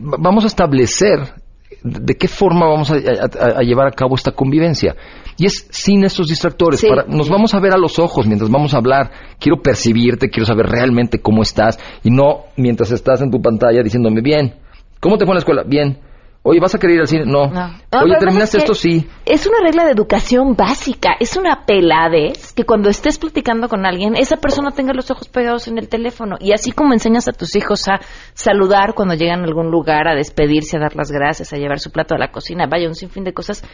vamos 0.00 0.42
a 0.42 0.48
establecer 0.48 1.34
de 1.82 2.14
qué 2.14 2.28
forma 2.28 2.66
vamos 2.66 2.90
a, 2.90 2.94
a- 2.94 3.58
a 3.58 3.62
llevar 3.62 3.86
a 3.86 3.90
cabo 3.92 4.14
esta 4.14 4.32
convivencia. 4.32 4.94
Y 5.36 5.46
es 5.46 5.66
sin 5.70 6.04
estos 6.04 6.28
distractores. 6.28 6.80
Sí. 6.80 6.88
Para- 6.88 7.04
nos 7.08 7.28
vamos 7.28 7.54
a 7.54 7.60
ver 7.60 7.72
a 7.72 7.76
los 7.78 7.98
ojos 7.98 8.26
mientras 8.26 8.50
vamos 8.50 8.72
a 8.74 8.78
hablar. 8.78 9.10
Quiero 9.40 9.60
percibirte, 9.62 10.30
quiero 10.30 10.46
saber 10.46 10.66
realmente 10.66 11.20
cómo 11.20 11.42
estás. 11.42 11.78
Y 12.04 12.10
no 12.10 12.44
mientras 12.56 12.90
estás 12.92 13.20
en 13.22 13.30
tu 13.30 13.40
pantalla 13.42 13.82
diciéndome, 13.82 14.20
bien, 14.22 14.54
¿cómo 15.00 15.18
te 15.18 15.24
fue 15.24 15.32
en 15.32 15.36
la 15.36 15.40
escuela? 15.40 15.62
Bien. 15.66 15.98
Oye, 16.46 16.60
¿vas 16.60 16.74
a 16.74 16.78
querer 16.78 16.96
ir 16.96 17.00
al 17.00 17.08
cine? 17.08 17.24
No. 17.24 17.46
No. 17.46 17.68
No, 17.90 18.00
Oye, 18.02 18.16
¿terminaste 18.18 18.58
esto? 18.58 18.72
es 18.72 18.82
que 18.82 18.88
Sí. 19.00 19.08
Es 19.24 19.46
una 19.46 19.60
regla 19.64 19.84
de 19.86 19.92
educación 19.92 20.54
básica. 20.56 21.12
Es 21.18 21.38
una 21.38 21.64
peladez 21.64 22.52
que 22.52 22.64
cuando 22.64 22.90
estés 22.90 23.18
platicando 23.18 23.66
con 23.70 23.86
alguien, 23.86 24.14
esa 24.14 24.36
persona 24.36 24.70
tenga 24.72 24.92
los 24.92 25.10
ojos 25.10 25.28
pegados 25.28 25.68
en 25.68 25.78
el 25.78 25.88
teléfono. 25.88 26.36
Y 26.38 26.52
así 26.52 26.72
como 26.72 26.92
enseñas 26.92 27.28
a 27.28 27.32
tus 27.32 27.56
hijos 27.56 27.88
a 27.88 27.98
saludar 28.34 28.92
cuando 28.94 29.14
llegan 29.14 29.40
a 29.40 29.44
algún 29.44 29.70
lugar, 29.70 30.06
a 30.06 30.14
despedirse, 30.14 30.76
a 30.76 30.80
dar 30.80 30.94
las 30.96 31.10
gracias, 31.10 31.52
a 31.54 31.56
llevar 31.56 31.80
su 31.80 31.90
plato 31.90 32.14
a 32.14 32.18
la 32.18 32.30
cocina, 32.30 32.66
vaya, 32.66 32.88
un 32.88 32.94
sinfín 32.94 33.24
de 33.24 33.32
cosas. 33.32 33.64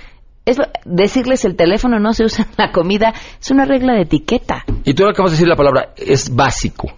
Es 0.47 0.57
lo- 0.57 0.69
decirles 0.85 1.45
el 1.45 1.57
teléfono 1.57 1.99
no 1.99 2.13
se 2.13 2.25
usa 2.25 2.45
en 2.49 2.55
la 2.57 2.71
comida 2.73 3.13
es 3.41 3.51
una 3.51 3.65
regla 3.65 3.95
de 3.95 4.03
etiqueta. 4.03 4.65
Y 4.85 4.95
tú 4.95 5.09
acabas 5.09 5.33
de 5.33 5.35
decir 5.37 5.49
la 5.49 5.57
palabra, 5.57 5.91
es 5.97 6.33
básico. 6.35 6.93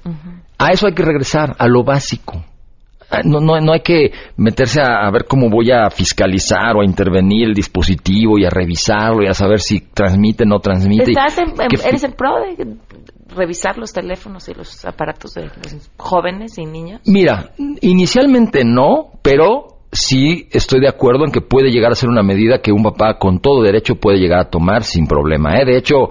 A 0.59 0.69
eso 0.71 0.87
hay 0.87 0.93
que 0.95 1.03
regresar, 1.03 1.57
a 1.59 1.67
lo 1.67 1.83
básico. 1.83 2.45
Ah, 3.13 3.21
No, 3.25 3.41
no, 3.41 3.61
no 3.61 3.73
hay 3.75 3.81
que 3.81 4.11
meterse 4.39 4.81
a, 4.81 5.07
a 5.07 5.11
ver 5.11 5.27
cómo 5.29 5.51
voy 5.51 5.71
a 5.71 5.91
fiscalizar 5.91 6.75
o 6.77 6.81
a 6.81 6.85
intervenir 6.85 7.49
el 7.49 7.55
dispositivo 7.55 8.39
y 8.39 8.45
a 8.47 8.51
revisarlo 8.51 9.23
y 9.23 9.27
a 9.27 9.35
saber 9.35 9.61
si 9.61 9.81
transmite 9.81 10.45
o 10.45 10.47
no 10.47 10.59
transmite. 10.61 11.11
Estás 11.11 11.39
en- 11.39 11.53
eres 11.87 12.05
en 12.05 12.13
pro 12.13 12.37
de 12.41 12.77
revisar 13.37 13.77
los 13.79 13.93
teléfonos 13.93 14.49
y 14.49 14.55
los 14.55 14.85
aparatos 14.85 15.35
de 15.35 15.45
los 15.45 15.91
jóvenes 15.97 16.57
y 16.59 16.65
niños. 16.67 17.01
Mira, 17.07 17.51
inicialmente 17.83 18.65
no, 18.65 19.11
pero 19.23 19.69
sí 19.91 20.49
estoy 20.51 20.81
de 20.81 20.89
acuerdo 20.89 21.25
en 21.27 21.33
que 21.33 21.41
puede 21.43 21.71
llegar 21.71 21.93
a 21.93 21.95
ser 21.95 22.09
una 22.09 22.23
medida 22.23 22.61
que 22.63 22.73
un 22.73 22.83
papá 22.83 23.19
con 23.19 23.41
todo 23.41 23.63
derecho 23.63 23.97
puede 23.97 24.19
llegar 24.19 24.41
a 24.41 24.51
tomar 24.51 24.85
sin 24.85 25.07
problema. 25.07 25.59
¿eh? 25.61 25.65
De 25.67 25.77
hecho, 25.77 26.09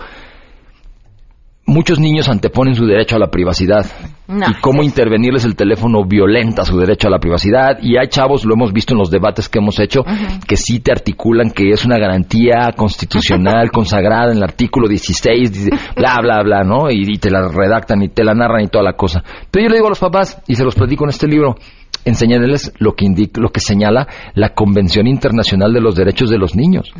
muchos 1.65 1.99
niños 1.99 2.29
anteponen 2.29 2.75
su 2.75 2.85
derecho 2.85 3.15
a 3.15 3.19
la 3.19 3.27
privacidad. 3.27 3.85
No. 4.27 4.45
y 4.49 4.53
cómo 4.61 4.81
intervenirles 4.81 5.43
el 5.43 5.57
teléfono 5.57 6.05
violenta 6.05 6.63
su 6.63 6.77
derecho 6.77 7.09
a 7.09 7.11
la 7.11 7.19
privacidad. 7.19 7.79
Y 7.81 7.97
hay 7.97 8.07
chavos, 8.07 8.45
lo 8.45 8.53
hemos 8.53 8.71
visto 8.71 8.93
en 8.93 8.99
los 8.99 9.11
debates 9.11 9.49
que 9.49 9.59
hemos 9.59 9.77
hecho, 9.77 10.05
que 10.47 10.55
sí 10.55 10.79
te 10.79 10.93
articulan 10.93 11.51
que 11.51 11.69
es 11.69 11.83
una 11.83 11.97
garantía 11.97 12.71
constitucional 12.77 13.71
consagrada 13.73 14.31
en 14.31 14.37
el 14.37 14.43
artículo 14.43 14.87
16, 14.87 15.51
dice, 15.51 15.71
bla, 15.97 16.17
bla, 16.21 16.41
bla, 16.43 16.63
¿no? 16.63 16.89
Y, 16.89 17.03
y 17.05 17.17
te 17.17 17.29
la 17.29 17.49
redactan 17.49 18.01
y 18.03 18.07
te 18.07 18.23
la 18.23 18.33
narran 18.33 18.63
y 18.63 18.67
toda 18.67 18.85
la 18.85 18.93
cosa. 18.93 19.21
Pero 19.51 19.65
yo 19.65 19.69
le 19.69 19.75
digo 19.75 19.87
a 19.87 19.91
los 19.91 19.99
papás, 19.99 20.41
y 20.47 20.55
se 20.55 20.63
los 20.63 20.75
platico 20.75 21.03
en 21.03 21.09
este 21.09 21.27
libro, 21.27 21.57
enseñarles 22.05 22.73
lo 22.79 22.93
que 22.93 23.05
lo 23.35 23.49
que 23.49 23.59
señala 23.59 24.07
la 24.33 24.53
Convención 24.53 25.07
Internacional 25.07 25.73
de 25.73 25.81
los 25.81 25.95
Derechos 25.95 26.29
de 26.29 26.37
los 26.37 26.55
Niños. 26.55 26.93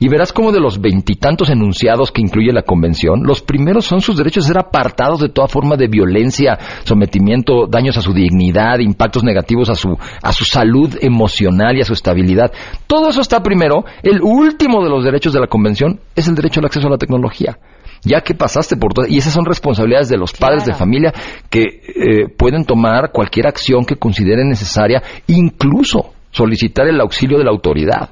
Y 0.00 0.08
verás 0.08 0.32
cómo 0.32 0.52
de 0.52 0.60
los 0.60 0.80
veintitantos 0.80 1.50
enunciados 1.50 2.12
que 2.12 2.20
incluye 2.20 2.52
la 2.52 2.62
convención, 2.62 3.24
los 3.24 3.42
primeros 3.42 3.84
son 3.84 4.00
sus 4.00 4.16
derechos 4.16 4.44
de 4.44 4.48
ser 4.48 4.58
apartados 4.58 5.20
de 5.20 5.28
toda 5.28 5.48
forma 5.48 5.76
de 5.76 5.88
violencia, 5.88 6.56
sometimiento, 6.84 7.66
daños 7.66 7.96
a 7.96 8.02
su 8.02 8.12
dignidad, 8.12 8.78
impactos 8.78 9.24
negativos 9.24 9.68
a 9.70 9.74
su, 9.74 9.98
a 10.22 10.32
su 10.32 10.44
salud 10.44 10.96
emocional 11.00 11.76
y 11.76 11.80
a 11.80 11.84
su 11.84 11.94
estabilidad. 11.94 12.52
Todo 12.86 13.08
eso 13.08 13.20
está 13.20 13.42
primero. 13.42 13.84
El 14.02 14.22
último 14.22 14.84
de 14.84 14.90
los 14.90 15.04
derechos 15.04 15.32
de 15.32 15.40
la 15.40 15.48
convención 15.48 15.98
es 16.14 16.28
el 16.28 16.36
derecho 16.36 16.60
al 16.60 16.66
acceso 16.66 16.86
a 16.86 16.90
la 16.90 16.98
tecnología. 16.98 17.58
Ya 18.02 18.20
que 18.20 18.34
pasaste 18.34 18.76
por 18.76 18.92
todo, 18.94 19.06
y 19.06 19.18
esas 19.18 19.32
son 19.32 19.44
responsabilidades 19.44 20.08
de 20.08 20.16
los 20.16 20.32
padres 20.32 20.64
de 20.64 20.74
familia 20.74 21.12
que 21.50 21.62
eh, 21.62 22.28
pueden 22.36 22.64
tomar 22.64 23.10
cualquier 23.12 23.46
acción 23.46 23.84
que 23.84 23.96
consideren 23.96 24.48
necesaria, 24.48 25.02
incluso 25.26 26.12
solicitar 26.30 26.86
el 26.86 27.00
auxilio 27.00 27.38
de 27.38 27.44
la 27.44 27.50
autoridad 27.50 28.10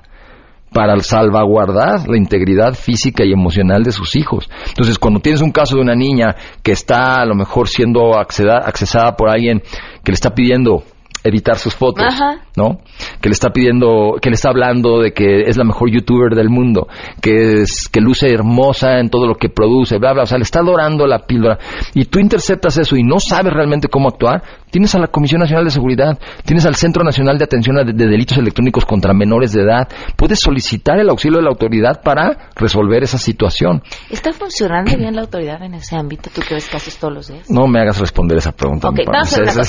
para 0.72 0.98
salvaguardar 0.98 2.08
la 2.08 2.18
integridad 2.18 2.74
física 2.74 3.24
y 3.24 3.32
emocional 3.32 3.82
de 3.82 3.92
sus 3.92 4.16
hijos. 4.16 4.50
Entonces, 4.68 4.98
cuando 4.98 5.20
tienes 5.20 5.40
un 5.40 5.52
caso 5.52 5.76
de 5.76 5.82
una 5.82 5.94
niña 5.94 6.34
que 6.62 6.72
está 6.72 7.22
a 7.22 7.24
lo 7.24 7.34
mejor 7.34 7.68
siendo 7.68 8.18
acceda- 8.18 8.62
accesada 8.66 9.16
por 9.16 9.30
alguien 9.30 9.62
que 10.04 10.12
le 10.12 10.14
está 10.14 10.34
pidiendo 10.34 10.82
editar 11.26 11.56
sus 11.56 11.74
fotos, 11.74 12.04
Ajá. 12.06 12.40
¿no? 12.56 12.78
Que 13.20 13.28
le 13.28 13.32
está 13.32 13.50
pidiendo, 13.50 14.16
que 14.20 14.30
le 14.30 14.34
está 14.34 14.50
hablando 14.50 15.00
de 15.00 15.12
que 15.12 15.42
es 15.42 15.56
la 15.56 15.64
mejor 15.64 15.90
youtuber 15.90 16.34
del 16.34 16.48
mundo, 16.48 16.88
que 17.20 17.62
es, 17.62 17.88
que 17.88 18.00
luce 18.00 18.32
hermosa 18.32 18.98
en 18.98 19.10
todo 19.10 19.26
lo 19.26 19.34
que 19.34 19.48
produce, 19.48 19.98
bla, 19.98 20.12
bla, 20.12 20.22
o 20.22 20.26
sea, 20.26 20.38
le 20.38 20.44
está 20.44 20.60
adorando 20.60 21.06
la 21.06 21.20
píldora, 21.20 21.58
y 21.94 22.04
tú 22.06 22.18
interceptas 22.18 22.78
eso 22.78 22.96
y 22.96 23.02
no 23.02 23.18
sabes 23.18 23.52
realmente 23.52 23.88
cómo 23.88 24.08
actuar, 24.08 24.42
tienes 24.70 24.94
a 24.94 24.98
la 24.98 25.08
Comisión 25.08 25.40
Nacional 25.40 25.64
de 25.64 25.70
Seguridad, 25.70 26.18
tienes 26.44 26.66
al 26.66 26.74
Centro 26.74 27.04
Nacional 27.04 27.38
de 27.38 27.44
Atención 27.44 27.78
a 27.78 27.84
de, 27.84 27.92
de 27.92 28.06
Delitos 28.06 28.38
Electrónicos 28.38 28.84
contra 28.84 29.12
Menores 29.12 29.52
de 29.52 29.62
Edad, 29.62 29.88
puedes 30.16 30.40
solicitar 30.40 30.98
el 30.98 31.08
auxilio 31.08 31.38
de 31.38 31.44
la 31.44 31.50
autoridad 31.50 32.02
para 32.02 32.50
resolver 32.54 33.02
esa 33.02 33.18
situación. 33.18 33.82
¿Está 34.10 34.32
funcionando 34.32 34.96
bien 34.96 35.14
la 35.14 35.22
autoridad 35.22 35.62
en 35.62 35.74
ese 35.74 35.96
ámbito? 35.96 36.30
Tú 36.34 36.42
que 36.46 36.54
ves 36.54 36.68
casos 36.68 36.96
todos 36.96 37.14
los 37.14 37.28
días. 37.28 37.50
No 37.50 37.66
me 37.66 37.80
hagas 37.80 37.98
responder 37.98 38.38
esa 38.38 38.52
pregunta. 38.52 38.88
Ok, 38.88 38.98
mi 38.98 39.04
vamos 39.04 39.38
a 39.38 39.42
hacer 39.42 39.66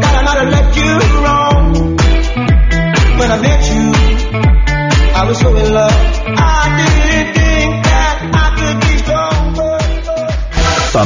that 0.00 0.14
I 0.14 0.22
might 0.22 0.38
have 0.38 0.50
left 0.50 0.76
you 0.76 0.98
wrong. 1.22 1.72
When 3.18 3.30
I 3.30 3.36
met 3.40 3.70
you, 3.70 3.92
I 5.14 5.24
was 5.26 5.38
so 5.38 5.54
in 5.56 5.72
love. 5.72 6.09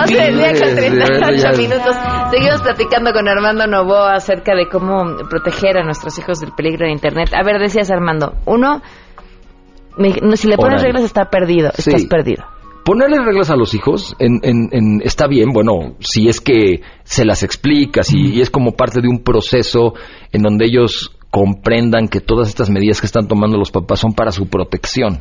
12 0.00 0.14
del 0.14 0.36
día 0.36 0.48
con 0.50 0.68
Sí, 0.68 0.74
38 0.76 1.36
ya- 1.36 1.52
minutos. 1.52 1.96
Seguimos 2.30 2.62
platicando 2.62 3.12
con 3.12 3.28
Armando 3.28 3.66
Novoa 3.66 4.14
acerca 4.14 4.54
de 4.54 4.68
cómo 4.68 5.16
proteger 5.28 5.78
a 5.78 5.84
nuestros 5.84 6.18
hijos 6.18 6.40
del 6.40 6.52
peligro 6.52 6.86
de 6.86 6.92
Internet. 6.92 7.30
A 7.34 7.42
ver, 7.44 7.60
decías 7.60 7.90
Armando, 7.90 8.34
uno, 8.46 8.82
me- 9.96 10.16
no, 10.22 10.36
si 10.36 10.48
le 10.48 10.56
pones 10.56 10.80
Horario. 10.80 10.86
reglas 10.86 11.04
está 11.04 11.30
perdido, 11.30 11.70
Sí. 11.76 11.90
estás 11.90 12.06
perdido. 12.06 12.44
Ponerle 12.84 13.16
reglas 13.24 13.48
a 13.50 13.56
los 13.56 13.74
hijos 13.74 14.14
en, 14.18 14.40
en- 14.42 14.68
en- 14.72 15.00
está 15.02 15.26
bien, 15.26 15.50
bueno, 15.54 15.94
si 16.00 16.28
es 16.28 16.40
que 16.40 16.82
se 17.02 17.24
las 17.24 17.42
explicas 17.42 18.12
y, 18.12 18.34
y 18.34 18.40
es 18.42 18.50
como 18.50 18.72
parte 18.72 19.00
de 19.00 19.08
un 19.08 19.22
proceso 19.22 19.94
en 20.32 20.42
donde 20.42 20.66
ellos 20.66 21.16
comprendan 21.30 22.08
que 22.08 22.20
todas 22.20 22.48
estas 22.48 22.70
medidas 22.70 23.00
que 23.00 23.06
están 23.06 23.26
tomando 23.26 23.56
los 23.56 23.70
papás 23.72 23.98
son 24.00 24.12
para 24.12 24.30
su 24.30 24.46
protección. 24.48 25.20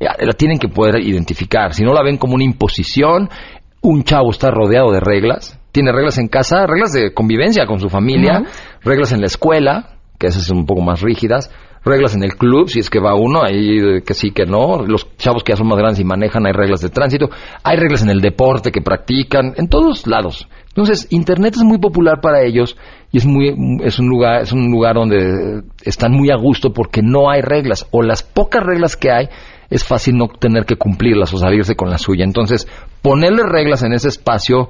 Ya, 0.00 0.16
La 0.18 0.32
tienen 0.32 0.58
que 0.58 0.68
poder 0.68 1.00
identificar. 1.00 1.72
Si 1.74 1.84
no 1.84 1.92
la 1.92 2.02
ven 2.02 2.16
como 2.16 2.34
una 2.34 2.42
imposición, 2.44 3.28
un 3.82 4.04
chavo 4.04 4.30
está 4.30 4.50
rodeado 4.50 4.92
de 4.92 5.00
reglas, 5.00 5.58
tiene 5.72 5.92
reglas 5.92 6.18
en 6.18 6.28
casa, 6.28 6.66
reglas 6.66 6.92
de 6.92 7.12
convivencia 7.12 7.66
con 7.66 7.80
su 7.80 7.88
familia, 7.88 8.44
reglas 8.82 9.12
en 9.12 9.20
la 9.20 9.26
escuela, 9.26 9.96
que 10.18 10.28
esas 10.28 10.44
son 10.44 10.58
un 10.58 10.66
poco 10.66 10.80
más 10.80 11.00
rígidas, 11.00 11.50
reglas 11.84 12.14
en 12.14 12.22
el 12.22 12.36
club, 12.36 12.68
si 12.68 12.78
es 12.78 12.90
que 12.90 13.00
va 13.00 13.14
uno, 13.14 13.42
ahí 13.42 14.00
que 14.02 14.14
sí, 14.14 14.30
que 14.30 14.46
no. 14.46 14.84
Los 14.86 15.16
chavos 15.16 15.42
que 15.42 15.52
ya 15.52 15.56
son 15.56 15.68
más 15.68 15.78
grandes 15.78 16.00
y 16.00 16.04
manejan, 16.04 16.46
hay 16.46 16.52
reglas 16.52 16.80
de 16.80 16.90
tránsito. 16.90 17.30
Hay 17.64 17.76
reglas 17.76 18.02
en 18.02 18.10
el 18.10 18.20
deporte 18.20 18.70
que 18.70 18.80
practican, 18.80 19.54
en 19.56 19.68
todos 19.68 20.06
lados. 20.06 20.48
Entonces, 20.68 21.08
Internet 21.10 21.54
es 21.56 21.64
muy 21.64 21.78
popular 21.78 22.20
para 22.20 22.42
ellos 22.42 22.76
y 23.10 23.18
es, 23.18 23.26
muy, 23.26 23.54
es, 23.82 23.98
un 23.98 24.06
lugar, 24.06 24.42
es 24.42 24.52
un 24.52 24.70
lugar 24.70 24.94
donde 24.94 25.62
están 25.82 26.12
muy 26.12 26.30
a 26.30 26.36
gusto 26.36 26.72
porque 26.72 27.02
no 27.02 27.30
hay 27.30 27.42
reglas. 27.42 27.86
O 27.90 28.02
las 28.02 28.22
pocas 28.22 28.62
reglas 28.62 28.96
que 28.96 29.10
hay, 29.10 29.28
es 29.72 29.84
fácil 29.84 30.18
no 30.18 30.28
tener 30.28 30.66
que 30.66 30.76
cumplirlas 30.76 31.32
o 31.32 31.38
salirse 31.38 31.74
con 31.74 31.88
la 31.88 31.96
suya. 31.96 32.24
Entonces, 32.24 32.68
ponerle 33.00 33.42
reglas 33.42 33.82
en 33.82 33.94
ese 33.94 34.08
espacio 34.08 34.68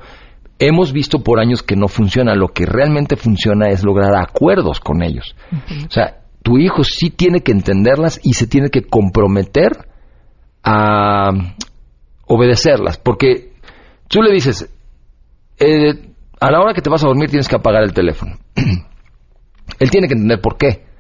hemos 0.60 0.92
visto 0.92 1.24
por 1.24 1.40
años 1.40 1.64
que 1.64 1.74
no 1.74 1.88
funciona. 1.88 2.36
Lo 2.36 2.48
que 2.48 2.66
realmente 2.66 3.16
funciona 3.16 3.68
es 3.70 3.82
lograr 3.82 4.14
acuerdos 4.14 4.78
con 4.78 5.02
ellos. 5.02 5.34
O 5.88 5.90
sea, 5.90 6.20
tu 6.44 6.58
hijo 6.58 6.84
sí 6.84 7.10
tiene 7.10 7.40
que 7.40 7.50
entenderlas 7.50 8.20
y 8.22 8.34
se 8.34 8.46
tiene 8.46 8.70
que 8.70 8.82
comprometer 8.82 9.88
a 10.62 11.32
obedecerlas. 12.28 12.96
Porque 12.98 13.54
tú 14.06 14.22
le 14.22 14.32
dices, 14.32 14.72
eh, 15.58 16.14
a 16.38 16.50
la 16.52 16.60
hora 16.60 16.74
que 16.74 16.82
te 16.82 16.90
vas 16.90 17.02
a 17.02 17.08
dormir 17.08 17.28
tienes 17.28 17.48
que 17.48 17.56
apagar 17.56 17.82
el 17.82 17.92
teléfono. 17.92 18.36
Él 19.80 19.90
tiene 19.90 20.06
que 20.06 20.14
entender 20.14 20.40
por 20.40 20.56
qué. 20.56 20.91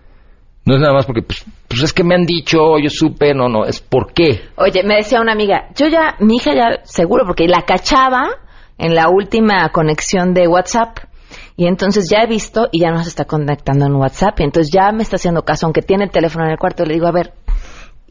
No 0.64 0.76
es 0.76 0.80
nada 0.80 0.94
más 0.94 1.06
porque, 1.06 1.22
pues, 1.22 1.44
pues, 1.66 1.82
es 1.82 1.92
que 1.92 2.04
me 2.04 2.14
han 2.14 2.24
dicho, 2.24 2.78
yo 2.78 2.88
supe, 2.88 3.34
no, 3.34 3.48
no, 3.48 3.64
es 3.64 3.80
por 3.80 4.12
qué. 4.12 4.42
Oye, 4.56 4.84
me 4.84 4.96
decía 4.96 5.20
una 5.20 5.32
amiga, 5.32 5.68
yo 5.74 5.88
ya, 5.88 6.14
mi 6.20 6.36
hija 6.36 6.54
ya, 6.54 6.80
seguro, 6.84 7.24
porque 7.26 7.48
la 7.48 7.62
cachaba 7.62 8.28
en 8.78 8.94
la 8.94 9.08
última 9.08 9.68
conexión 9.70 10.34
de 10.34 10.46
WhatsApp. 10.46 10.98
Y 11.56 11.66
entonces 11.66 12.08
ya 12.10 12.22
he 12.22 12.26
visto 12.26 12.68
y 12.72 12.80
ya 12.80 12.90
no 12.90 13.02
se 13.02 13.08
está 13.08 13.24
conectando 13.24 13.86
en 13.86 13.94
WhatsApp. 13.94 14.38
Y 14.40 14.44
entonces 14.44 14.72
ya 14.72 14.90
me 14.92 15.02
está 15.02 15.16
haciendo 15.16 15.42
caso, 15.42 15.66
aunque 15.66 15.82
tiene 15.82 16.04
el 16.04 16.10
teléfono 16.10 16.44
en 16.44 16.52
el 16.52 16.58
cuarto. 16.58 16.84
Le 16.84 16.94
digo, 16.94 17.06
a 17.06 17.12
ver, 17.12 17.32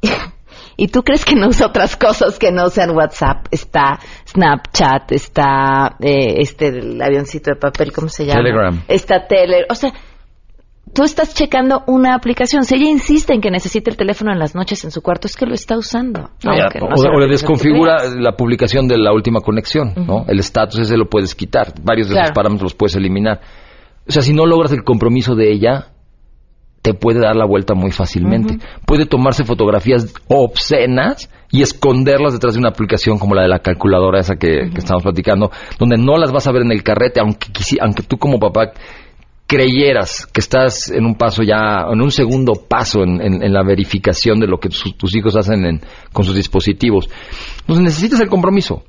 ¿y 0.78 0.88
tú 0.88 1.04
crees 1.04 1.26
que 1.26 1.36
no 1.36 1.48
usa 1.48 1.68
otras 1.68 1.96
cosas 1.96 2.38
que 2.38 2.52
no 2.52 2.70
sean 2.70 2.92
WhatsApp? 2.92 3.48
Está 3.50 4.00
Snapchat, 4.28 5.12
está 5.12 5.96
eh, 6.02 6.36
este 6.38 6.68
el 6.68 7.02
avioncito 7.02 7.52
de 7.52 7.58
papel, 7.58 7.92
¿cómo 7.92 8.10
se 8.10 8.26
llama? 8.26 8.42
Telegram. 8.42 8.84
Está 8.88 9.28
Tele, 9.28 9.66
o 9.70 9.76
sea, 9.76 9.92
tú 10.94 11.04
estás 11.04 11.34
checando 11.34 11.84
una 11.88 12.16
aplicación. 12.16 12.64
Si 12.64 12.76
ella 12.76 12.90
insiste 12.90 13.34
en 13.34 13.42
que 13.42 13.52
necesite 13.52 13.90
el 13.90 13.98
teléfono 13.98 14.32
en 14.32 14.40
las 14.40 14.56
noches 14.56 14.84
en 14.84 14.92
su 14.92 15.02
cuarto, 15.02 15.28
es 15.28 15.36
que 15.36 15.46
lo 15.46 15.54
está 15.54 15.78
usando. 15.78 16.32
Ya, 16.42 16.68
no 16.80 16.88
o, 16.88 17.20
le 17.20 17.28
desconfigura 17.28 18.10
la 18.16 18.36
publicación 18.36 18.88
de 18.88 18.98
la 18.98 19.14
última 19.14 19.42
conexión, 19.42 19.94
¿no? 19.96 20.26
El 20.28 20.40
estatus 20.40 20.80
ese 20.80 20.98
lo 20.98 21.10
puedes 21.10 21.36
quitar, 21.36 21.74
varios 21.82 22.08
de 22.10 22.16
esos 22.16 22.22
Claro. 22.22 22.34
parámetros 22.34 22.72
los 22.72 22.76
puedes 22.76 22.96
eliminar. 22.96 23.42
O 24.08 24.12
sea, 24.12 24.22
si 24.22 24.34
no 24.34 24.46
logras 24.46 24.72
el 24.72 24.84
compromiso 24.84 25.36
de 25.36 25.52
ella, 25.52 25.88
te 26.82 26.94
puede 26.96 27.20
dar 27.20 27.36
la 27.36 27.46
vuelta 27.46 27.76
muy 27.76 27.92
fácilmente. 27.92 28.58
Puede 28.88 29.06
tomarse 29.06 29.46
fotografías 29.46 30.14
obscenas 30.28 31.30
y 31.52 31.62
esconderlas 31.62 32.34
detrás 32.34 32.56
de 32.56 32.60
una 32.60 32.70
aplicación 32.70 33.20
como 33.20 33.36
la 33.36 33.44
de 33.44 33.50
la 33.50 33.60
calculadora 33.60 34.20
esa 34.20 34.36
que, 34.36 34.70
que 34.72 34.80
estamos 34.80 35.04
platicando, 35.04 35.52
donde 35.78 35.98
no 35.98 36.18
las 36.18 36.32
vas 36.32 36.48
a 36.48 36.52
ver 36.52 36.64
en 36.64 36.72
el 36.72 36.82
carrete, 36.82 37.20
aunque, 37.20 37.48
aunque 37.80 38.04
tú 38.04 38.18
como 38.18 38.40
papá 38.40 38.72
creyeras 39.56 40.26
que 40.28 40.40
estás 40.40 40.90
en 40.90 41.06
un 41.06 41.16
paso 41.16 41.44
ya, 41.44 41.86
en 41.92 42.02
un 42.02 42.10
segundo 42.12 42.54
paso 42.70 43.04
en, 43.04 43.22
en- 43.22 43.44
en 43.44 43.52
la 43.54 43.64
verificación 43.64 44.40
de 44.40 44.48
lo 44.48 44.58
que 44.60 44.72
su- 44.72 44.94
tus 44.94 45.14
hijos 45.14 45.36
hacen 45.36 45.66
en- 45.66 45.82
con 46.14 46.24
sus 46.24 46.36
dispositivos. 46.36 47.10
Entonces 47.60 47.84
necesitas 47.84 48.22
el 48.22 48.30
compromiso. 48.30 48.84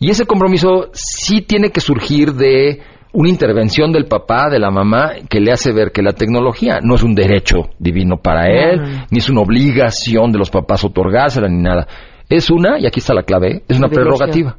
Y 0.00 0.10
ese 0.10 0.26
compromiso 0.26 0.90
sí 0.92 1.42
tiene 1.42 1.70
que 1.70 1.80
surgir 1.80 2.34
de 2.34 2.80
una 3.12 3.28
intervención 3.28 3.92
del 3.92 4.06
papá, 4.06 4.50
de 4.50 4.58
la 4.58 4.70
mamá, 4.72 5.12
que 5.30 5.40
le 5.40 5.52
hace 5.52 5.72
ver 5.72 5.92
que 5.92 6.02
la 6.02 6.12
tecnología 6.12 6.80
no 6.82 6.96
es 6.96 7.02
un 7.04 7.14
derecho 7.14 7.70
divino 7.78 8.16
para 8.16 8.46
él, 8.48 8.80
ni 9.10 9.18
es 9.18 9.30
una 9.30 9.40
obligación 9.42 10.32
de 10.32 10.38
los 10.38 10.50
papás 10.50 10.84
otorgársela, 10.84 11.48
ni 11.48 11.62
nada. 11.62 11.86
Es 12.28 12.50
una, 12.50 12.78
y 12.80 12.86
aquí 12.86 12.98
está 13.00 13.14
la 13.14 13.22
clave, 13.22 13.62
es 13.68 13.78
una 13.78 13.88
prerrogativa. 13.88 14.56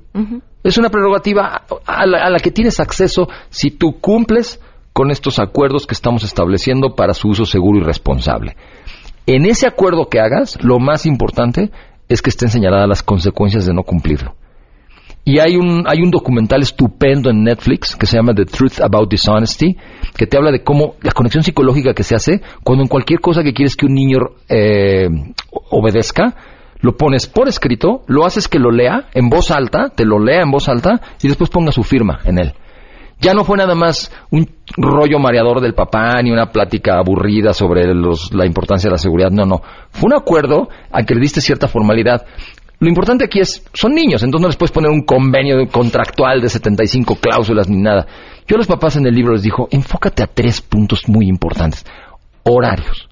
Es 0.64 0.78
una 0.78 0.90
prerrogativa 0.90 1.62
a 1.86 2.06
la, 2.06 2.26
a 2.26 2.30
la 2.30 2.40
que 2.40 2.52
tienes 2.52 2.80
acceso 2.80 3.28
si 3.50 3.72
tú 3.72 4.00
cumples 4.02 4.60
con 5.00 5.12
estos 5.12 5.40
acuerdos 5.40 5.88
que 5.88 5.94
estamos 5.94 6.26
estableciendo 6.26 6.94
para 6.94 7.14
su 7.14 7.30
uso 7.30 7.46
seguro 7.46 7.80
y 7.80 7.82
responsable. 7.82 8.58
En 9.28 9.46
ese 9.46 9.66
acuerdo 9.66 10.10
que 10.10 10.20
hagas, 10.20 10.62
lo 10.62 10.78
más 10.78 11.06
importante 11.06 11.72
es 12.10 12.22
que 12.22 12.30
estén 12.30 12.50
señaladas 12.50 12.90
las 12.90 13.02
consecuencias 13.02 13.66
de 13.66 13.74
no 13.74 13.84
cumplirlo. 13.84 14.36
Y 15.24 15.40
hay 15.40 15.56
un, 15.56 15.86
hay 15.88 16.02
un 16.02 16.12
documental 16.12 16.64
estupendo 16.64 17.30
en 17.30 17.46
Netflix 17.46 17.96
que 17.96 18.06
se 18.08 18.18
llama 18.18 18.34
The 18.36 18.44
Truth 18.44 18.82
About 18.82 19.10
Dishonesty, 19.10 19.78
que 20.18 20.28
te 20.28 20.36
habla 20.36 20.52
de 20.52 20.66
cómo 20.66 20.96
la 21.02 21.14
conexión 21.14 21.46
psicológica 21.46 21.94
que 21.94 22.04
se 22.04 22.16
hace 22.16 22.42
cuando 22.66 22.84
en 22.84 22.90
cualquier 22.90 23.22
cosa 23.22 23.42
que 23.42 23.54
quieres 23.54 23.78
que 23.78 23.86
un 23.86 23.94
niño 23.94 24.18
eh, 24.50 25.08
obedezca, 25.70 26.36
lo 26.82 26.98
pones 26.98 27.26
por 27.26 27.48
escrito, 27.48 28.02
lo 28.08 28.26
haces 28.26 28.50
que 28.50 28.60
lo 28.60 28.70
lea 28.70 29.08
en 29.14 29.30
voz 29.30 29.50
alta, 29.50 29.92
te 29.96 30.04
lo 30.04 30.20
lea 30.20 30.42
en 30.42 30.52
voz 30.52 30.68
alta 30.68 31.00
y 31.24 31.30
después 31.30 31.50
ponga 31.50 31.72
su 31.72 31.84
firma 31.84 32.20
en 32.26 32.38
él. 32.38 32.54
Ya 33.20 33.34
no 33.34 33.44
fue 33.44 33.58
nada 33.58 33.76
más 33.76 34.12
un 34.32 34.50
rollo 34.78 35.20
mareador 35.20 35.60
del 35.60 35.74
papá 35.74 36.22
ni 36.22 36.32
una 36.32 36.52
plática 36.52 36.98
aburrida 37.00 37.54
sobre 37.54 37.94
los- 37.94 38.34
la 38.34 38.46
importancia 38.46 38.88
de 38.90 38.94
la 38.94 38.98
seguridad. 38.98 39.30
No, 39.30 39.46
no. 39.46 39.62
Fue 39.92 40.08
un 40.08 40.14
acuerdo 40.14 40.70
a 40.92 41.04
que 41.04 41.16
le 41.16 41.22
diste 41.22 41.42
cierta 41.42 41.68
formalidad. 41.68 42.26
Lo 42.80 42.88
importante 42.88 43.26
aquí 43.26 43.42
es, 43.42 43.66
son 43.74 43.94
niños, 43.94 44.24
entonces 44.24 44.42
no 44.42 44.48
les 44.48 44.56
puedes 44.56 44.72
poner 44.72 44.90
un 44.90 45.02
convenio 45.02 45.68
contractual 45.70 46.40
de 46.40 46.48
75 46.48 47.16
cláusulas 47.16 47.68
ni 47.68 47.82
nada. 47.82 48.08
Yo 48.48 48.56
a 48.56 48.58
los 48.60 48.68
papás 48.68 48.96
en 48.96 49.06
el 49.06 49.14
libro 49.14 49.34
les 49.34 49.44
dijo, 49.44 49.68
enfócate 49.70 50.24
a 50.24 50.28
tres 50.28 50.62
puntos 50.62 51.10
muy 51.10 51.28
importantes. 51.28 51.86
Horarios, 52.44 53.10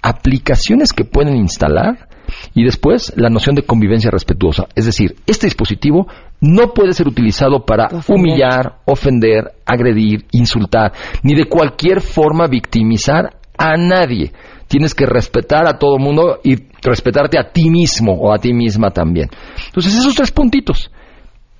aplicaciones 0.00 0.92
que 0.92 1.04
pueden 1.04 1.36
instalar 1.36 2.08
y 2.54 2.64
después 2.64 3.12
la 3.16 3.30
noción 3.30 3.54
de 3.54 3.62
convivencia 3.62 4.10
respetuosa. 4.10 4.66
Es 4.74 4.86
decir, 4.86 5.16
este 5.26 5.46
dispositivo 5.46 6.06
no 6.40 6.72
puede 6.74 6.92
ser 6.92 7.08
utilizado 7.08 7.64
para 7.64 7.86
Ofender. 7.86 8.04
humillar, 8.08 8.74
ofender, 8.84 9.52
agredir, 9.64 10.26
insultar, 10.32 10.92
ni 11.22 11.34
de 11.34 11.46
cualquier 11.46 12.00
forma 12.00 12.46
victimizar 12.46 13.36
a 13.56 13.76
nadie. 13.76 14.32
Tienes 14.68 14.94
que 14.94 15.06
respetar 15.06 15.66
a 15.66 15.78
todo 15.78 15.98
mundo 15.98 16.40
y 16.42 16.56
respetarte 16.82 17.38
a 17.38 17.50
ti 17.52 17.70
mismo 17.70 18.12
o 18.12 18.32
a 18.32 18.38
ti 18.38 18.52
misma 18.52 18.90
también. 18.90 19.28
Entonces, 19.66 19.94
esos 19.94 20.14
tres 20.14 20.32
puntitos. 20.32 20.90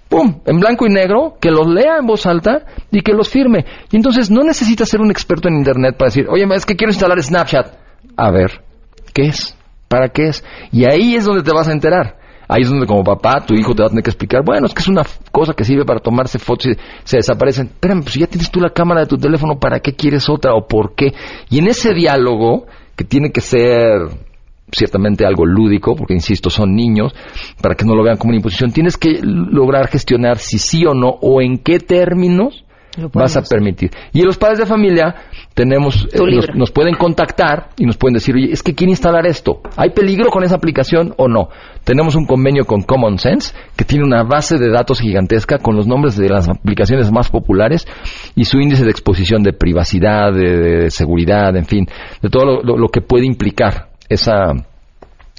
¡Pum! 0.08 0.40
En 0.46 0.60
blanco 0.60 0.86
y 0.86 0.90
negro, 0.90 1.36
que 1.40 1.50
los 1.50 1.66
lea 1.66 1.96
en 1.98 2.06
voz 2.06 2.26
alta 2.26 2.66
y 2.90 3.00
que 3.00 3.12
los 3.12 3.28
firme. 3.28 3.64
Y 3.90 3.96
entonces 3.96 4.30
no 4.30 4.42
necesitas 4.42 4.88
ser 4.88 5.00
un 5.00 5.10
experto 5.10 5.48
en 5.48 5.56
Internet 5.56 5.96
para 5.96 6.08
decir, 6.08 6.26
oye, 6.28 6.46
es 6.54 6.66
que 6.66 6.76
quiero 6.76 6.92
instalar 6.92 7.22
Snapchat. 7.22 7.74
A 8.16 8.30
ver, 8.30 8.62
¿qué 9.12 9.26
es? 9.26 9.56
¿Para 9.94 10.08
qué 10.08 10.26
es? 10.26 10.44
Y 10.72 10.86
ahí 10.86 11.14
es 11.14 11.24
donde 11.24 11.44
te 11.44 11.52
vas 11.52 11.68
a 11.68 11.72
enterar. 11.72 12.16
Ahí 12.48 12.62
es 12.62 12.68
donde 12.68 12.84
como 12.84 13.04
papá, 13.04 13.46
tu 13.46 13.54
hijo 13.54 13.76
te 13.76 13.82
va 13.82 13.86
a 13.86 13.90
tener 13.90 14.02
que 14.02 14.10
explicar, 14.10 14.42
bueno, 14.44 14.66
es 14.66 14.74
que 14.74 14.80
es 14.80 14.88
una 14.88 15.04
cosa 15.30 15.52
que 15.52 15.62
sirve 15.62 15.84
para 15.84 16.00
tomarse 16.00 16.40
fotos 16.40 16.66
y 16.66 16.76
se 17.04 17.18
desaparecen. 17.18 17.66
Espérame, 17.66 18.02
pues 18.02 18.16
ya 18.16 18.26
tienes 18.26 18.50
tú 18.50 18.58
la 18.58 18.70
cámara 18.70 19.02
de 19.02 19.06
tu 19.06 19.16
teléfono, 19.16 19.60
¿para 19.60 19.78
qué 19.78 19.92
quieres 19.92 20.28
otra 20.28 20.52
o 20.52 20.66
por 20.66 20.96
qué? 20.96 21.14
Y 21.48 21.60
en 21.60 21.68
ese 21.68 21.94
diálogo, 21.94 22.66
que 22.96 23.04
tiene 23.04 23.30
que 23.30 23.40
ser 23.40 24.00
ciertamente 24.72 25.24
algo 25.24 25.46
lúdico, 25.46 25.94
porque 25.94 26.14
insisto, 26.14 26.50
son 26.50 26.74
niños, 26.74 27.14
para 27.62 27.76
que 27.76 27.84
no 27.84 27.94
lo 27.94 28.02
vean 28.02 28.16
como 28.16 28.30
una 28.30 28.38
imposición, 28.38 28.72
tienes 28.72 28.96
que 28.96 29.20
lograr 29.22 29.86
gestionar 29.86 30.38
si 30.38 30.58
sí 30.58 30.84
o 30.84 30.92
no, 30.92 31.10
o 31.20 31.40
en 31.40 31.58
qué 31.58 31.78
términos 31.78 32.63
vas 33.12 33.36
a 33.36 33.40
permitir. 33.48 33.90
Y 34.12 34.22
los 34.22 34.36
padres 34.38 34.58
de 34.58 34.66
familia 34.66 35.14
tenemos, 35.54 36.06
eh, 36.12 36.18
nos, 36.36 36.54
nos 36.54 36.70
pueden 36.72 36.94
contactar 36.96 37.68
y 37.76 37.84
nos 37.86 37.96
pueden 37.96 38.14
decir, 38.14 38.34
oye, 38.34 38.52
es 38.52 38.62
que 38.62 38.74
quiero 38.74 38.90
instalar 38.90 39.26
esto. 39.26 39.60
¿Hay 39.76 39.90
peligro 39.90 40.30
con 40.30 40.44
esa 40.44 40.56
aplicación 40.56 41.14
o 41.16 41.28
no? 41.28 41.48
Tenemos 41.84 42.14
un 42.14 42.26
convenio 42.26 42.64
con 42.64 42.82
Common 42.82 43.18
Sense 43.18 43.54
que 43.76 43.84
tiene 43.84 44.04
una 44.04 44.22
base 44.22 44.58
de 44.58 44.70
datos 44.70 45.00
gigantesca 45.00 45.58
con 45.58 45.76
los 45.76 45.86
nombres 45.86 46.16
de 46.16 46.28
las 46.28 46.48
aplicaciones 46.48 47.10
más 47.12 47.28
populares 47.30 47.86
y 48.34 48.44
su 48.46 48.58
índice 48.58 48.84
de 48.84 48.90
exposición 48.90 49.42
de 49.42 49.52
privacidad, 49.52 50.32
de, 50.32 50.56
de 50.84 50.90
seguridad, 50.90 51.54
en 51.56 51.64
fin, 51.66 51.86
de 52.22 52.28
todo 52.30 52.44
lo, 52.46 52.62
lo- 52.62 52.78
lo 52.78 52.88
que 52.88 53.00
puede 53.00 53.26
implicar 53.26 53.88
esa 54.08 54.52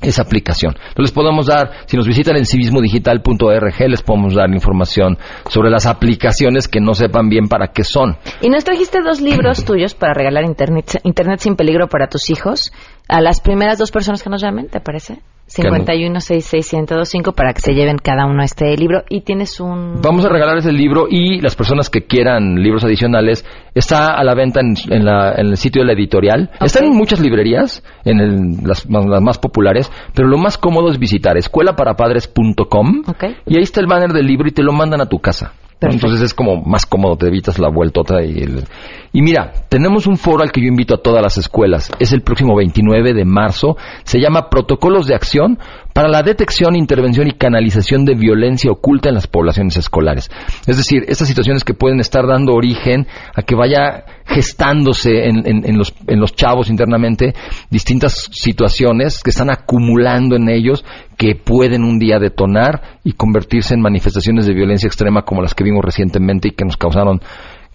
esa 0.08 0.22
aplicación. 0.22 0.74
Entonces 0.76 1.04
les 1.04 1.12
podemos 1.12 1.48
dar, 1.48 1.72
si 1.86 1.98
nos 1.98 2.08
visitan 2.08 2.38
en 2.38 2.46
civismodigital.org, 2.46 3.89
les 3.89 4.02
podemos 4.02 4.34
dar 4.34 4.50
información 4.50 5.18
sobre 5.50 5.70
las 5.70 5.86
aplicaciones 5.86 6.68
que 6.68 6.80
no 6.80 6.94
sepan 6.94 7.30
bien 7.30 7.48
para 7.48 7.68
qué 7.68 7.84
son. 7.84 8.18
Y 8.41 8.50
nos 8.50 8.63
trajiste 8.63 9.02
dos 9.02 9.22
libros 9.22 9.65
tuyos 9.65 9.94
para 9.96 10.13
regalar 10.13 10.46
internet, 10.46 11.02
internet 11.04 11.39
sin 11.39 11.56
peligro 11.56 11.88
para 11.88 12.08
tus 12.08 12.30
hijos 12.30 12.72
a 13.08 13.22
las 13.22 13.41
primeras 13.41 13.78
dos 13.78 13.91
personas 13.91 14.24
que 14.24 14.30
nos 14.30 14.41
llamen, 14.41 14.68
¿te 14.70 14.80
parece? 14.80 15.20
51661025 15.47 17.34
para 17.34 17.53
que 17.53 17.62
se 17.62 17.73
lleven 17.73 17.97
cada 17.97 18.25
uno 18.25 18.43
este 18.43 18.75
libro 18.77 19.03
y 19.10 19.21
tienes 19.21 19.60
un 19.60 20.01
Vamos 20.01 20.25
a 20.25 20.29
regalar 20.29 20.58
ese 20.58 20.71
libro 20.71 21.05
y 21.10 21.39
las 21.41 21.55
personas 21.55 21.89
que 21.89 22.05
quieran 22.05 22.55
libros 22.62 22.84
adicionales 22.84 23.45
está 23.73 24.15
a 24.15 24.23
la 24.23 24.34
venta 24.34 24.60
en, 24.62 24.73
en 24.91 25.05
la- 25.05 25.34
en 25.36 25.47
el 25.47 25.58
sitio 25.58 25.81
de 25.81 25.88
la 25.88 25.93
editorial. 25.93 26.49
Está 26.62 26.79
en 26.84 26.93
muchas 26.95 27.19
librerías, 27.19 27.84
en 28.05 28.19
el- 28.19 28.58
las, 28.63 28.89
más- 28.89 29.05
las 29.05 29.21
más 29.21 29.38
populares, 29.38 29.91
pero 30.13 30.27
lo 30.27 30.38
más 30.38 30.58
cómodo 30.58 30.89
es 30.91 30.97
visitar 30.99 31.38
escuelaparapadres.com 31.38 33.03
Ok. 33.08 33.23
y 33.45 33.58
ahí 33.58 33.63
está 33.63 33.81
el 33.81 33.88
banner 33.88 34.12
del 34.13 34.25
libro 34.25 34.47
y 34.47 34.51
te 34.51 34.63
lo 34.63 34.73
mandan 34.73 35.01
a 35.01 35.05
tu 35.08 35.19
casa. 35.19 35.53
Entonces 35.82 36.22
es 36.22 36.34
como 36.34 36.62
más 36.62 36.86
cómodo, 36.86 37.18
te 37.18 37.28
evitas 37.28 37.60
la 37.60 37.70
vueltota 37.70 38.24
y 38.24 38.40
el... 38.40 38.64
Y 39.12 39.22
mira, 39.22 39.52
tenemos 39.70 40.08
un 40.08 40.18
foro 40.18 40.44
al 40.44 40.52
que 40.52 40.62
yo 40.62 40.68
invito 40.68 40.96
a 40.96 41.02
todas 41.02 41.22
las 41.22 41.38
escuelas. 41.38 41.92
Es 42.00 42.12
el 42.12 42.22
próximo 42.22 42.56
29 42.56 43.14
de 43.14 43.26
marzo. 43.26 43.78
Se 44.04 44.20
llama 44.20 44.50
Protocolos 44.50 45.08
de 45.08 45.16
Acción 45.16 45.60
para 45.95 46.10
la 46.10 46.23
detección, 46.23 46.75
intervención 46.75 47.25
y 47.25 47.31
canalización 47.31 48.03
de 48.03 48.15
violencia 48.15 48.69
oculta 48.69 49.08
en 49.08 49.15
las 49.15 49.27
poblaciones 49.27 49.77
escolares. 49.77 50.29
Es 50.67 50.75
decir, 50.75 51.05
estas 51.08 51.29
situaciones 51.29 51.63
que 51.63 51.73
pueden 51.73 52.01
estar 52.01 52.27
dando 52.27 52.53
origen 52.53 53.08
a 53.34 53.41
que 53.43 53.55
vaya 53.55 54.03
gestándose 54.25 55.29
en, 55.29 55.47
en- 55.47 55.65
en 55.65 55.77
los, 55.77 55.93
en 56.08 56.19
los 56.19 56.36
chavos 56.36 56.69
internamente 56.69 57.34
distintas 57.69 58.27
situaciones 58.34 59.23
que 59.23 59.29
están 59.29 59.49
acumulando 59.49 60.36
en 60.36 60.49
ellos 60.49 60.84
que 61.17 61.34
pueden 61.36 61.86
un 61.86 61.97
día 61.97 62.19
detonar 62.19 62.99
y 63.05 63.13
convertirse 63.13 63.73
en 63.73 63.79
manifestaciones 63.79 64.45
de 64.47 64.53
violencia 64.53 64.88
extrema 64.88 65.21
como 65.21 65.41
las 65.41 65.53
que 65.53 65.63
vimos 65.63 65.86
recientemente 65.86 66.49
y 66.49 66.51
que 66.51 66.65
nos 66.65 66.75
causaron 66.75 67.21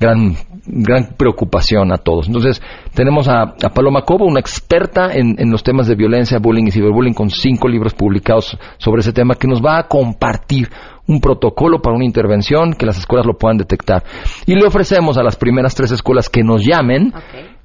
gran, 0.00 0.34
gran 0.66 1.14
preocupación 1.16 1.92
a 1.92 1.98
todos. 1.98 2.26
Entonces, 2.26 2.60
tenemos 2.94 3.28
a, 3.28 3.42
a 3.42 3.68
Paloma 3.74 4.02
Cobo, 4.02 4.24
una 4.24 4.40
experta 4.40 5.12
en, 5.12 5.36
en 5.38 5.50
los 5.50 5.62
temas 5.62 5.86
de 5.86 5.94
violencia, 5.94 6.38
bullying 6.40 6.64
y 6.66 6.70
ciberbullying, 6.72 7.12
con 7.14 7.28
cinco 7.30 7.68
libros 7.68 7.92
publicados 7.94 8.56
sobre 8.78 9.00
ese 9.00 9.12
tema, 9.12 9.34
que 9.34 9.46
nos 9.46 9.60
va 9.62 9.78
a 9.78 9.86
compartir 9.86 10.70
un 11.06 11.20
protocolo 11.20 11.80
para 11.82 11.94
una 11.96 12.06
intervención, 12.06 12.72
que 12.72 12.86
las 12.86 12.98
escuelas 12.98 13.26
lo 13.26 13.34
puedan 13.36 13.58
detectar. 13.58 14.02
Y 14.46 14.54
le 14.54 14.66
ofrecemos 14.66 15.18
a 15.18 15.22
las 15.22 15.36
primeras 15.36 15.74
tres 15.74 15.90
escuelas 15.92 16.30
que 16.30 16.42
nos 16.42 16.64
llamen 16.64 17.12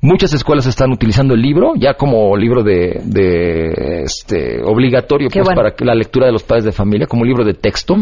Muchas 0.01 0.33
escuelas 0.33 0.67
están 0.67 0.93
utilizando 0.93 1.35
el 1.35 1.43
libro 1.43 1.73
ya 1.77 1.95
como 1.95 2.37
libro 2.37 2.63
de, 2.63 3.01
de, 3.05 4.03
este, 4.03 4.63
obligatorio 4.63 5.29
pues, 5.29 5.45
bueno. 5.45 5.57
para 5.61 5.75
que 5.75 5.85
la 5.85 5.95
lectura 5.95 6.27
de 6.27 6.33
los 6.33 6.45
padres 6.45 6.65
de 6.65 6.73
familia, 6.73 7.09
como 7.09 7.25
libro 7.25 7.45
de 7.45 7.55
texto 7.55 7.97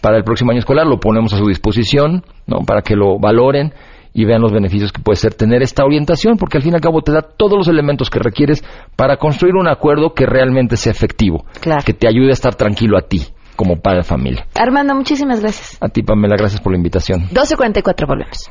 para 0.00 0.16
el 0.16 0.24
próximo 0.24 0.50
año 0.50 0.60
escolar. 0.60 0.86
Lo 0.86 0.98
ponemos 0.98 1.34
a 1.34 1.36
su 1.38 1.44
disposición 1.46 2.24
¿no? 2.46 2.60
para 2.60 2.80
que 2.80 2.96
lo 2.96 3.18
valoren 3.18 3.74
y 4.14 4.24
vean 4.24 4.40
los 4.40 4.52
beneficios 4.52 4.92
que 4.92 5.02
puede 5.02 5.16
ser 5.16 5.34
tener 5.34 5.62
esta 5.62 5.84
orientación, 5.84 6.36
porque 6.38 6.56
al 6.56 6.62
fin 6.62 6.72
y 6.72 6.74
al 6.76 6.80
cabo 6.80 7.02
te 7.02 7.12
da 7.12 7.22
todos 7.22 7.56
los 7.58 7.68
elementos 7.68 8.08
que 8.10 8.18
requieres 8.18 8.64
para 8.96 9.16
construir 9.18 9.54
un 9.54 9.68
acuerdo 9.68 10.14
que 10.14 10.26
realmente 10.26 10.76
sea 10.76 10.92
efectivo, 10.92 11.44
Claro. 11.60 11.82
que 11.84 11.92
te 11.92 12.08
ayude 12.08 12.28
a 12.30 12.32
estar 12.32 12.54
tranquilo 12.54 12.96
a 12.98 13.02
ti 13.02 13.22
como 13.56 13.76
padre 13.76 13.98
de 13.98 14.04
familia. 14.04 14.46
Armando, 14.58 14.94
muchísimas 14.94 15.40
gracias. 15.40 15.76
A 15.80 15.88
ti, 15.88 16.02
Pamela, 16.02 16.36
gracias 16.36 16.60
por 16.60 16.72
la 16.72 16.78
invitación. 16.78 17.28
12.44, 17.30 18.06
volvemos. 18.06 18.50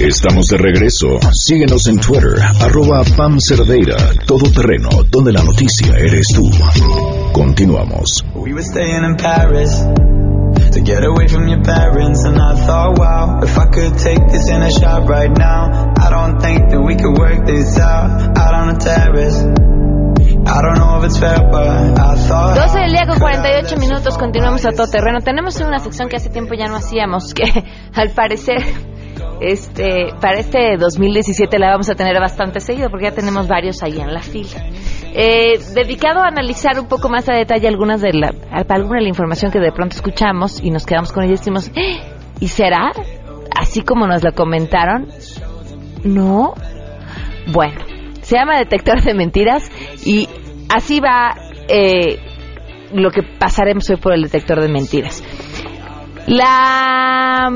Estamos 0.01 0.49
de 0.49 0.59
regreso. 0.59 1.19
Síguenos 1.33 1.87
en 1.87 1.99
Twitter, 1.99 2.35
arroba 2.61 3.03
Pam 3.17 3.39
Cerdeira, 3.41 3.97
todo 4.27 4.51
terreno, 4.51 4.89
donde 5.09 5.33
la 5.33 5.43
noticia 5.43 5.97
eres 5.97 6.27
tú. 6.35 6.51
Continuamos. 7.33 8.25
We 8.35 8.53
were 8.53 8.63
staying 8.63 9.05
in 9.05 9.17
Paris 9.17 9.71
to 10.73 10.81
get 10.81 11.05
away 11.05 11.29
from 11.29 11.49
your 11.49 11.63
parents, 11.63 12.25
and 12.25 12.37
I 12.37 12.55
thought, 12.67 12.99
wow, 12.99 13.41
if 13.43 13.57
I 13.57 13.67
could 13.67 13.99
take 13.99 14.27
this 14.29 14.49
in 14.51 14.63
a 14.63 14.71
shot 14.71 15.09
right 15.09 15.31
now, 15.31 15.95
I 15.99 16.11
don't 16.11 16.41
think 16.41 16.71
that 16.71 16.81
we 16.81 16.97
could 16.97 17.17
work 17.17 17.47
this 17.47 17.79
out 17.79 18.37
out 18.37 18.55
on 18.55 18.75
the 18.75 18.79
terrace. 18.79 19.41
I 20.47 20.61
don't 20.61 20.77
know 20.79 20.99
if 20.99 21.05
it's 21.05 21.19
fair, 21.19 21.39
but 21.51 21.99
I 21.99 22.15
thought. 22.29 22.57
12 22.57 22.79
del 22.79 22.93
día 22.93 23.07
con 23.07 23.19
48 23.19 23.77
minutos, 23.79 24.19
continuamos 24.19 24.65
a 24.67 24.73
todo 24.73 24.87
terreno. 24.89 25.21
Tenemos 25.21 25.59
una 25.61 25.79
sección 25.79 26.09
que 26.09 26.17
hace 26.17 26.29
tiempo 26.29 26.55
ya 26.55 26.67
no 26.67 26.77
hacíamos, 26.77 27.33
que 27.33 27.45
al 27.95 28.11
parecer, 28.11 28.63
este, 29.41 30.11
para 30.21 30.39
este 30.39 30.77
2017 30.77 31.59
la 31.59 31.71
vamos 31.71 31.89
a 31.91 31.95
tener 31.95 32.19
bastante 32.21 32.61
seguido, 32.61 32.91
porque 32.91 33.07
ya 33.07 33.13
tenemos 33.13 33.49
varios 33.49 33.83
ahí 33.83 33.99
en 34.01 34.13
la 34.13 34.21
fila. 34.21 34.67
Eh, 35.15 35.59
dedicado 35.75 36.21
a 36.21 36.29
analizar 36.29 36.79
un 36.79 36.87
poco 36.89 37.09
más 37.09 37.29
a 37.29 37.35
detalle 37.35 37.69
algunas 37.69 38.01
de 38.01 38.13
la, 38.13 38.33
alguna 38.69 38.99
de 38.99 39.03
la 39.03 39.09
información 39.09 39.51
que 39.53 39.61
de 39.61 39.73
pronto 39.73 39.97
escuchamos 39.97 40.63
y 40.63 40.71
nos 40.71 40.87
quedamos 40.87 41.13
con 41.13 41.23
ella 41.25 41.35
y 41.35 41.37
decimos, 41.37 41.71
"¡Eh! 41.77 42.01
¿y 42.41 42.49
será? 42.49 42.93
Así 43.57 43.83
como 43.83 44.07
nos 44.07 44.23
la 44.23 44.33
comentaron, 44.33 45.09
no. 46.03 46.55
Bueno, 47.53 47.81
se 48.23 48.37
llama 48.37 48.59
detector 48.59 49.03
de 49.03 49.15
mentiras 49.15 49.71
y 50.05 50.29
así 50.69 51.01
va 51.01 51.35
eh, 51.69 52.19
lo 52.93 53.11
que 53.11 53.23
pasaremos 53.23 53.89
hoy 53.91 53.97
por 53.97 54.13
el 54.15 54.23
detector 54.23 54.61
de 54.61 54.69
mentiras. 54.69 55.23
La 56.27 57.51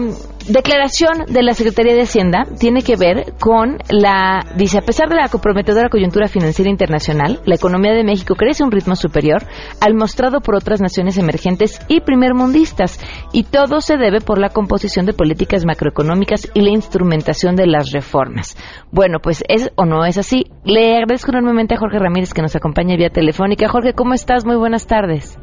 declaración 0.48 1.26
de 1.28 1.42
la 1.42 1.54
Secretaría 1.54 1.94
de 1.94 2.02
Hacienda 2.02 2.46
tiene 2.58 2.82
que 2.82 2.96
ver 2.96 3.34
con 3.38 3.78
la, 3.90 4.44
dice, 4.56 4.78
a 4.78 4.82
pesar 4.82 5.08
de 5.08 5.16
la 5.16 5.28
comprometedora 5.28 5.88
coyuntura 5.88 6.28
financiera 6.28 6.70
internacional, 6.70 7.40
la 7.44 7.54
economía 7.54 7.92
de 7.92 8.04
México 8.04 8.34
crece 8.34 8.62
a 8.62 8.66
un 8.66 8.72
ritmo 8.72 8.96
superior 8.96 9.44
al 9.80 9.94
mostrado 9.94 10.40
por 10.40 10.54
otras 10.54 10.80
naciones 10.80 11.18
emergentes 11.18 11.80
y 11.88 12.00
primermundistas, 12.00 13.00
y 13.32 13.44
todo 13.44 13.80
se 13.80 13.96
debe 13.96 14.20
por 14.20 14.38
la 14.38 14.48
composición 14.48 15.06
de 15.06 15.12
políticas 15.12 15.64
macroeconómicas 15.64 16.50
y 16.54 16.62
la 16.62 16.70
instrumentación 16.70 17.54
de 17.54 17.66
las 17.66 17.92
reformas. 17.92 18.56
Bueno, 18.90 19.18
pues 19.22 19.44
es 19.48 19.70
o 19.76 19.84
no 19.84 20.04
es 20.04 20.18
así. 20.18 20.46
Le 20.64 20.96
agradezco 20.96 21.30
enormemente 21.30 21.74
a 21.74 21.78
Jorge 21.78 21.98
Ramírez 21.98 22.32
que 22.32 22.42
nos 22.42 22.56
acompaña 22.56 22.96
vía 22.96 23.10
telefónica. 23.10 23.68
Jorge, 23.68 23.92
¿cómo 23.92 24.14
estás? 24.14 24.44
Muy 24.44 24.56
buenas 24.56 24.86
tardes. 24.86 25.37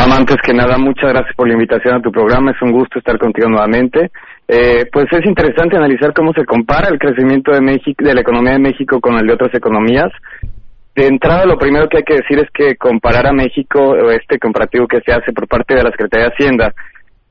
Antes 0.00 0.36
que 0.44 0.54
nada, 0.54 0.78
muchas 0.78 1.10
gracias 1.10 1.34
por 1.34 1.48
la 1.48 1.54
invitación 1.54 1.96
a 1.96 2.00
tu 2.00 2.12
programa. 2.12 2.52
Es 2.52 2.62
un 2.62 2.70
gusto 2.70 3.00
estar 3.00 3.18
contigo 3.18 3.48
nuevamente. 3.48 4.10
Eh, 4.46 4.86
pues 4.92 5.06
es 5.10 5.26
interesante 5.26 5.76
analizar 5.76 6.12
cómo 6.14 6.32
se 6.32 6.44
compara 6.44 6.88
el 6.88 7.00
crecimiento 7.00 7.50
de 7.50 7.60
México, 7.60 8.04
de 8.04 8.14
la 8.14 8.20
economía 8.20 8.52
de 8.52 8.60
México 8.60 9.00
con 9.00 9.18
el 9.18 9.26
de 9.26 9.32
otras 9.32 9.52
economías. 9.54 10.08
De 10.94 11.06
entrada, 11.06 11.46
lo 11.46 11.58
primero 11.58 11.88
que 11.88 11.98
hay 11.98 12.02
que 12.04 12.14
decir 12.14 12.38
es 12.38 12.48
que 12.54 12.76
comparar 12.76 13.26
a 13.26 13.32
México, 13.32 13.80
o 13.80 14.10
este 14.10 14.38
comparativo 14.38 14.86
que 14.86 15.00
se 15.04 15.12
hace 15.12 15.32
por 15.32 15.48
parte 15.48 15.74
de 15.74 15.82
la 15.82 15.90
Secretaría 15.90 16.26
de 16.26 16.32
Hacienda, 16.32 16.74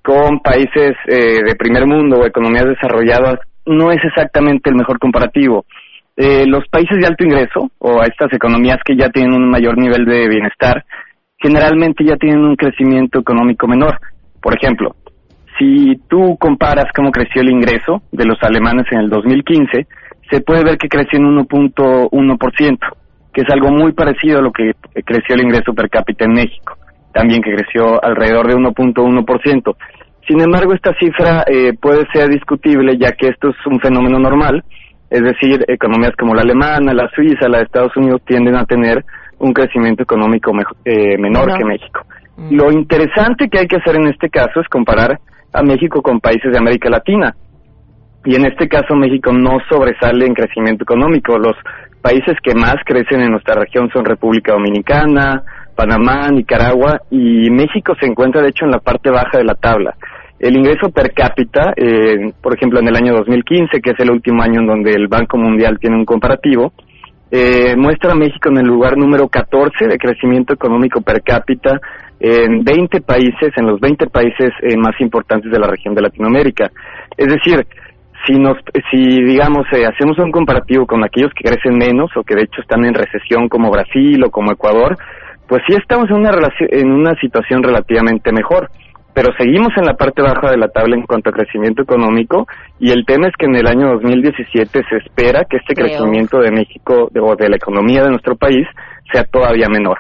con 0.04 0.40
países 0.40 0.94
eh, 1.08 1.40
de 1.46 1.56
primer 1.56 1.86
mundo 1.86 2.20
o 2.20 2.26
economías 2.26 2.66
desarrolladas, 2.66 3.40
no 3.66 3.92
es 3.92 4.04
exactamente 4.04 4.70
el 4.70 4.76
mejor 4.76 5.00
comparativo. 5.00 5.66
Eh, 6.18 6.46
los 6.48 6.68
países 6.68 6.98
de 7.00 7.08
alto 7.08 7.24
ingreso, 7.24 7.72
o 7.80 8.02
a 8.02 8.06
estas 8.06 8.34
economías 8.34 8.80
que 8.84 8.98
ya 8.98 9.10
tienen 9.10 9.34
un 9.34 9.50
mayor 9.50 9.78
nivel 9.78 10.04
de 10.06 10.28
bienestar, 10.28 10.84
generalmente 11.48 12.04
ya 12.04 12.18
tienen 12.18 12.44
un 12.44 12.56
crecimiento 12.56 13.20
económico 13.20 13.68
menor. 13.68 13.98
Por 14.42 14.54
ejemplo, 14.54 14.96
si 15.58 15.96
tú 16.10 16.38
comparas 16.38 16.88
cómo 16.96 17.12
creció 17.12 17.42
el 17.42 17.50
ingreso 17.50 18.02
de 18.12 18.26
los 18.26 18.38
alemanes 18.42 18.86
en 18.92 19.00
el 19.00 19.10
2015, 19.10 19.88
se 20.30 20.42
puede 20.42 20.64
ver 20.64 20.78
que 20.78 20.90
creció 20.90 21.20
en 21.20 21.26
1.1%, 21.26 22.78
que 23.34 23.42
es 23.42 23.50
algo 23.50 23.72
muy 23.72 23.94
parecido 23.94 24.40
a 24.40 24.42
lo 24.42 24.52
que 24.52 24.74
creció 25.06 25.36
el 25.36 25.44
ingreso 25.44 25.74
per 25.74 25.90
cápita 25.90 26.26
en 26.26 26.34
México, 26.34 26.78
también 27.14 27.42
que 27.42 27.56
creció 27.56 28.04
alrededor 28.04 28.48
de 28.48 28.56
1.1%. 28.56 29.76
Sin 30.28 30.42
embargo, 30.42 30.74
esta 30.74 30.94
cifra 31.00 31.46
eh, 31.48 31.72
puede 31.82 32.06
ser 32.12 32.28
discutible 32.28 32.98
ya 32.98 33.14
que 33.14 33.30
esto 33.30 33.50
es 33.50 33.66
un 33.66 33.80
fenómeno 33.80 34.20
normal, 34.20 34.66
es 35.10 35.22
decir, 35.22 35.64
economías 35.70 36.12
como 36.20 36.36
la 36.36 36.42
alemana, 36.42 36.94
la 36.94 37.10
suiza, 37.16 37.48
la 37.48 37.60
de 37.60 37.64
Estados 37.64 37.96
Unidos 37.96 38.22
tienden 38.28 38.58
a 38.58 38.66
tener 38.66 39.06
un 39.40 39.54
crecimiento 39.54 40.04
económico 40.04 40.52
mejo- 40.54 40.76
eh, 40.86 41.18
menor 41.18 41.48
que 41.58 41.66
México. 41.66 42.02
Lo 42.52 42.72
interesante 42.72 43.50
que 43.50 43.60
hay 43.60 43.68
que 43.68 43.78
hacer 43.78 43.96
en 43.96 44.08
este 44.08 44.30
caso 44.30 44.60
es 44.62 44.68
comparar 44.70 45.20
a 45.54 45.64
México 45.64 46.02
con 46.02 46.20
países 46.20 46.52
de 46.52 46.58
América 46.58 46.90
Latina. 46.90 47.36
Y 48.26 48.36
en 48.36 48.46
este 48.46 48.68
caso 48.68 48.96
México 48.96 49.32
no 49.32 49.58
sobresale 49.70 50.26
en 50.26 50.34
crecimiento 50.34 50.84
económico. 50.84 51.38
Los 51.38 51.56
países 52.02 52.36
que 52.44 52.54
más 52.54 52.76
crecen 52.86 53.22
en 53.22 53.32
nuestra 53.32 53.56
región 53.56 53.90
son 53.94 54.06
República 54.06 54.54
Dominicana, 54.54 55.44
Panamá, 55.76 56.30
Nicaragua 56.30 57.02
y 57.10 57.50
México 57.50 57.94
se 58.00 58.06
encuentra 58.08 58.42
de 58.42 58.50
hecho 58.50 58.66
en 58.66 58.72
la 58.72 58.80
parte 58.80 59.10
baja 59.12 59.38
de 59.38 59.44
la 59.46 59.56
tabla. 59.56 59.96
El 60.40 60.56
ingreso 60.58 60.90
per 60.92 61.14
cápita, 61.14 61.74
eh, 61.76 62.32
por 62.42 62.54
ejemplo 62.56 62.80
en 62.80 62.88
el 62.88 62.96
año 62.96 63.14
2015, 63.16 63.80
que 63.82 63.92
es 63.92 64.00
el 64.00 64.12
último 64.12 64.44
año 64.44 64.60
en 64.62 64.68
donde 64.68 64.92
el 64.94 65.08
Banco 65.08 65.38
Mundial 65.38 65.80
tiene 65.80 65.96
un 65.96 66.06
comparativo, 66.06 66.74
eh, 67.32 67.76
muestra 67.76 68.12
a 68.14 68.16
México 68.16 68.50
en 68.50 68.58
el 68.58 68.66
lugar 68.68 68.98
número 68.98 69.28
14 69.28 69.88
de 69.88 69.98
crecimiento 69.98 70.54
económico 70.54 71.02
per 71.02 71.22
cápita 71.24 71.80
en 72.20 72.64
20 72.64 73.02
países, 73.02 73.52
en 73.58 73.68
los 73.68 73.80
20 73.80 74.08
países 74.08 74.52
eh, 74.62 74.76
más 74.78 75.00
importantes 75.00 75.52
de 75.52 75.60
la 75.60 75.68
región 75.68 75.94
de 75.94 76.02
Latinoamérica. 76.02 76.72
Es 77.16 77.28
decir, 77.28 77.66
si 78.26 78.34
nos, 78.40 78.58
si 78.92 79.24
digamos 79.24 79.66
eh, 79.74 79.86
hacemos 79.86 80.18
un 80.20 80.32
comparativo 80.32 80.86
con 80.88 81.04
aquellos 81.04 81.32
que 81.34 81.48
crecen 81.50 81.78
menos 81.78 82.10
o 82.16 82.24
que 82.24 82.36
de 82.36 82.44
hecho 82.44 82.62
están 82.62 82.84
en 82.86 82.94
recesión 82.94 83.48
como 83.50 83.70
Brasil 83.72 84.24
o 84.26 84.32
como 84.32 84.52
Ecuador, 84.52 84.98
pues 85.48 85.62
sí 85.68 85.76
estamos 85.78 86.10
en 86.10 86.18
una 86.18 86.32
relaci- 86.32 86.68
en 86.72 86.92
una 86.92 87.14
situación 87.22 87.62
relativamente 87.64 88.32
mejor. 88.32 88.70
Pero 89.18 89.34
seguimos 89.36 89.70
en 89.78 89.86
la 89.86 89.96
parte 89.96 90.22
baja 90.22 90.52
de 90.52 90.58
la 90.58 90.68
tabla 90.68 90.96
en 90.96 91.02
cuanto 91.02 91.32
a 91.32 91.34
crecimiento 91.34 91.82
económico 91.82 92.46
y 92.80 92.92
el 92.92 93.04
tema 93.04 93.28
es 93.28 93.34
que 93.36 93.48
en 93.48 93.56
el 93.56 93.66
año 93.66 93.94
2017 93.94 94.84
se 94.88 94.98
espera 94.98 95.44
que 95.50 95.58
este 95.58 95.74
Creo. 95.74 95.88
crecimiento 95.88 96.38
de 96.38 96.52
México 96.52 97.10
de- 97.12 97.20
o 97.20 97.36
de 97.36 97.50
la 97.50 97.56
economía 97.56 98.04
de 98.04 98.12
nuestro 98.12 98.36
país 98.36 98.68
sea 99.12 99.24
todavía 99.24 99.70
menor. 99.70 99.98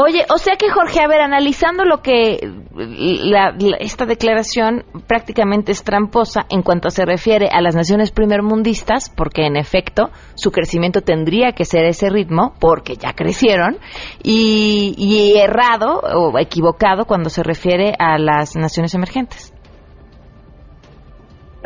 Oye, 0.00 0.24
o 0.32 0.38
sea 0.38 0.54
que 0.54 0.70
Jorge, 0.70 1.00
a 1.00 1.08
ver, 1.08 1.20
analizando 1.20 1.84
lo 1.84 2.02
que 2.02 2.38
la- 2.76 3.52
esta 3.80 4.06
declaración 4.06 4.84
prácticamente 5.08 5.72
es 5.72 5.82
tramposa 5.82 6.46
en 6.50 6.62
cuanto 6.62 6.88
se 6.90 7.04
refiere 7.04 7.48
a 7.50 7.60
las 7.60 7.74
naciones 7.74 8.12
primermundistas, 8.12 9.10
porque 9.10 9.44
en 9.44 9.56
efecto 9.56 10.10
su 10.36 10.52
crecimiento 10.52 11.00
tendría 11.00 11.50
que 11.50 11.64
ser 11.64 11.84
ese 11.84 12.10
ritmo, 12.10 12.54
porque 12.60 12.94
ya 12.94 13.12
crecieron, 13.12 13.78
y 14.22 15.34
errado 15.36 15.98
o 16.00 16.38
equivocado 16.38 17.04
cuando 17.04 17.28
se 17.28 17.42
refiere 17.42 17.92
a 17.98 18.18
las 18.18 18.54
naciones 18.54 18.94
emergentes. 18.94 19.52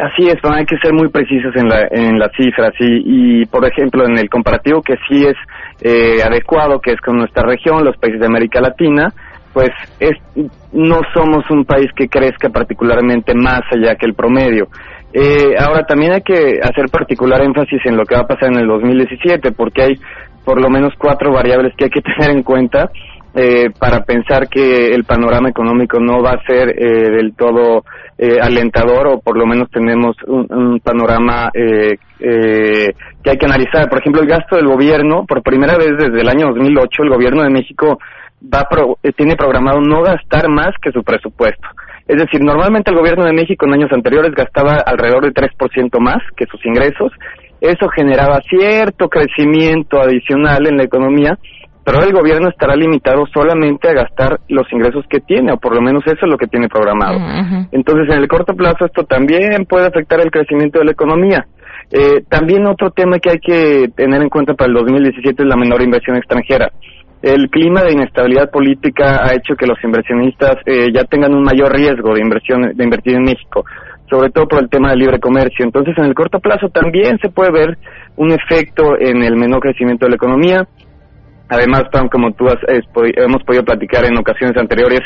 Así 0.03 0.27
es, 0.27 0.35
hay 0.43 0.67
que 0.67 0.77
ser 0.79 0.93
muy 0.93 1.11
precisos 1.11 1.55
en, 1.55 1.69
la, 1.69 1.87
en 1.89 2.19
las 2.19 2.33
cifras 2.37 2.73
y, 2.81 3.43
y, 3.43 3.47
por 3.47 3.65
ejemplo, 3.65 4.05
en 4.05 4.19
el 4.19 4.29
comparativo 4.29 4.83
que 4.83 4.97
sí 5.09 5.25
es 5.25 5.37
eh, 5.81 6.21
adecuado, 6.25 6.81
que 6.81 6.91
es 6.91 7.01
con 7.01 7.19
nuestra 7.19 7.45
región, 7.45 7.85
los 7.85 7.97
países 7.99 8.19
de 8.19 8.27
América 8.27 8.61
Latina, 8.61 9.13
pues 9.53 9.71
es, 10.01 10.15
no 10.73 11.03
somos 11.15 11.49
un 11.51 11.65
país 11.65 11.87
que 11.95 12.09
crezca 12.09 12.49
particularmente 12.49 13.33
más 13.33 13.61
allá 13.71 13.95
que 13.95 14.07
el 14.07 14.15
promedio. 14.15 14.67
Eh, 15.13 15.55
ahora, 15.57 15.85
también 15.85 16.15
hay 16.15 16.23
que 16.23 16.59
hacer 16.61 16.87
particular 16.91 17.41
énfasis 17.41 17.83
en 17.85 17.97
lo 17.97 18.05
que 18.05 18.17
va 18.17 18.23
a 18.23 18.27
pasar 18.27 18.51
en 18.53 18.59
el 18.59 18.67
2017, 18.67 19.53
porque 19.53 19.83
hay 19.83 19.95
por 20.45 20.61
lo 20.61 20.69
menos 20.69 20.95
cuatro 20.99 21.33
variables 21.33 21.75
que 21.77 21.85
hay 21.85 21.91
que 21.91 22.03
tener 22.19 22.37
en 22.37 22.43
cuenta 22.43 22.91
eh, 23.35 23.71
para 23.79 24.05
pensar 24.05 24.49
que 24.49 24.89
el 24.95 25.05
panorama 25.05 25.49
económico 25.49 25.99
no 26.01 26.23
va 26.23 26.33
a 26.33 26.45
ser 26.47 26.71
eh, 26.71 27.11
del 27.11 27.35
todo 27.35 27.85
eh, 28.19 28.37
alentador 28.41 29.07
o 29.09 29.21
por 29.21 29.39
lo 29.39 29.47
menos 29.47 29.71
tenemos 29.71 30.17
un, 30.27 30.81
panorama 30.81 31.51
eh, 31.55 31.97
eh, 32.21 32.93
que 33.23 33.31
hay 33.31 33.37
que 33.39 33.47
analizar. 33.47 33.89
Por 33.89 33.99
ejemplo, 34.01 34.21
el 34.23 34.29
gasto 34.29 34.57
del 34.57 34.67
gobierno, 34.67 35.25
por 35.27 35.43
primera 35.43 35.77
vez 35.77 35.91
desde 35.99 36.21
el 36.21 36.29
año 36.29 36.49
2008, 36.49 37.03
el 37.05 37.09
gobierno 37.11 37.43
de 37.43 37.51
México 37.51 37.99
va 38.53 38.65
pro- 38.69 38.99
eh, 39.03 39.13
tiene 39.17 39.37
programado 39.37 39.81
no 39.81 40.03
gastar 40.03 40.49
más 40.49 40.71
que 40.83 40.91
su 40.93 41.03
presupuesto. 41.03 41.67
Es 42.09 42.17
decir, 42.19 42.43
normalmente 42.43 42.91
el 42.91 42.99
gobierno 42.99 43.25
de 43.25 43.33
México 43.33 43.65
en 43.65 43.75
años 43.75 43.93
anteriores 43.93 44.33
gastaba 44.35 44.75
alrededor 44.85 45.23
del 45.23 45.33
3% 45.33 45.99
más 46.01 46.19
que 46.37 46.47
sus 46.47 46.65
ingresos. 46.67 47.13
Eso 47.61 47.89
generaba 47.89 48.41
cierto 48.51 49.09
crecimiento 49.09 50.01
adicional 50.01 50.67
en 50.67 50.77
la 50.79 50.83
economía, 50.83 51.39
pero 51.85 52.03
el 52.03 52.13
gobierno 52.13 52.49
estará 52.49 52.77
limitado 52.77 53.25
solamente 53.33 53.89
a 53.89 53.95
gastar 53.95 54.39
los 54.49 54.71
ingresos 54.73 55.05
que 55.09 55.21
tiene, 55.21 55.53
o 55.53 55.57
por 55.57 55.75
lo 55.75 55.83
menos 55.83 56.03
eso 56.07 56.19
es 56.23 56.31
lo 56.31 56.39
que 56.39 56.47
tiene 56.47 56.69
programado. 56.69 57.19
Entonces, 57.73 58.09
en 58.09 58.21
el 58.21 58.29
corto 58.29 58.55
plazo 58.55 58.87
esto 58.87 59.05
también 59.05 59.65
puede 59.67 59.87
afectar 59.87 60.21
el 60.21 60.31
crecimiento 60.31 60.79
de 60.79 60.85
la 60.85 60.93
economía. 60.93 61.47
Eh, 61.91 62.23
también 62.29 62.67
otro 62.67 62.91
tema 62.91 63.19
que 63.19 63.31
hay 63.31 63.39
que 63.39 63.89
tener 63.97 64.23
en 64.23 64.29
cuenta 64.29 64.55
para 64.55 64.69
el 64.69 64.75
2017 64.75 65.43
es 65.43 65.49
la 65.49 65.57
menor 65.57 65.83
inversión 65.83 66.17
extranjera. 66.17 66.71
El 67.21 67.51
clima 67.51 67.83
de 67.83 67.93
inestabilidad 67.93 68.51
política 68.51 69.25
ha 69.25 69.35
hecho 69.35 69.55
que 69.55 69.67
los 69.67 69.79
inversionistas 69.85 70.57
eh, 70.67 70.89
ya 70.93 71.05
tengan 71.05 71.35
un 71.35 71.43
mayor 71.43 71.73
riesgo 71.73 72.15
de 72.15 72.21
inversión 72.21 72.73
de 72.75 72.85
invertir 72.85 73.15
en 73.15 73.25
México, 73.25 73.65
sobre 74.11 74.31
todo 74.31 74.49
por 74.49 74.61
el 74.61 74.69
tema 74.69 74.91
del 74.91 75.01
libre 75.01 75.21
comercio. 75.21 75.65
Entonces, 75.65 75.95
en 75.99 76.07
el 76.07 76.15
corto 76.15 76.41
plazo 76.41 76.69
también 76.71 77.19
se 77.21 77.29
puede 77.29 77.53
ver 77.53 77.79
un 78.17 78.33
efecto 78.33 78.99
en 78.99 79.23
el 79.23 79.37
menor 79.37 79.61
crecimiento 79.61 80.07
de 80.07 80.11
la 80.11 80.17
economía. 80.17 80.67
Además, 81.53 81.83
Pam, 81.93 82.09
como 82.09 82.33
tú 82.33 82.47
has, 82.49 82.57
hemos 82.97 83.43
podido 83.43 83.63
platicar 83.63 84.07
en 84.07 84.17
ocasiones 84.17 84.57
anteriores, 84.57 85.01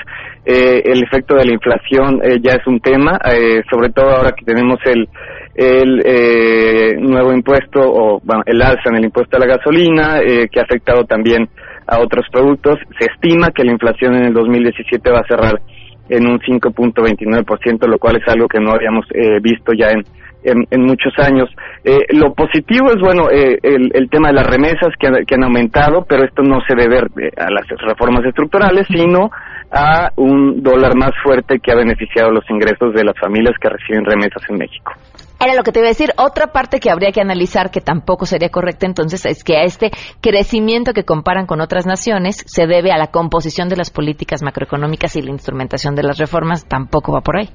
eh, 0.45 0.81
el 0.85 1.03
efecto 1.03 1.35
de 1.35 1.45
la 1.45 1.53
inflación 1.53 2.21
eh, 2.23 2.39
ya 2.41 2.53
es 2.53 2.65
un 2.69 2.79
tema, 2.79 3.19
eh, 3.25 3.63
sobre 3.69 3.91
todo 3.91 4.11
ahora 4.11 4.31
que 4.31 4.45
tenemos 4.45 4.79
el, 4.85 5.09
el 5.57 6.03
eh, 6.07 6.95
nuevo 7.01 7.33
impuesto 7.33 7.81
o 7.81 8.23
el 8.47 8.63
alza 8.63 8.91
en 8.91 8.95
el 8.95 9.07
impuesto 9.07 9.37
a 9.37 9.41
la 9.41 9.47
gasolina, 9.47 10.21
eh, 10.21 10.47
que 10.49 10.61
ha 10.61 10.63
afectado 10.63 11.03
también 11.03 11.49
a 11.85 11.99
otros 11.99 12.25
productos. 12.31 12.77
Se 13.01 13.07
estima 13.07 13.51
que 13.51 13.65
la 13.65 13.73
inflación 13.73 14.15
en 14.15 14.27
el 14.27 14.33
2017 14.33 15.11
va 15.11 15.23
a 15.23 15.27
cerrar 15.27 15.61
en 16.09 16.29
un 16.29 16.39
5.29%, 16.39 17.89
lo 17.89 17.99
cual 17.99 18.19
es 18.23 18.29
algo 18.29 18.47
que 18.47 18.61
no 18.61 18.71
habíamos 18.71 19.05
visto 19.43 19.73
ya 19.73 19.91
en, 19.91 20.05
en, 20.47 20.65
en 20.71 20.83
muchos 20.83 21.13
años. 21.19 21.49
Eh, 21.85 21.99
lo 22.15 22.33
positivo 22.35 22.89
es, 22.91 23.01
bueno, 23.01 23.29
eh, 23.31 23.59
el, 23.63 23.91
el 23.95 24.09
tema 24.09 24.29
de 24.29 24.35
las 24.35 24.47
remesas 24.47 24.91
que, 24.99 25.07
han- 25.09 25.25
que 25.27 25.35
han 25.35 25.45
aumentado, 25.45 26.05
pero 26.09 26.25
esto 26.25 26.43
no 26.43 26.59
se 26.67 26.75
debe 26.75 26.99
eh, 26.99 27.31
a 27.37 27.51
las 27.51 27.67
reformas 27.87 28.25
estructurales, 28.25 28.87
sino 28.89 29.31
a 29.71 30.11
un 30.17 30.63
dólar 30.63 30.97
más 30.97 31.11
fuerte 31.23 31.59
que 31.59 31.73
ha 31.73 31.77
beneficiado 31.77 32.31
los 32.31 32.49
ingresos 32.49 32.95
de 32.95 33.05
las 33.05 33.19
familias 33.21 33.55
que 33.61 33.69
reciben 33.69 34.05
remesas 34.05 34.43
en 34.49 34.59
México. 34.59 34.93
Era 35.39 35.55
lo 35.55 35.65
que 35.65 35.73
te 35.73 35.81
iba 35.81 35.89
a 35.89 35.91
decir. 35.91 36.13
Otra 36.17 36.47
parte 36.47 36.81
que 36.81 36.91
habría 36.91 37.13
que 37.13 37.21
analizar, 37.21 37.71
que 37.71 37.83
tampoco 37.83 38.25
sería 38.25 38.49
correcta 38.49 38.87
entonces, 38.87 39.27
es 39.27 39.45
que 39.45 39.59
a 39.59 39.65
este 39.65 39.91
crecimiento 40.23 40.93
que 40.95 41.05
comparan 41.05 41.47
con 41.47 41.61
otras 41.61 41.85
naciones 41.87 42.43
se 42.47 42.67
debe 42.67 42.91
a 42.91 42.97
la 42.97 43.09
composición 43.09 43.69
de 43.69 43.77
las 43.77 43.91
políticas 43.91 44.43
macroeconómicas 44.43 45.15
y 45.17 45.23
la 45.23 45.31
instrumentación 45.31 45.95
de 45.95 46.05
las 46.05 46.17
reformas. 46.19 46.67
Tampoco 46.67 47.13
va 47.13 47.21
por 47.21 47.37
ahí. 47.37 47.49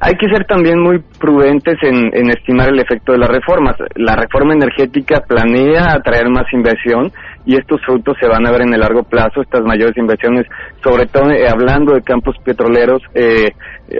Hay 0.00 0.14
que 0.14 0.28
ser 0.28 0.44
también 0.44 0.80
muy 0.80 1.00
prudentes 1.18 1.76
en, 1.82 2.10
en 2.12 2.30
estimar 2.30 2.68
el 2.68 2.78
efecto 2.78 3.12
de 3.12 3.18
las 3.18 3.28
reformas. 3.28 3.74
La 3.96 4.14
reforma 4.14 4.54
energética 4.54 5.22
planea 5.26 5.92
atraer 5.92 6.28
más 6.30 6.44
inversión 6.52 7.10
y 7.44 7.56
estos 7.56 7.80
frutos 7.84 8.16
se 8.20 8.28
van 8.28 8.46
a 8.46 8.52
ver 8.52 8.62
en 8.62 8.74
el 8.74 8.80
largo 8.80 9.02
plazo. 9.02 9.42
Estas 9.42 9.62
mayores 9.62 9.96
inversiones, 9.96 10.46
sobre 10.84 11.06
todo 11.06 11.30
eh, 11.30 11.48
hablando 11.48 11.94
de 11.94 12.02
campos 12.02 12.36
petroleros, 12.44 13.02
eh, 13.12 13.50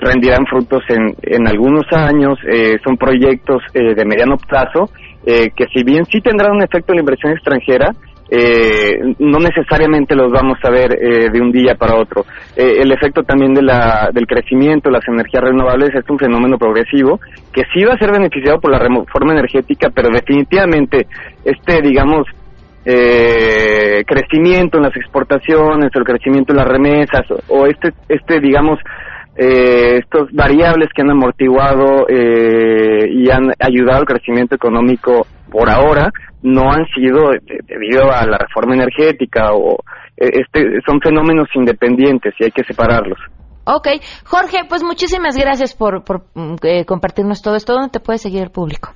rendirán 0.01 0.46
frutos 0.46 0.82
en, 0.88 1.16
en 1.22 1.49
algunos 1.49 1.84
años. 1.90 2.38
Eh, 2.46 2.78
son 2.84 2.96
proyectos 2.96 3.61
eh, 3.74 3.94
de 3.94 4.05
mediano 4.05 4.36
plazo 4.36 4.90
eh, 5.26 5.51
que 5.55 5.66
si 5.74 5.82
bien 5.84 6.05
sí 6.07 6.20
tendrán 6.20 6.53
un 6.53 6.62
efecto 6.62 6.92
en 6.92 6.96
la 6.96 7.03
inversión 7.03 7.32
extranjera, 7.32 7.90
eh, 8.30 8.98
no 9.18 9.38
necesariamente 9.38 10.14
los 10.14 10.30
vamos 10.30 10.58
a 10.62 10.70
ver 10.70 10.92
eh, 10.94 11.30
de 11.30 11.40
un 11.40 11.50
día 11.50 11.74
para 11.74 11.96
otro. 11.96 12.24
Eh, 12.56 12.78
el 12.80 12.92
efecto 12.92 13.22
también 13.22 13.54
de 13.54 13.62
la, 13.62 14.10
del 14.12 14.26
crecimiento, 14.26 14.90
las 14.90 15.06
energías 15.08 15.44
renovables 15.44 15.94
es 15.94 16.08
un 16.10 16.18
fenómeno 16.18 16.58
progresivo 16.58 17.20
que 17.52 17.62
sí 17.72 17.84
va 17.84 17.94
a 17.94 17.98
ser 17.98 18.12
beneficiado 18.12 18.60
por 18.60 18.70
la 18.70 18.78
reforma 18.78 19.32
energética, 19.32 19.90
pero 19.94 20.10
definitivamente 20.10 21.06
este, 21.44 21.80
digamos, 21.80 22.26
eh, 22.84 24.04
crecimiento 24.06 24.78
en 24.78 24.84
las 24.84 24.96
exportaciones 24.96 25.90
el 25.94 26.04
crecimiento 26.04 26.52
en 26.52 26.58
las 26.58 26.68
remesas 26.68 27.26
o 27.48 27.66
este, 27.66 27.92
este, 28.08 28.40
digamos, 28.40 28.78
eh, 29.39 29.99
estos 29.99 30.32
variables 30.32 30.89
que 30.95 31.03
han 31.03 31.11
amortiguado 31.11 32.07
eh, 32.09 33.09
y 33.09 33.30
han 33.30 33.53
ayudado 33.61 34.01
al 34.01 34.05
crecimiento 34.05 34.57
económico 34.57 35.26
por 35.51 35.70
ahora 35.70 36.11
no 36.43 36.70
han 36.70 36.84
sido 36.95 37.32
eh, 37.32 37.41
debido 37.66 38.11
a 38.12 38.26
la 38.26 38.39
reforma 38.39 38.74
energética 38.74 39.53
o 39.53 39.78
eh, 40.16 40.30
este 40.45 40.80
son 40.86 41.01
fenómenos 41.01 41.49
independientes 41.55 42.34
y 42.39 42.45
hay 42.45 42.51
que 42.51 42.64
separarlos. 42.64 43.18
Ok. 43.64 43.89
Jorge, 44.24 44.61
pues 44.68 44.82
muchísimas 44.82 45.36
gracias 45.36 45.74
por, 45.74 46.03
por 46.03 46.24
mm, 46.34 46.57
eh, 46.62 46.84
compartirnos 46.84 47.43
todo 47.43 47.57
esto. 47.57 47.74
¿Dónde 47.74 47.91
te 47.91 48.01
puede 48.01 48.18
seguir 48.18 48.43
el 48.43 48.51
público? 48.51 48.91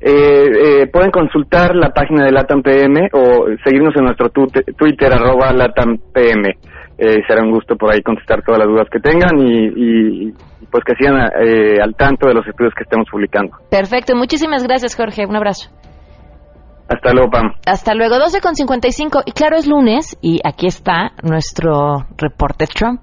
Eh, 0.00 0.82
eh, 0.82 0.86
pueden 0.86 1.10
consultar 1.10 1.74
la 1.74 1.90
página 1.90 2.26
de 2.26 2.32
LATAM 2.32 2.62
PM 2.62 3.08
o 3.12 3.46
seguirnos 3.64 3.96
en 3.96 4.04
nuestro 4.04 4.28
Twitter, 4.28 5.12
arroba 5.12 5.52
LATAM 5.52 5.98
PM. 6.12 6.58
Eh, 6.96 7.22
será 7.26 7.42
un 7.42 7.50
gusto 7.50 7.76
por 7.76 7.92
ahí 7.92 8.02
contestar 8.02 8.42
todas 8.42 8.60
las 8.60 8.68
dudas 8.68 8.86
que 8.90 9.00
tengan 9.00 9.36
y, 9.38 10.32
pues 10.70 10.84
que 10.84 10.94
sigan 10.94 11.30
eh, 11.40 11.78
al 11.82 11.94
tanto 11.94 12.28
de 12.28 12.34
los 12.34 12.46
estudios 12.46 12.72
que 12.74 12.84
estemos 12.84 13.06
publicando. 13.10 13.56
Perfecto. 13.70 14.14
Muchísimas 14.14 14.62
gracias, 14.64 14.96
Jorge. 14.96 15.26
Un 15.26 15.36
abrazo. 15.36 15.70
Hasta 16.88 17.12
luego, 17.12 17.30
Pam. 17.30 17.54
Hasta 17.66 17.94
luego. 17.94 18.18
12 18.18 18.40
con 18.40 18.54
55. 18.54 19.22
Y 19.26 19.32
claro, 19.32 19.56
es 19.56 19.66
lunes 19.66 20.16
y 20.20 20.38
aquí 20.44 20.66
está 20.66 21.12
nuestro 21.22 22.06
reporte 22.16 22.66
Trump. 22.66 23.00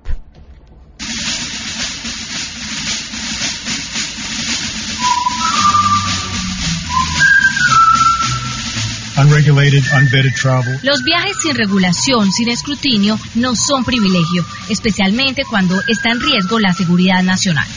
Unregulated, 9.22 9.84
unvetted 9.94 10.34
travel. 10.34 10.80
Los 10.84 11.04
viajes 11.04 11.38
sin 11.42 11.56
regulación, 11.56 12.32
sin 12.32 12.50
escrutinio, 12.50 13.20
no 13.36 13.56
son 13.56 13.84
privilegio, 13.84 14.46
especialmente 14.70 15.44
cuando 15.50 15.82
está 15.88 16.12
en 16.12 16.20
riesgo 16.20 16.60
la 16.60 16.74
seguridad 16.74 17.22
nacional. 17.24 17.68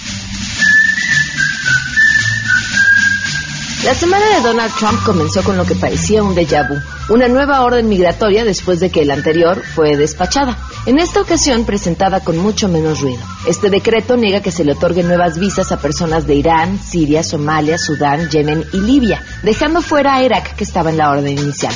La 3.85 3.95
semana 3.95 4.25
de 4.37 4.41
Donald 4.41 4.73
Trump 4.79 5.03
comenzó 5.05 5.43
con 5.43 5.59
lo 5.59 5.67
que 5.67 5.75
parecía 5.75 6.23
un 6.23 6.35
déjà 6.35 6.67
vu, 6.67 6.81
una 7.09 7.29
nueva 7.29 7.63
orden 7.63 7.89
migratoria 7.89 8.45
después 8.45 8.81
de 8.81 8.91
que 8.91 9.05
la 9.05 9.15
anterior 9.15 9.63
fue 9.75 9.97
despachada. 9.97 10.57
En 10.87 10.99
esta 10.99 11.21
ocasión 11.21 11.65
presentada 11.65 12.21
con 12.21 12.39
mucho 12.39 12.69
menos 12.69 13.01
ruido. 13.01 13.23
Este 13.47 13.71
decreto 13.71 14.17
niega 14.17 14.41
que 14.41 14.51
se 14.51 14.65
le 14.65 14.73
otorguen 14.73 15.09
nuevas 15.09 15.39
visas 15.39 15.73
a 15.73 15.79
personas 15.79 16.27
de 16.27 16.35
Irán, 16.35 16.79
Siria, 16.79 17.23
Somalia, 17.23 17.79
Sudán, 17.79 18.31
Yemen 18.31 18.65
y 18.73 18.81
Libia, 18.81 19.23
dejando 19.43 19.83
fuera 19.83 20.15
a 20.15 20.23
Irak 20.23 20.57
que 20.57 20.65
estaba 20.65 20.91
en 20.91 20.99
la 20.99 21.11
orden 21.11 21.39
inicial. 21.39 21.75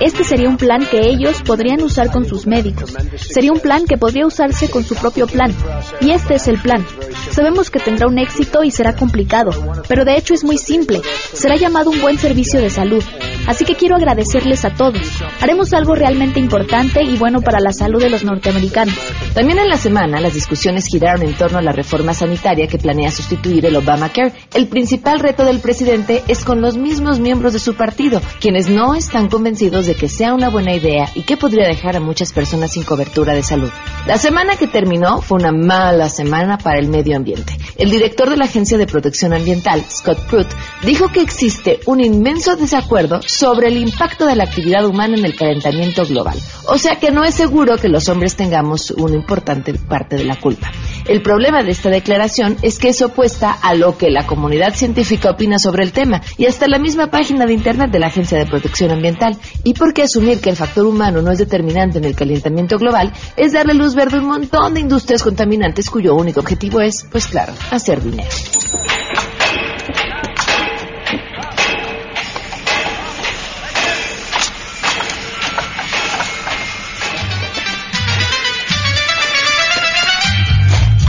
Este 0.00 0.24
sería 0.24 0.48
un 0.48 0.56
plan 0.56 0.84
que 0.90 1.08
ellos 1.08 1.42
podrían 1.42 1.82
usar 1.82 2.10
con 2.10 2.24
sus 2.24 2.46
médicos. 2.46 2.94
Sería 3.16 3.52
un 3.52 3.60
plan 3.60 3.86
que 3.86 3.96
podría 3.96 4.26
usarse 4.26 4.70
con 4.70 4.84
su 4.84 4.94
propio 4.94 5.26
plan. 5.26 5.54
Y 6.00 6.10
este 6.10 6.34
es 6.34 6.48
el 6.48 6.60
plan. 6.60 6.84
Sabemos 7.30 7.70
que 7.70 7.80
tendrá 7.80 8.06
un 8.06 8.18
éxito 8.18 8.64
y 8.64 8.70
será 8.70 8.96
complicado, 8.96 9.50
pero 9.88 10.04
de 10.04 10.16
hecho 10.16 10.34
es 10.34 10.44
muy 10.44 10.58
simple. 10.58 11.00
Será 11.32 11.56
llamado 11.56 11.90
un 11.90 12.00
buen 12.00 12.18
servicio 12.18 12.60
de 12.60 12.70
salud. 12.70 13.02
Así 13.46 13.64
que 13.64 13.74
quiero 13.74 13.96
agradecerles 13.96 14.64
a 14.64 14.70
todos. 14.70 15.22
Haremos 15.40 15.72
algo 15.72 15.94
realmente 15.94 16.40
importante 16.40 17.02
y 17.02 17.16
bueno 17.16 17.40
para 17.40 17.60
la 17.60 17.72
salud 17.72 18.02
de 18.02 18.10
los 18.10 18.24
norteamericanos. 18.24 18.94
También 19.34 19.58
en 19.58 19.68
la 19.68 19.76
semana 19.76 20.20
las 20.20 20.34
discusiones 20.34 20.86
giraron 20.86 21.22
en 21.22 21.34
torno 21.34 21.58
a 21.58 21.62
la 21.62 21.72
reforma 21.72 22.14
sanitaria 22.14 22.66
que 22.66 22.78
planea 22.78 23.10
sustituir 23.10 23.66
el 23.66 23.76
Obamacare. 23.76 24.32
El 24.54 24.68
principal 24.68 25.20
reto 25.20 25.44
del 25.44 25.60
presidente 25.60 26.22
es 26.28 26.44
con 26.44 26.60
los 26.60 26.76
mismos 26.76 27.20
miembros 27.20 27.52
de 27.52 27.58
su 27.58 27.74
partido, 27.74 28.20
quienes 28.40 28.68
no 28.68 28.94
están 28.94 29.28
convencidos 29.28 29.86
de 29.86 29.94
que 29.94 30.08
sea 30.08 30.34
una 30.34 30.48
buena 30.48 30.74
idea 30.74 31.08
y 31.14 31.22
que 31.22 31.36
podría 31.36 31.66
dejar 31.66 31.96
a 31.96 32.00
muchas 32.00 32.32
personas 32.32 32.72
sin 32.72 32.84
cobertura 32.84 33.34
de 33.34 33.42
salud. 33.42 33.70
La 34.06 34.18
semana 34.18 34.56
que 34.56 34.66
terminó 34.66 35.20
fue 35.20 35.38
una 35.38 35.52
mala 35.52 36.08
semana 36.08 36.58
para 36.58 36.78
el 36.78 36.88
medio 36.88 37.16
ambiente. 37.16 37.56
El 37.76 37.90
director 37.90 38.30
de 38.30 38.36
la 38.36 38.44
Agencia 38.44 38.78
de 38.78 38.86
Protección 38.86 39.32
Ambiental, 39.32 39.84
Scott 39.90 40.18
Pruitt, 40.26 40.48
dijo 40.82 41.08
que 41.08 41.20
existe 41.20 41.80
un 41.86 42.00
inmenso 42.00 42.56
desacuerdo 42.56 43.20
sobre 43.34 43.68
el 43.68 43.76
impacto 43.76 44.26
de 44.26 44.36
la 44.36 44.44
actividad 44.44 44.86
humana 44.86 45.16
en 45.16 45.24
el 45.24 45.34
calentamiento 45.34 46.04
global. 46.06 46.38
O 46.66 46.78
sea 46.78 46.96
que 46.96 47.10
no 47.10 47.24
es 47.24 47.34
seguro 47.34 47.76
que 47.76 47.88
los 47.88 48.08
hombres 48.08 48.36
tengamos 48.36 48.90
una 48.92 49.16
importante 49.16 49.74
parte 49.74 50.16
de 50.16 50.24
la 50.24 50.36
culpa. 50.36 50.70
El 51.06 51.20
problema 51.20 51.62
de 51.62 51.72
esta 51.72 51.90
declaración 51.90 52.56
es 52.62 52.78
que 52.78 52.88
es 52.88 53.02
opuesta 53.02 53.50
a 53.50 53.74
lo 53.74 53.98
que 53.98 54.10
la 54.10 54.26
comunidad 54.26 54.74
científica 54.74 55.30
opina 55.30 55.58
sobre 55.58 55.82
el 55.82 55.92
tema 55.92 56.22
y 56.38 56.46
hasta 56.46 56.68
la 56.68 56.78
misma 56.78 57.10
página 57.10 57.44
de 57.44 57.52
Internet 57.52 57.90
de 57.90 57.98
la 57.98 58.06
Agencia 58.06 58.38
de 58.38 58.46
Protección 58.46 58.92
Ambiental. 58.92 59.36
¿Y 59.64 59.74
por 59.74 59.92
qué 59.92 60.02
asumir 60.02 60.40
que 60.40 60.50
el 60.50 60.56
factor 60.56 60.86
humano 60.86 61.20
no 61.20 61.32
es 61.32 61.38
determinante 61.38 61.98
en 61.98 62.04
el 62.04 62.14
calentamiento 62.14 62.78
global? 62.78 63.12
Es 63.36 63.52
darle 63.52 63.74
luz 63.74 63.94
verde 63.94 64.18
a 64.18 64.20
un 64.20 64.28
montón 64.28 64.74
de 64.74 64.80
industrias 64.80 65.22
contaminantes 65.22 65.90
cuyo 65.90 66.14
único 66.14 66.40
objetivo 66.40 66.80
es, 66.80 67.04
pues 67.10 67.26
claro, 67.26 67.52
hacer 67.70 68.02
dinero. 68.02 68.30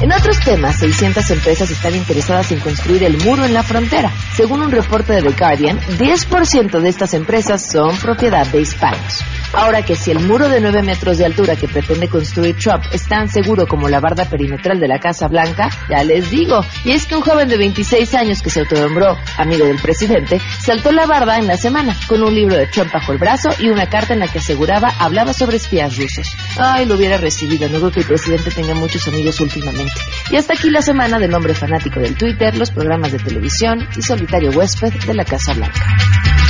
En 0.05 0.13
otros 0.13 0.39
temas, 0.39 0.77
600 0.77 1.31
empresas 1.31 1.71
están 1.71 1.95
interesadas 1.95 2.51
en 2.51 2.59
construir 2.59 3.03
el 3.03 3.17
muro 3.23 3.43
en 3.43 3.55
la 3.55 3.63
frontera. 3.63 4.11
Según 4.35 4.61
un 4.61 4.69
reporte 4.69 5.13
de 5.13 5.23
The 5.23 5.31
Guardian, 5.31 5.79
10% 5.79 6.79
de 6.79 6.89
estas 6.89 7.15
empresas 7.15 7.65
son 7.71 7.97
propiedad 7.97 8.45
de 8.45 8.61
hispanos. 8.61 9.23
Ahora 9.55 9.83
que 9.83 9.95
si 9.95 10.11
el 10.11 10.19
muro 10.19 10.49
de 10.49 10.59
9 10.59 10.83
metros 10.83 11.17
de 11.17 11.25
altura 11.25 11.55
que 11.55 11.67
pretende 11.67 12.09
construir 12.09 12.57
Trump 12.57 12.83
es 12.91 13.07
tan 13.07 13.29
seguro 13.29 13.67
como 13.67 13.87
la 13.87 14.01
barda 14.01 14.25
perimetral 14.25 14.79
de 14.79 14.87
la 14.87 14.99
Casa 14.99 15.27
Blanca, 15.29 15.69
ya 15.89 16.03
les 16.03 16.29
digo. 16.29 16.59
Y 16.83 16.91
es 16.91 17.05
que 17.05 17.15
un 17.15 17.21
joven 17.21 17.47
de 17.47 17.57
26 17.57 18.13
años 18.15 18.41
que 18.41 18.49
se 18.49 18.59
autonombró 18.59 19.17
amigo 19.37 19.65
del 19.65 19.79
presidente 19.79 20.41
saltó 20.59 20.91
la 20.91 21.05
barda 21.05 21.37
en 21.37 21.47
la 21.47 21.55
semana 21.55 21.95
con 22.07 22.21
un 22.21 22.35
libro 22.35 22.55
de 22.55 22.67
Trump 22.67 22.91
bajo 22.91 23.13
el 23.13 23.17
brazo 23.17 23.49
y 23.59 23.69
una 23.69 23.87
carta 23.87 24.13
en 24.13 24.19
la 24.19 24.27
que 24.27 24.39
aseguraba 24.39 24.91
hablaba 24.99 25.33
sobre 25.33 25.57
espías 25.57 25.97
rusos. 25.97 26.27
Ay, 26.57 26.85
lo 26.85 26.95
hubiera 26.95 27.17
recibido. 27.17 27.69
No 27.69 27.79
creo 27.79 27.91
que 27.91 27.99
el 28.01 28.05
presidente 28.07 28.51
tenga 28.51 28.75
muchos 28.75 29.07
amigos 29.07 29.39
últimamente. 29.39 29.93
Y 30.31 30.35
hasta 30.35 30.53
aquí 30.53 30.69
la 30.69 30.81
semana 30.81 31.17
del 31.17 31.33
hombre 31.33 31.53
fanático 31.53 32.01
del 32.01 32.15
Twitter, 32.15 32.57
los 32.57 32.71
programas 32.71 33.13
de 33.13 33.19
televisión 33.19 33.87
y 33.95 34.01
solitario 34.01 34.51
huésped 34.51 34.93
de 35.05 35.13
la 35.13 35.23
Casa 35.23 35.53
Blanca. 35.53 36.44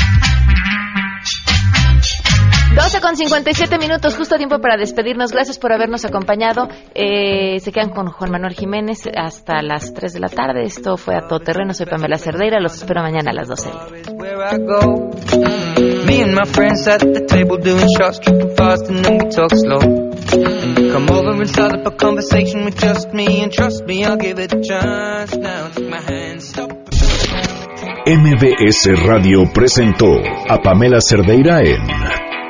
12 2.75 2.99
con 2.99 3.15
57 3.15 3.77
minutos, 3.79 4.17
justo 4.17 4.35
tiempo 4.35 4.59
para 4.59 4.75
despedirnos. 4.75 5.31
Gracias 5.31 5.57
por 5.57 5.71
habernos 5.71 6.03
acompañado. 6.03 6.67
Eh, 6.93 7.59
se 7.61 7.71
quedan 7.71 7.91
con 7.91 8.07
Juan 8.07 8.31
Manuel 8.31 8.53
Jiménez 8.53 9.07
hasta 9.15 9.61
las 9.61 9.93
3 9.93 10.13
de 10.13 10.19
la 10.19 10.27
tarde. 10.27 10.63
Esto 10.63 10.97
fue 10.97 11.15
a 11.15 11.27
todo 11.27 11.39
terreno. 11.39 11.73
Soy 11.73 11.85
Pamela 11.85 12.17
Cerdeira. 12.17 12.59
Los 12.59 12.75
espero 12.75 13.01
mañana 13.01 13.31
a 13.31 13.33
las 13.33 13.47
12. 13.47 13.69
where 14.17 14.43
I 14.43 14.57
go. 14.57 15.11
Me 16.05 16.21
and 16.21 16.35
my 16.35 16.45
friends 16.45 16.87
at 16.87 16.99
the 16.99 17.25
table 17.27 17.57
doing 17.57 17.87
shots, 17.97 18.19
tripping 18.19 18.55
fast, 18.55 18.89
and 18.89 19.03
then 19.05 19.19
we 19.19 19.29
talk 19.29 19.51
slow. 19.55 19.79
And 19.79 20.77
you 20.77 20.91
come 20.91 21.09
over 21.09 21.31
and 21.31 21.49
start 21.49 21.73
up 21.73 21.85
a 21.85 21.91
conversation 21.91 22.65
with 22.65 22.77
just 22.77 23.13
me, 23.13 23.41
and 23.41 23.51
trust 23.51 23.85
me, 23.85 24.03
I'll 24.03 24.17
give 24.17 24.39
it 24.39 24.53
a 24.53 24.61
chance. 24.61 25.35
Now 25.37 25.69
take 25.69 25.89
my 25.89 26.01
hand, 26.01 26.43
stop. 26.43 26.71
MBS 28.05 28.87
Radio 29.07 29.51
presentó 29.51 30.17
a 30.47 30.61
Pamela 30.61 31.01
Cerdeira 31.01 31.61
en 31.61 32.34